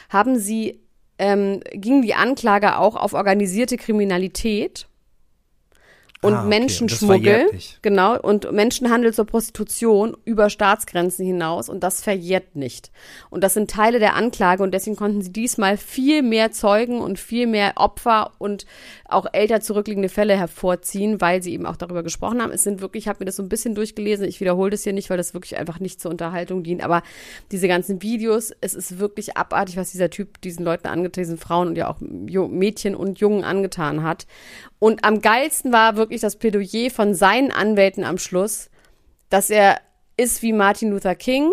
haben 0.10 0.38
sie, 0.38 0.80
ähm, 1.18 1.62
ging 1.74 2.02
die 2.04 2.14
Anklage 2.14 2.78
auch 2.78 2.96
auf 2.96 3.14
organisierte 3.14 3.78
Kriminalität 3.78 4.88
und 6.24 6.34
Ah, 6.34 6.38
okay. 6.38 6.44
Und 6.44 6.50
Menschenschmuggel. 6.50 7.52
nicht. 7.52 7.82
Genau, 7.82 8.20
und 8.20 8.52
Menschenhandel 8.52 9.14
zur 9.14 9.26
Prostitution 9.26 10.16
über 10.24 10.50
Staatsgrenzen 10.50 11.26
hinaus 11.26 11.68
und 11.68 11.82
das 11.82 12.02
verjährt 12.04 12.56
nicht. 12.56 12.92
Und 13.30 13.44
das 13.44 13.56
sind 13.56 13.72
Teile 13.72 14.00
der 14.00 14.16
Anklage 14.16 14.62
und 14.62 14.72
deswegen 14.72 14.96
konnten 14.96 15.22
sie 15.22 15.32
diesmal 15.32 15.78
viel 15.78 16.22
mehr 16.22 16.52
Zeugen 16.52 17.02
und 17.02 17.18
viel 17.18 17.48
mehr 17.48 17.74
Opfer 17.76 18.32
und 18.38 18.66
auch 19.06 19.26
älter 19.34 19.62
zurückliegende 19.62 20.10
Fälle 20.10 20.38
hervorziehen, 20.38 21.22
weil 21.22 21.42
sie 21.42 21.54
eben 21.54 21.66
auch 21.66 21.76
darüber 21.76 22.04
gesprochen 22.04 22.42
haben. 22.42 22.52
Es 22.52 22.64
sind 22.64 22.82
wirklich, 22.82 23.06
ich 23.06 23.08
habe 23.08 23.20
mir 23.20 23.26
das 23.26 23.36
so 23.36 23.44
ein 23.44 23.50
bisschen 23.50 23.74
durchgelesen, 23.76 24.28
ich 24.28 24.40
wiederhole 24.40 24.70
das 24.70 24.84
hier 24.84 24.94
nicht, 24.94 25.10
weil 25.10 25.18
das 25.18 25.34
wirklich 25.34 25.58
einfach 25.58 25.80
nicht 25.80 26.00
zur 26.00 26.12
Unterhaltung 26.12 26.64
dient, 26.64 26.84
aber 26.84 27.02
diese 27.52 27.68
ganzen 27.68 28.02
Videos, 28.04 28.52
es 28.62 28.76
ist 28.76 29.00
wirklich 29.00 29.38
abartig, 29.38 29.76
was 29.78 29.92
dieser 29.92 30.10
Typ 30.12 30.40
diesen 30.42 30.64
Leuten 30.64 30.88
angetan, 30.88 31.24
diesen 31.24 31.38
Frauen 31.38 31.70
und 31.70 31.78
ja 31.78 31.90
auch 31.90 31.98
Mädchen 32.00 32.96
und 32.96 33.20
Jungen 33.20 33.44
angetan 33.44 34.04
hat. 34.04 34.28
Und 34.82 35.06
am 35.06 35.22
geilsten 35.22 35.72
war 35.72 35.96
wirklich 35.96 36.22
das 36.22 36.38
Plädoyer 36.38 36.90
von 36.90 37.14
seinen 37.14 37.52
Anwälten 37.52 38.04
am 38.04 38.18
Schluss, 38.18 38.72
dass 39.30 39.52
er 39.52 39.80
ist 40.18 40.42
wie 40.42 40.54
Martin 40.54 40.90
Luther 40.90 41.14
King. 41.14 41.52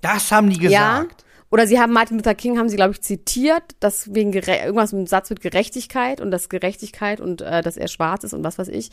Das 0.00 0.32
haben 0.32 0.50
die 0.50 0.58
Ja. 0.66 1.06
Oder 1.50 1.66
sie 1.66 1.80
haben 1.80 1.92
Martin 1.94 2.18
Luther 2.18 2.34
King, 2.34 2.58
haben 2.58 2.68
sie, 2.68 2.76
glaube 2.76 2.92
ich, 2.92 3.00
zitiert, 3.00 3.62
dass 3.80 4.14
wegen 4.14 4.32
Gere 4.32 4.58
irgendwas 4.64 4.92
mit 4.92 5.00
dem 5.00 5.06
Satz 5.06 5.30
mit 5.30 5.40
Gerechtigkeit 5.40 6.20
und 6.20 6.30
dass 6.30 6.50
Gerechtigkeit 6.50 7.20
und 7.22 7.40
äh, 7.40 7.62
dass 7.62 7.78
er 7.78 7.88
schwarz 7.88 8.22
ist 8.24 8.34
und 8.34 8.44
was 8.44 8.58
weiß 8.58 8.68
ich. 8.68 8.90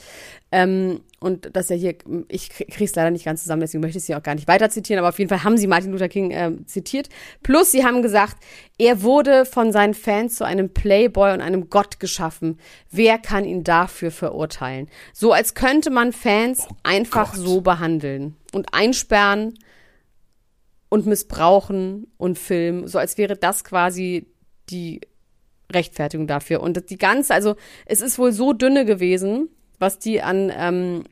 Ähm, 0.53 1.01
und 1.19 1.55
dass 1.55 1.69
er 1.69 1.75
hier, 1.75 1.95
ich 2.29 2.49
krie- 2.49 2.71
krieg's 2.71 2.95
leider 2.95 3.11
nicht 3.11 3.25
ganz 3.25 3.41
zusammen, 3.41 3.59
deswegen 3.59 3.81
möchte 3.81 3.97
ich 3.97 4.05
sie 4.05 4.15
auch 4.15 4.23
gar 4.23 4.35
nicht 4.35 4.47
weiter 4.47 4.69
zitieren, 4.69 4.99
aber 4.99 5.09
auf 5.09 5.19
jeden 5.19 5.27
Fall 5.27 5.43
haben 5.43 5.57
sie 5.57 5.67
Martin 5.67 5.91
Luther 5.91 6.07
King 6.07 6.31
ähm, 6.31 6.65
zitiert. 6.65 7.09
Plus 7.43 7.71
sie 7.71 7.83
haben 7.83 8.01
gesagt, 8.01 8.37
er 8.77 9.01
wurde 9.01 9.45
von 9.45 9.73
seinen 9.73 9.93
Fans 9.93 10.35
zu 10.35 10.45
einem 10.45 10.69
Playboy 10.69 11.33
und 11.33 11.41
einem 11.41 11.69
Gott 11.69 11.99
geschaffen. 11.99 12.59
Wer 12.89 13.17
kann 13.17 13.43
ihn 13.43 13.65
dafür 13.65 14.11
verurteilen? 14.11 14.87
So 15.13 15.33
als 15.33 15.55
könnte 15.55 15.89
man 15.89 16.13
Fans 16.13 16.67
einfach 16.83 17.33
Gott. 17.33 17.41
so 17.41 17.61
behandeln 17.61 18.35
und 18.53 18.73
einsperren 18.73 19.57
und 20.95 21.05
missbrauchen 21.05 22.07
und 22.15 22.39
filmen, 22.39 22.87
so 22.87 22.99
als 22.99 23.17
wäre 23.17 23.35
das 23.35 23.65
quasi 23.65 24.27
die 24.69 25.01
Rechtfertigung 25.69 26.25
dafür. 26.25 26.61
Und 26.61 26.89
die 26.89 26.97
ganze, 26.97 27.33
also 27.33 27.57
es 27.85 27.99
ist 27.99 28.17
wohl 28.17 28.31
so 28.31 28.53
dünne 28.53 28.85
gewesen, 28.85 29.49
was 29.77 29.99
die 29.99 30.21
an 30.21 30.53
ähm, 30.55 31.03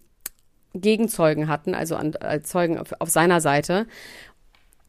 Gegenzeugen 0.73 1.49
hatten, 1.49 1.75
also 1.75 1.97
an 1.97 2.13
äh, 2.21 2.41
Zeugen 2.41 2.77
auf, 2.77 2.93
auf 2.99 3.09
seiner 3.09 3.41
Seite, 3.41 3.85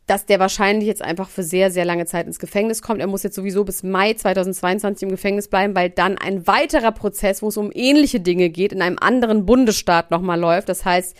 dass 0.06 0.26
der 0.26 0.38
wahrscheinlich 0.38 0.86
jetzt 0.86 1.02
einfach 1.02 1.28
für 1.28 1.42
sehr, 1.42 1.72
sehr 1.72 1.84
lange 1.84 2.06
Zeit 2.06 2.28
ins 2.28 2.38
Gefängnis 2.38 2.80
kommt. 2.80 3.00
Er 3.00 3.08
muss 3.08 3.24
jetzt 3.24 3.34
sowieso 3.34 3.64
bis 3.64 3.82
Mai 3.82 4.14
2022 4.14 5.02
im 5.02 5.10
Gefängnis 5.10 5.48
bleiben, 5.48 5.74
weil 5.74 5.90
dann 5.90 6.18
ein 6.18 6.46
weiterer 6.46 6.92
Prozess, 6.92 7.42
wo 7.42 7.48
es 7.48 7.56
um 7.56 7.72
ähnliche 7.74 8.20
Dinge 8.20 8.48
geht, 8.48 8.72
in 8.72 8.80
einem 8.80 8.98
anderen 9.00 9.44
Bundesstaat 9.44 10.12
nochmal 10.12 10.38
läuft. 10.38 10.68
Das 10.68 10.84
heißt, 10.84 11.16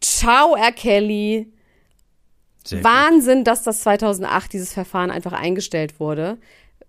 ciao, 0.00 0.54
R. 0.54 0.72
Kelly, 0.72 1.52
Sehr 2.66 2.78
gut. 2.78 2.84
Wahnsinn, 2.84 3.44
dass 3.44 3.62
das 3.62 3.80
2008 3.80 4.52
dieses 4.52 4.72
Verfahren 4.72 5.10
einfach 5.10 5.32
eingestellt 5.32 6.00
wurde. 6.00 6.38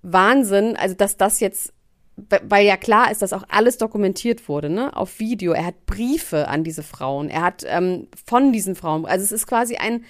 Wahnsinn, 0.02 0.76
also 0.76 0.96
dass 0.96 1.18
das 1.18 1.40
jetzt, 1.40 1.74
weil 2.16 2.66
ja 2.66 2.78
klar 2.78 3.12
ist, 3.12 3.22
dass 3.22 3.34
auch 3.34 3.44
alles 3.50 3.78
dokumentiert 3.78 4.48
wurde, 4.48 4.70
ne, 4.70 4.96
auf 4.96 5.20
Video. 5.20 5.54
Er 5.54 5.66
hat 5.66 5.86
Briefe 5.86 6.48
an 6.48 6.64
diese 6.64 6.84
Frauen, 6.84 7.30
er 7.30 7.42
hat 7.42 7.64
ähm, 7.68 8.08
von 8.26 8.52
diesen 8.52 8.76
Frauen, 8.76 9.06
also 9.06 9.24
es 9.24 9.32
ist 9.32 9.48
quasi 9.48 9.78
ein 9.78 10.06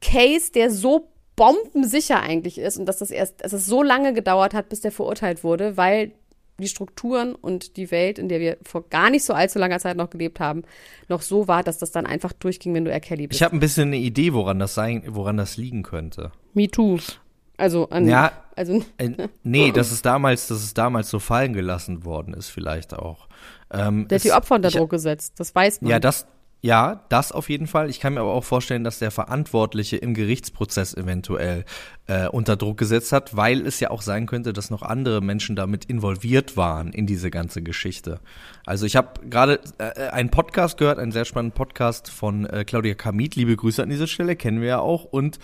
Case, 0.00 0.50
der 0.52 0.70
so 0.70 1.08
bombensicher 1.36 2.20
eigentlich 2.20 2.58
ist 2.58 2.76
und 2.78 2.86
dass 2.86 2.98
das 2.98 3.10
erst, 3.10 3.42
dass 3.44 3.52
es 3.52 3.66
so 3.66 3.82
lange 3.82 4.12
gedauert 4.12 4.52
hat, 4.52 4.68
bis 4.68 4.80
der 4.80 4.92
verurteilt 4.92 5.44
wurde, 5.44 5.76
weil 5.76 6.12
die 6.62 6.68
Strukturen 6.68 7.34
und 7.34 7.76
die 7.76 7.90
Welt, 7.90 8.18
in 8.18 8.28
der 8.28 8.40
wir 8.40 8.56
vor 8.62 8.88
gar 8.88 9.10
nicht 9.10 9.24
so 9.24 9.34
allzu 9.34 9.58
langer 9.58 9.78
Zeit 9.78 9.96
noch 9.96 10.08
gelebt 10.08 10.40
haben, 10.40 10.62
noch 11.08 11.20
so 11.20 11.48
war, 11.48 11.62
dass 11.62 11.78
das 11.78 11.90
dann 11.92 12.06
einfach 12.06 12.32
durchging, 12.32 12.72
wenn 12.74 12.84
du 12.86 12.90
R. 12.90 13.00
Kelly 13.00 13.26
bist. 13.26 13.38
Ich 13.40 13.44
habe 13.44 13.54
ein 13.56 13.60
bisschen 13.60 13.88
eine 13.88 13.98
Idee, 13.98 14.32
woran 14.32 14.58
das 14.58 14.74
sein, 14.74 15.02
woran 15.08 15.36
das 15.36 15.56
liegen 15.56 15.82
könnte. 15.82 16.32
Me 16.54 16.68
too. 16.70 16.98
Also 17.58 17.88
an, 17.90 18.08
Ja. 18.08 18.32
also 18.56 18.82
Äh, 18.98 19.10
nee, 19.42 19.70
dass 19.72 19.92
es 19.92 20.02
damals, 20.02 20.48
dass 20.48 20.62
es 20.62 20.74
damals 20.74 21.10
so 21.10 21.18
fallen 21.18 21.52
gelassen 21.52 22.04
worden 22.04 22.34
ist, 22.34 22.48
vielleicht 22.48 22.94
auch. 22.94 23.28
Ähm, 23.70 24.08
der 24.08 24.16
hat 24.18 24.24
die 24.24 24.32
Opfer 24.32 24.56
unter 24.56 24.70
Druck 24.70 24.90
gesetzt. 24.90 25.34
Das 25.38 25.54
weiß 25.54 25.82
man. 25.82 25.90
Ja, 25.90 26.00
das, 26.00 26.26
ja, 26.60 27.04
das 27.08 27.32
auf 27.32 27.48
jeden 27.50 27.66
Fall. 27.66 27.90
Ich 27.90 28.00
kann 28.00 28.14
mir 28.14 28.20
aber 28.20 28.32
auch 28.32 28.44
vorstellen, 28.44 28.84
dass 28.84 28.98
der 28.98 29.10
Verantwortliche 29.10 29.96
im 29.96 30.14
Gerichtsprozess 30.14 30.94
eventuell 30.94 31.64
äh, 32.06 32.26
unter 32.28 32.56
Druck 32.56 32.78
gesetzt 32.78 33.12
hat, 33.12 33.36
weil 33.36 33.66
es 33.66 33.78
ja 33.80 33.90
auch 33.90 34.02
sein 34.02 34.26
könnte, 34.26 34.52
dass 34.52 34.70
noch 34.70 34.82
andere 34.82 35.20
Menschen 35.20 35.54
damit 35.54 35.84
involviert 35.84 36.56
waren 36.56 36.92
in 36.92 37.06
diese 37.06 37.30
ganze 37.30 37.62
Geschichte. 37.62 38.20
Also 38.66 38.86
ich 38.86 38.96
habe 38.96 39.28
gerade 39.28 39.60
äh, 39.78 40.08
einen 40.08 40.30
Podcast 40.30 40.78
gehört, 40.78 40.98
einen 40.98 41.12
sehr 41.12 41.24
spannenden 41.24 41.54
Podcast 41.56 42.10
von 42.10 42.44
äh, 42.46 42.64
Claudia 42.64 42.94
Kamit. 42.94 43.36
Liebe 43.36 43.54
Grüße 43.56 43.82
an 43.82 43.88
dieser 43.88 44.06
Stelle, 44.08 44.34
kennen 44.36 44.60
wir 44.60 44.68
ja 44.68 44.78
auch. 44.80 45.04
Und 45.04 45.38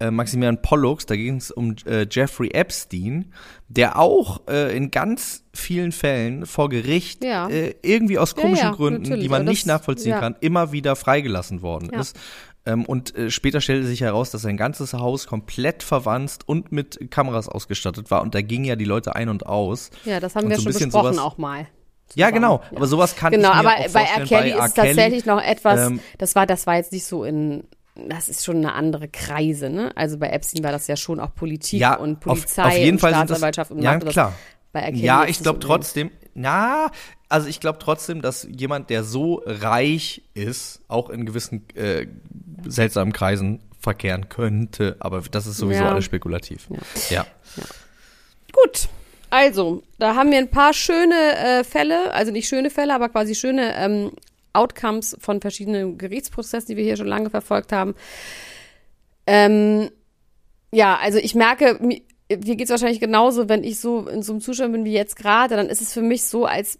äh, 0.00 0.10
Maximilian 0.10 0.60
Pollux, 0.60 1.06
da 1.06 1.16
ging 1.16 1.36
es 1.36 1.50
um 1.50 1.76
äh, 1.86 2.06
Jeffrey 2.10 2.50
Epstein, 2.52 3.32
der 3.68 3.98
auch 3.98 4.42
äh, 4.48 4.76
in 4.76 4.90
ganz 4.90 5.44
vielen 5.54 5.92
Fällen 5.92 6.44
vor 6.44 6.68
Gericht 6.68 7.24
Ja. 7.24 7.48
äh, 7.48 7.74
irgendwie 7.82 8.18
aus 8.18 8.34
Ja, 8.36 8.42
komischen 8.42 8.66
ja, 8.66 8.72
Gründen, 8.72 9.02
natürlich, 9.02 9.22
die 9.22 9.28
man 9.28 9.44
nicht 9.44 9.66
nachvollziehen 9.66 10.12
ja. 10.12 10.20
kann, 10.20 10.36
immer 10.40 10.72
wieder 10.72 10.96
freigelassen 10.96 11.62
worden 11.62 11.90
Ja. 11.92 12.00
ist. 12.00 12.18
Ähm, 12.64 12.84
und 12.84 13.16
äh, 13.16 13.30
später 13.30 13.60
stellte 13.60 13.86
sich 13.86 14.00
heraus, 14.02 14.30
dass 14.30 14.42
sein 14.42 14.56
ganzes 14.56 14.92
Haus 14.94 15.26
komplett 15.26 15.82
verwanzt 15.82 16.48
und 16.48 16.70
mit 16.70 17.10
Kameras 17.10 17.48
ausgestattet 17.48 18.10
war. 18.10 18.22
Und 18.22 18.34
da 18.34 18.42
gingen 18.42 18.64
ja 18.64 18.76
die 18.76 18.84
Leute 18.84 19.16
ein 19.16 19.28
und 19.28 19.46
aus. 19.46 19.90
Ja, 20.04 20.20
das 20.20 20.36
haben 20.36 20.44
Und 20.44 20.50
wir 20.50 20.56
so 20.58 20.70
schon 20.70 20.90
besprochen 20.90 21.18
auch 21.18 21.38
mal. 21.38 21.66
Ja, 22.14 22.30
genau. 22.30 22.60
Ja. 22.70 22.76
Aber 22.76 22.86
sowas 22.86 23.16
kann 23.16 23.32
Genau, 23.32 23.50
ich 23.50 23.54
mir 23.54 23.60
aber 23.60 23.86
auch 23.86 23.92
bei 23.92 24.02
R. 24.02 24.24
Kelly 24.24 24.50
ist 24.50 24.74
tatsächlich 24.74 25.24
noch 25.24 25.42
etwas, 25.42 25.90
ähm, 25.90 26.00
das 26.18 26.34
war, 26.34 26.46
das 26.46 26.66
war 26.66 26.76
jetzt 26.76 26.92
nicht 26.92 27.04
so 27.04 27.24
in, 27.24 27.64
das 27.94 28.28
ist 28.28 28.44
schon 28.44 28.58
eine 28.58 28.74
andere 28.74 29.08
Kreise, 29.08 29.70
ne? 29.70 29.92
Also 29.96 30.18
bei 30.18 30.28
Epstein 30.28 30.62
war 30.62 30.72
das 30.72 30.86
ja 30.86 30.96
schon 30.96 31.20
auch 31.20 31.34
Politik 31.34 31.80
ja, 31.80 31.94
und 31.94 32.16
auf, 32.16 32.20
Polizei 32.20 32.62
auf 32.62 32.76
jeden 32.76 32.92
und 32.92 32.98
Fall 33.00 33.10
sind 33.14 33.30
das, 33.30 33.38
Staatsanwaltschaft 33.38 33.70
und 33.70 33.82
ja 33.82 33.92
macht 33.94 34.06
das 34.06 34.12
klar. 34.12 34.34
bei 34.72 34.80
R. 34.80 34.90
Kelly 34.92 35.04
Ja, 35.04 35.24
ich 35.24 35.40
glaube 35.40 35.58
trotzdem, 35.60 36.10
na, 36.34 36.90
also 37.32 37.48
ich 37.48 37.58
glaube 37.60 37.78
trotzdem, 37.80 38.22
dass 38.22 38.46
jemand, 38.50 38.90
der 38.90 39.02
so 39.04 39.42
reich 39.46 40.22
ist, 40.34 40.80
auch 40.88 41.10
in 41.10 41.26
gewissen 41.26 41.66
äh, 41.74 42.06
seltsamen 42.66 43.12
Kreisen 43.12 43.60
verkehren 43.80 44.28
könnte. 44.28 44.96
Aber 45.00 45.22
das 45.22 45.46
ist 45.46 45.56
sowieso 45.56 45.82
Ja. 45.82 45.90
alles 45.90 46.04
spekulativ. 46.04 46.68
Ja. 47.10 47.26
Gut. 48.52 48.88
Also, 49.30 49.82
da 49.98 50.14
haben 50.14 50.30
wir 50.30 50.38
ein 50.38 50.50
paar 50.50 50.74
schöne 50.74 51.14
äh, 51.36 51.64
Fälle, 51.64 52.12
also 52.12 52.30
nicht 52.32 52.46
schöne 52.48 52.68
Fälle, 52.68 52.94
aber 52.94 53.08
quasi 53.08 53.34
schöne 53.34 53.74
ähm, 53.76 54.12
Outcomes 54.52 55.16
von 55.18 55.40
verschiedenen 55.40 55.96
Gerichtsprozessen, 55.96 56.68
die 56.68 56.76
wir 56.76 56.84
hier 56.84 56.98
schon 56.98 57.06
lange 57.06 57.30
verfolgt 57.30 57.72
haben. 57.72 57.94
Ähm, 59.26 59.90
ja, 60.70 60.98
also 61.00 61.18
ich 61.18 61.34
merke, 61.34 61.78
mi- 61.80 62.02
mir 62.28 62.56
geht's 62.56 62.70
wahrscheinlich 62.70 63.00
genauso, 63.00 63.48
wenn 63.48 63.64
ich 63.64 63.80
so 63.80 64.06
in 64.06 64.22
so 64.22 64.32
einem 64.32 64.42
Zustand 64.42 64.72
bin 64.72 64.84
wie 64.84 64.92
jetzt 64.92 65.16
gerade, 65.16 65.56
dann 65.56 65.68
ist 65.68 65.80
es 65.80 65.92
für 65.94 66.02
mich 66.02 66.24
so, 66.24 66.44
als 66.44 66.78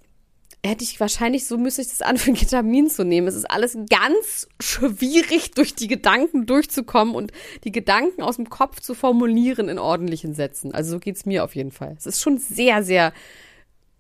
hätte 0.65 0.85
ich 0.85 1.01
wahrscheinlich, 1.01 1.47
so 1.47 1.59
müsste 1.59 1.83
ich 1.83 1.89
das 1.89 2.03
anfangen, 2.03 2.37
Ketamin 2.39 2.89
zu 2.89 3.05
nehmen. 3.05 3.27
Es 3.27 3.35
ist 3.35 3.51
alles 3.51 3.77
ganz 3.91 4.49
schwierig, 4.61 5.51
durch 5.53 5.75
die 5.75 5.89
Gedanken 5.89 6.47
durchzukommen 6.47 7.15
und 7.15 7.33
die 7.65 7.73
Gedanken 7.73 8.23
aus 8.23 8.37
dem 8.37 8.49
Kopf 8.49 8.81
zu 8.81 8.95
formulieren 8.95 9.69
in 9.69 9.79
ordentlichen 9.79 10.35
Sätzen. 10.35 10.73
Also 10.75 10.93
so 10.93 10.99
geht's 11.01 11.27
mir 11.27 11.45
auf 11.45 11.55
jeden 11.57 11.73
Fall. 11.73 11.95
Es 11.99 12.07
ist 12.07 12.21
schon 12.21 12.39
sehr, 12.39 12.83
sehr 12.85 13.13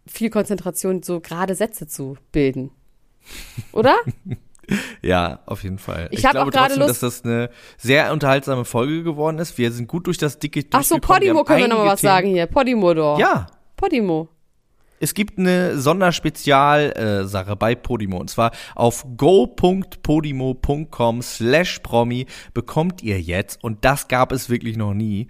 viel 0.07 0.31
Konzentration, 0.31 1.03
so 1.03 1.21
gerade 1.21 1.55
Sätze 1.55 1.87
zu 1.87 2.17
bilden. 2.33 2.71
Oder? 3.73 3.97
Ja, 5.03 5.41
auf 5.47 5.65
jeden 5.65 5.79
Fall. 5.79 6.07
Ich 6.13 6.23
Ich, 6.25 6.31
glaube 6.31 6.53
trotzdem, 6.53 6.79
Lust- 6.79 6.91
dass 6.91 7.01
das 7.01 7.25
eine 7.25 7.51
sehr 7.79 8.13
unterhaltsame 8.13 8.65
Folge 8.65 9.03
geworden 9.03 9.39
ist. 9.41 9.59
Wir 9.59 9.73
sind 9.73 9.89
gut 9.89 10.07
durch 10.07 10.19
das 10.19 10.39
dicke 10.39 10.65
Ach 10.71 10.85
so. 10.85 10.99
Podimo 10.99 11.43
können 11.43 11.63
wir 11.63 11.69
nochmal 11.69 11.89
was 11.89 12.01
sagen 12.01 12.29
hier. 12.29 12.47
Podimo 12.47 12.95
doch. 12.95 13.19
Ja, 13.19 13.49
Podimo. 13.77 14.29
Es 15.03 15.15
gibt 15.15 15.37
eine 15.37 15.79
Sonderspezial-Sache 15.79 17.57
bei 17.57 17.75
Podimo. 17.75 18.19
Und 18.19 18.31
zwar 18.31 18.53
auf 18.77 19.05
go.podimo.com 19.17 21.23
slash 21.23 21.81
promi 21.81 22.27
bekommt 22.55 23.03
ihr 23.03 23.21
jetzt, 23.21 23.65
und 23.65 23.85
das 23.85 24.07
gab 24.07 24.31
es 24.31 24.49
wirklich 24.49 24.77
noch 24.77 24.95
nie, 24.95 25.27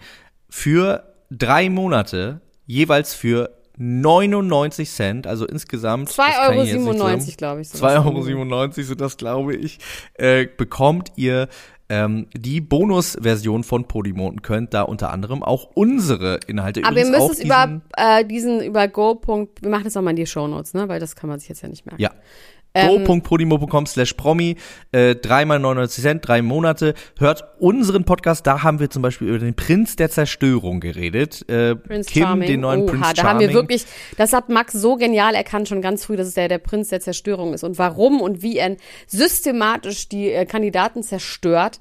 für 0.50 1.14
drei 1.30 1.70
Monate 1.70 2.42
jeweils 2.66 3.14
für 3.14 3.56
99 3.78 4.90
Cent, 4.90 5.26
also 5.26 5.46
insgesamt 5.46 6.10
2,97 6.10 6.12
das 6.12 6.20
kann 6.20 7.00
Euro, 7.00 7.18
glaube 7.38 7.62
ich. 7.62 7.70
sowas. 7.70 7.94
2,97 7.94 8.52
Euro 8.52 8.72
sind 8.72 9.00
das, 9.00 9.16
glaube 9.16 9.56
ich, 9.56 9.78
äh, 10.14 10.46
bekommt 10.46 11.12
ihr 11.16 11.48
ähm, 11.94 12.26
die 12.34 12.60
Bonusversion 12.62 13.64
von 13.64 13.84
Podimo 13.86 14.26
und 14.28 14.42
könnt 14.42 14.72
da 14.72 14.82
unter 14.82 15.12
anderem 15.12 15.42
auch 15.42 15.68
unsere 15.74 16.40
Inhalte 16.46 16.82
Aber 16.84 16.98
ihr 16.98 17.06
müsst 17.06 17.20
auch 17.20 17.30
es 17.32 17.40
über 17.44 17.66
diesen- 17.66 17.82
äh, 17.96 18.24
diesen, 18.24 18.60
über 18.62 18.88
go. 18.88 19.20
Wir 19.60 19.68
machen 19.70 19.84
das 19.84 19.96
auch 19.96 20.02
mal 20.02 20.10
in 20.10 20.16
die 20.16 20.26
Shownotes, 20.26 20.72
ne? 20.74 20.88
Weil 20.88 21.00
das 21.00 21.16
kann 21.16 21.28
man 21.28 21.38
sich 21.38 21.48
jetzt 21.50 21.60
ja 21.62 21.68
nicht 21.68 21.84
merken. 21.84 22.00
Ja. 22.00 22.10
Ähm, 22.74 23.04
go.podimo.com 23.04 23.86
slash 23.86 24.14
promi, 24.14 24.56
äh, 24.92 25.14
dreimal 25.14 25.58
99 25.58 26.02
Cent, 26.02 26.26
drei 26.26 26.40
Monate. 26.42 26.94
Hört 27.18 27.44
unseren 27.58 28.04
Podcast, 28.04 28.46
da 28.46 28.62
haben 28.62 28.80
wir 28.80 28.88
zum 28.88 29.02
Beispiel 29.02 29.28
über 29.28 29.38
den 29.38 29.54
Prinz 29.54 29.96
der 29.96 30.10
Zerstörung 30.10 30.80
geredet. 30.80 31.48
Äh, 31.48 31.76
Prince 31.76 32.10
Kim, 32.10 32.22
Charming. 32.22 32.48
den 32.48 32.60
neuen 32.60 32.82
Oha, 32.82 32.90
Prinz 32.90 33.08
da 33.08 33.16
Charming. 33.16 33.30
haben 33.30 33.40
wir 33.40 33.54
wirklich, 33.54 33.84
das 34.16 34.32
hat 34.32 34.48
Max 34.48 34.72
so 34.72 34.96
genial 34.96 35.34
erkannt, 35.34 35.68
schon 35.68 35.82
ganz 35.82 36.04
früh, 36.04 36.16
dass 36.16 36.28
es 36.28 36.34
der, 36.34 36.48
der 36.48 36.58
Prinz 36.58 36.88
der 36.88 37.00
Zerstörung 37.00 37.52
ist. 37.52 37.62
Und 37.64 37.78
warum 37.78 38.20
und 38.20 38.42
wie 38.42 38.56
er 38.56 38.76
systematisch 39.06 40.08
die 40.08 40.30
äh, 40.30 40.46
Kandidaten 40.46 41.02
zerstört. 41.02 41.80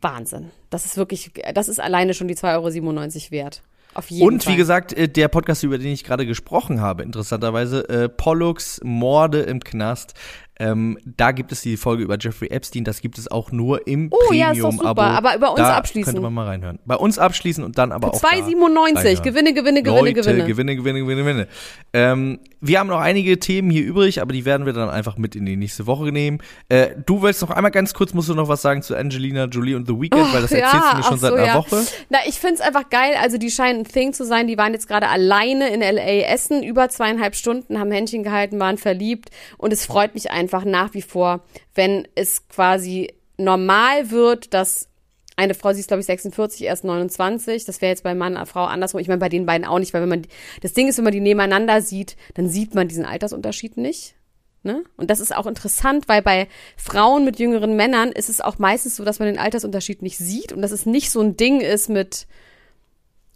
Wahnsinn. 0.00 0.50
Das 0.68 0.84
ist 0.84 0.96
wirklich, 0.96 1.32
das 1.54 1.68
ist 1.68 1.80
alleine 1.80 2.12
schon 2.12 2.26
die 2.26 2.34
2,97 2.34 2.52
Euro 2.56 3.30
wert. 3.30 3.62
Auf 3.94 4.10
jeden 4.10 4.26
Und 4.26 4.44
Fall. 4.44 4.52
wie 4.52 4.56
gesagt, 4.56 4.92
äh, 4.92 5.08
der 5.08 5.28
Podcast, 5.28 5.62
über 5.62 5.78
den 5.78 5.92
ich 5.92 6.04
gerade 6.04 6.26
gesprochen 6.26 6.80
habe, 6.80 7.02
interessanterweise, 7.02 7.88
äh, 7.88 8.08
Pollux 8.08 8.80
Morde 8.82 9.40
im 9.40 9.60
Knast. 9.60 10.14
Ähm, 10.62 10.96
da 11.04 11.32
gibt 11.32 11.50
es 11.50 11.60
die 11.62 11.76
Folge 11.76 12.04
über 12.04 12.16
Jeffrey 12.20 12.48
Epstein, 12.48 12.84
das 12.84 13.00
gibt 13.00 13.18
es 13.18 13.28
auch 13.28 13.50
nur 13.50 13.84
im 13.88 14.12
Oh, 14.12 14.32
ja, 14.32 14.52
ist 14.52 14.62
doch 14.62 14.70
super, 14.70 15.02
aber 15.02 15.34
über 15.34 15.50
uns 15.50 15.58
da 15.58 15.76
abschließen. 15.76 16.12
könnte 16.12 16.22
man 16.22 16.32
mal 16.32 16.46
reinhören. 16.46 16.78
Bei 16.86 16.94
uns 16.94 17.18
abschließen 17.18 17.64
und 17.64 17.78
dann 17.78 17.90
aber 17.90 18.14
auch 18.14 18.20
da 18.20 18.28
2,97. 18.28 18.96
reinhören. 18.96 19.22
Gewinne, 19.22 19.54
Gewinne, 19.54 19.82
Gewinne, 19.82 20.00
Leute, 20.00 20.12
Gewinne. 20.12 20.46
Gewinne, 20.46 20.76
Gewinne, 20.76 21.00
Gewinne, 21.00 21.22
Gewinne. 21.22 21.48
Ähm, 21.92 22.38
wir 22.60 22.78
haben 22.78 22.86
noch 22.86 23.00
einige 23.00 23.40
Themen 23.40 23.70
hier 23.70 23.82
übrig, 23.82 24.22
aber 24.22 24.32
die 24.32 24.44
werden 24.44 24.66
wir 24.66 24.72
dann 24.72 24.88
einfach 24.88 25.16
mit 25.16 25.34
in 25.34 25.46
die 25.46 25.56
nächste 25.56 25.88
Woche 25.88 26.12
nehmen. 26.12 26.38
Äh, 26.68 26.90
du 27.04 27.22
willst 27.22 27.42
noch 27.42 27.50
einmal 27.50 27.72
ganz 27.72 27.92
kurz, 27.92 28.14
musst 28.14 28.28
du 28.28 28.34
noch 28.34 28.46
was 28.46 28.62
sagen 28.62 28.82
zu 28.82 28.94
Angelina 28.94 29.46
Jolie 29.46 29.74
und 29.74 29.88
The 29.88 30.00
Weeknd, 30.00 30.32
weil 30.32 30.42
das 30.42 30.52
erzählst 30.52 30.92
du 30.92 30.96
mir 30.96 31.02
schon 31.02 31.14
ach 31.14 31.18
seit 31.18 31.30
so, 31.30 31.36
einer 31.36 31.46
ja. 31.46 31.54
Woche. 31.56 31.84
Na, 32.08 32.18
ich 32.24 32.38
find's 32.38 32.60
einfach 32.60 32.88
geil. 32.88 33.14
Also 33.20 33.36
die 33.36 33.50
scheinen 33.50 33.80
ein 33.80 33.84
Thing 33.84 34.12
zu 34.12 34.24
sein. 34.24 34.46
Die 34.46 34.56
waren 34.58 34.74
jetzt 34.74 34.86
gerade 34.86 35.08
alleine 35.08 35.74
in 35.74 35.82
L.A. 35.82 36.32
essen, 36.32 36.62
über 36.62 36.88
zweieinhalb 36.88 37.34
Stunden, 37.34 37.80
haben 37.80 37.90
Händchen 37.90 38.22
gehalten, 38.22 38.60
waren 38.60 38.78
verliebt. 38.78 39.30
Und 39.58 39.72
es 39.72 39.84
freut 39.84 40.14
mich 40.14 40.30
einfach 40.30 40.51
nach 40.64 40.94
wie 40.94 41.02
vor, 41.02 41.44
wenn 41.74 42.06
es 42.14 42.48
quasi 42.48 43.14
normal 43.36 44.10
wird, 44.10 44.54
dass 44.54 44.88
eine 45.36 45.54
Frau, 45.54 45.72
sie 45.72 45.80
ist 45.80 45.88
glaube 45.88 46.00
ich 46.00 46.06
46, 46.06 46.62
erst 46.62 46.84
29. 46.84 47.64
Das 47.64 47.80
wäre 47.80 47.90
jetzt 47.90 48.04
bei 48.04 48.14
Mann, 48.14 48.44
Frau 48.46 48.64
andersrum. 48.64 49.00
Ich 49.00 49.08
meine 49.08 49.18
bei 49.18 49.28
den 49.28 49.46
beiden 49.46 49.66
auch 49.66 49.78
nicht, 49.78 49.94
weil 49.94 50.02
wenn 50.02 50.08
man, 50.08 50.22
das 50.60 50.74
Ding 50.74 50.88
ist, 50.88 50.98
wenn 50.98 51.04
man 51.04 51.12
die 51.12 51.20
nebeneinander 51.20 51.80
sieht, 51.80 52.16
dann 52.34 52.48
sieht 52.48 52.74
man 52.74 52.88
diesen 52.88 53.04
Altersunterschied 53.04 53.76
nicht. 53.76 54.14
Ne? 54.62 54.84
Und 54.96 55.10
das 55.10 55.18
ist 55.18 55.34
auch 55.34 55.46
interessant, 55.46 56.08
weil 56.08 56.22
bei 56.22 56.46
Frauen 56.76 57.24
mit 57.24 57.38
jüngeren 57.40 57.74
Männern 57.74 58.12
ist 58.12 58.28
es 58.28 58.40
auch 58.40 58.58
meistens 58.58 58.96
so, 58.96 59.04
dass 59.04 59.18
man 59.18 59.26
den 59.26 59.38
Altersunterschied 59.38 60.02
nicht 60.02 60.18
sieht 60.18 60.52
und 60.52 60.62
dass 60.62 60.70
es 60.70 60.86
nicht 60.86 61.10
so 61.10 61.20
ein 61.20 61.36
Ding 61.36 61.60
ist 61.60 61.88
mit, 61.88 62.28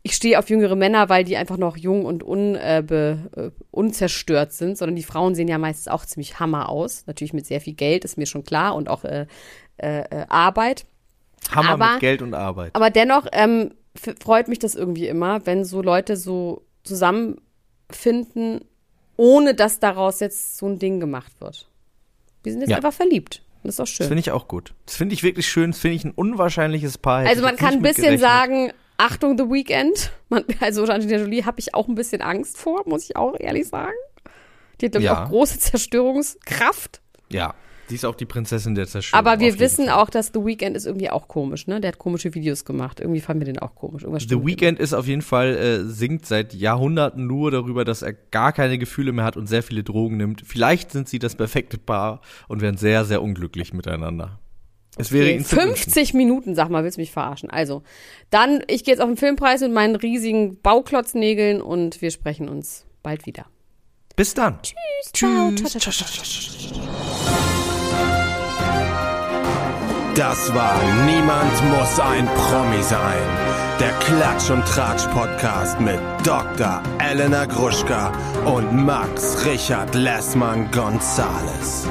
ich 0.06 0.14
stehe 0.14 0.38
auf 0.38 0.48
jüngere 0.50 0.76
Männer, 0.76 1.08
weil 1.08 1.24
die 1.24 1.36
einfach 1.36 1.56
noch 1.56 1.76
jung 1.76 2.04
und 2.04 2.22
un, 2.22 2.54
äh, 2.54 2.80
be, 2.86 3.18
äh, 3.34 3.50
unzerstört 3.72 4.52
sind, 4.52 4.78
sondern 4.78 4.94
die 4.94 5.02
Frauen 5.02 5.34
sehen 5.34 5.48
ja 5.48 5.58
meistens 5.58 5.88
auch 5.88 6.06
ziemlich 6.06 6.38
Hammer 6.38 6.68
aus. 6.68 7.02
Natürlich 7.08 7.32
mit 7.32 7.44
sehr 7.44 7.60
viel 7.60 7.74
Geld, 7.74 8.04
ist 8.04 8.16
mir 8.16 8.26
schon 8.26 8.44
klar, 8.44 8.76
und 8.76 8.88
auch 8.88 9.02
äh, 9.02 9.26
äh, 9.78 10.02
äh, 10.02 10.26
Arbeit. 10.28 10.86
Hammer 11.50 11.70
Aber- 11.70 11.90
mit 11.94 12.00
Geld 12.00 12.22
und 12.22 12.34
Arbeit. 12.34 12.70
Aber 12.76 12.90
dennoch 12.90 13.26
ähm, 13.32 13.74
freut 14.20 14.46
mich 14.46 14.60
das 14.60 14.76
irgendwie 14.76 15.08
immer, 15.08 15.44
wenn 15.44 15.64
so 15.64 15.82
Leute 15.82 16.16
so 16.16 16.62
zusammenfinden, 16.84 18.60
ohne 19.16 19.54
dass 19.54 19.80
daraus 19.80 20.20
jetzt 20.20 20.56
so 20.58 20.66
ein 20.68 20.78
Ding 20.78 21.00
gemacht 21.00 21.32
wird. 21.40 21.68
Wir 22.42 22.52
sind 22.52 22.60
jetzt 22.60 22.70
Ja. 22.70 22.76
einfach 22.76 22.92
verliebt. 22.92 23.42
Das 23.62 23.72
ist 23.74 23.78
Das 23.80 23.88
schön. 23.90 24.06
finde 24.06 24.20
ich 24.20 24.30
auch 24.30 24.46
gut. 24.46 24.74
Das 24.86 24.94
finde 24.94 25.14
ich 25.14 25.22
wirklich 25.24 25.48
schön. 25.48 25.72
Das 25.72 25.80
finde 25.80 25.96
ich 25.96 26.04
ein 26.04 26.12
unwahrscheinliches 26.12 26.98
Paar. 26.98 27.26
Also 27.26 27.42
man 27.42 27.56
kann 27.56 27.74
ein 27.74 27.82
bisschen 27.82 28.18
sagen, 28.18 28.70
Achtung, 28.98 29.36
The 29.38 29.44
Weekend. 29.44 30.12
Man, 30.28 30.44
also 30.60 30.84
Angelina 30.84 31.18
Jolie 31.22 31.44
habe 31.44 31.58
ich 31.60 31.74
auch 31.74 31.88
ein 31.88 31.94
bisschen 31.94 32.22
Angst 32.22 32.56
vor, 32.58 32.82
muss 32.86 33.04
ich 33.04 33.16
auch 33.16 33.34
ehrlich 33.38 33.68
sagen. 33.68 33.92
Die 34.80 34.86
hat, 34.86 34.92
glaube 34.92 35.04
ich, 35.04 35.10
Ja. 35.10 35.24
auch 35.24 35.28
große 35.28 35.58
Zerstörungskraft. 35.58 37.00
Ja, 37.30 37.54
sie 37.88 37.94
ist 37.94 38.04
auch 38.04 38.14
die 38.14 38.24
Prinzessin 38.26 38.74
der 38.74 38.86
Zerstörung. 38.86 39.26
Aber 39.26 39.40
wir 39.40 39.58
wissen 39.58 39.86
Fall. 39.86 39.94
auch, 39.94 40.10
dass 40.10 40.28
The 40.34 40.44
Weeknd 40.44 40.76
ist 40.76 40.86
irgendwie 40.86 41.10
auch 41.10 41.28
komisch, 41.28 41.66
ne? 41.66 41.80
Der 41.80 41.88
hat 41.92 41.98
komische 41.98 42.34
Videos 42.34 42.64
gemacht. 42.64 43.00
Irgendwie 43.00 43.20
fanden 43.20 43.40
wir 43.46 43.52
den 43.52 43.58
auch 43.58 43.74
komisch. 43.74 44.02
Irgendwas 44.02 44.24
The. 44.28 44.44
Weeknd 44.44 44.78
ist 44.78 44.92
auf 44.92 45.06
jeden 45.06 45.22
Fall, 45.22 45.56
äh, 45.56 45.84
singt 45.84 46.26
seit 46.26 46.54
Jahrhunderten 46.54 47.26
nur 47.26 47.50
darüber, 47.50 47.84
dass 47.84 48.02
er 48.02 48.12
gar 48.12 48.52
keine 48.52 48.78
Gefühle 48.78 49.12
mehr 49.12 49.24
hat 49.24 49.36
und 49.36 49.46
sehr 49.46 49.62
viele 49.62 49.82
Drogen 49.82 50.16
nimmt. 50.16 50.42
Vielleicht 50.44 50.90
sind 50.92 51.08
sie 51.08 51.18
das 51.18 51.34
perfekte 51.36 51.78
Paar 51.78 52.20
und 52.48 52.60
werden 52.60 52.76
sehr, 52.76 53.04
sehr 53.04 53.22
unglücklich 53.22 53.72
miteinander. 53.72 54.38
Es 54.96 55.12
wäre 55.12 55.28
wünschen. 55.28 55.44
50 55.44 56.14
Minuten, 56.14 56.54
sag 56.54 56.70
mal, 56.70 56.82
willst 56.82 56.96
du 56.96 57.02
mich 57.02 57.12
verarschen? 57.12 57.50
Also, 57.50 57.82
dann, 58.30 58.62
ich 58.66 58.84
gehe 58.84 58.94
jetzt 58.94 59.00
auf 59.00 59.08
den 59.08 59.16
Filmpreis 59.16 59.60
mit 59.60 59.72
meinen 59.72 59.96
riesigen 59.96 60.60
Bauklotznägeln 60.60 61.60
und 61.60 62.00
wir 62.00 62.10
sprechen 62.10 62.48
uns 62.48 62.86
bald 63.02 63.26
wieder. 63.26 63.46
Bis 64.16 64.32
dann. 64.32 64.58
Tschüss. 64.62 65.12
ciao. 65.12 65.50
Das 70.14 70.54
war 70.54 70.80
Niemand 71.04 71.78
muss 71.78 72.00
ein 72.00 72.26
Promi 72.26 72.82
sein. 72.82 73.56
Der 73.78 73.92
Klatsch 73.98 74.48
und 74.48 74.64
Tratsch 74.64 75.06
Podcast 75.08 75.78
mit 75.78 76.00
Dr. 76.24 76.82
Elena 76.98 77.44
Gruschka 77.44 78.10
und 78.46 78.72
Max 78.72 79.44
Richard 79.44 79.94
Lessmann 79.94 80.70
Gonzales. 80.70 81.86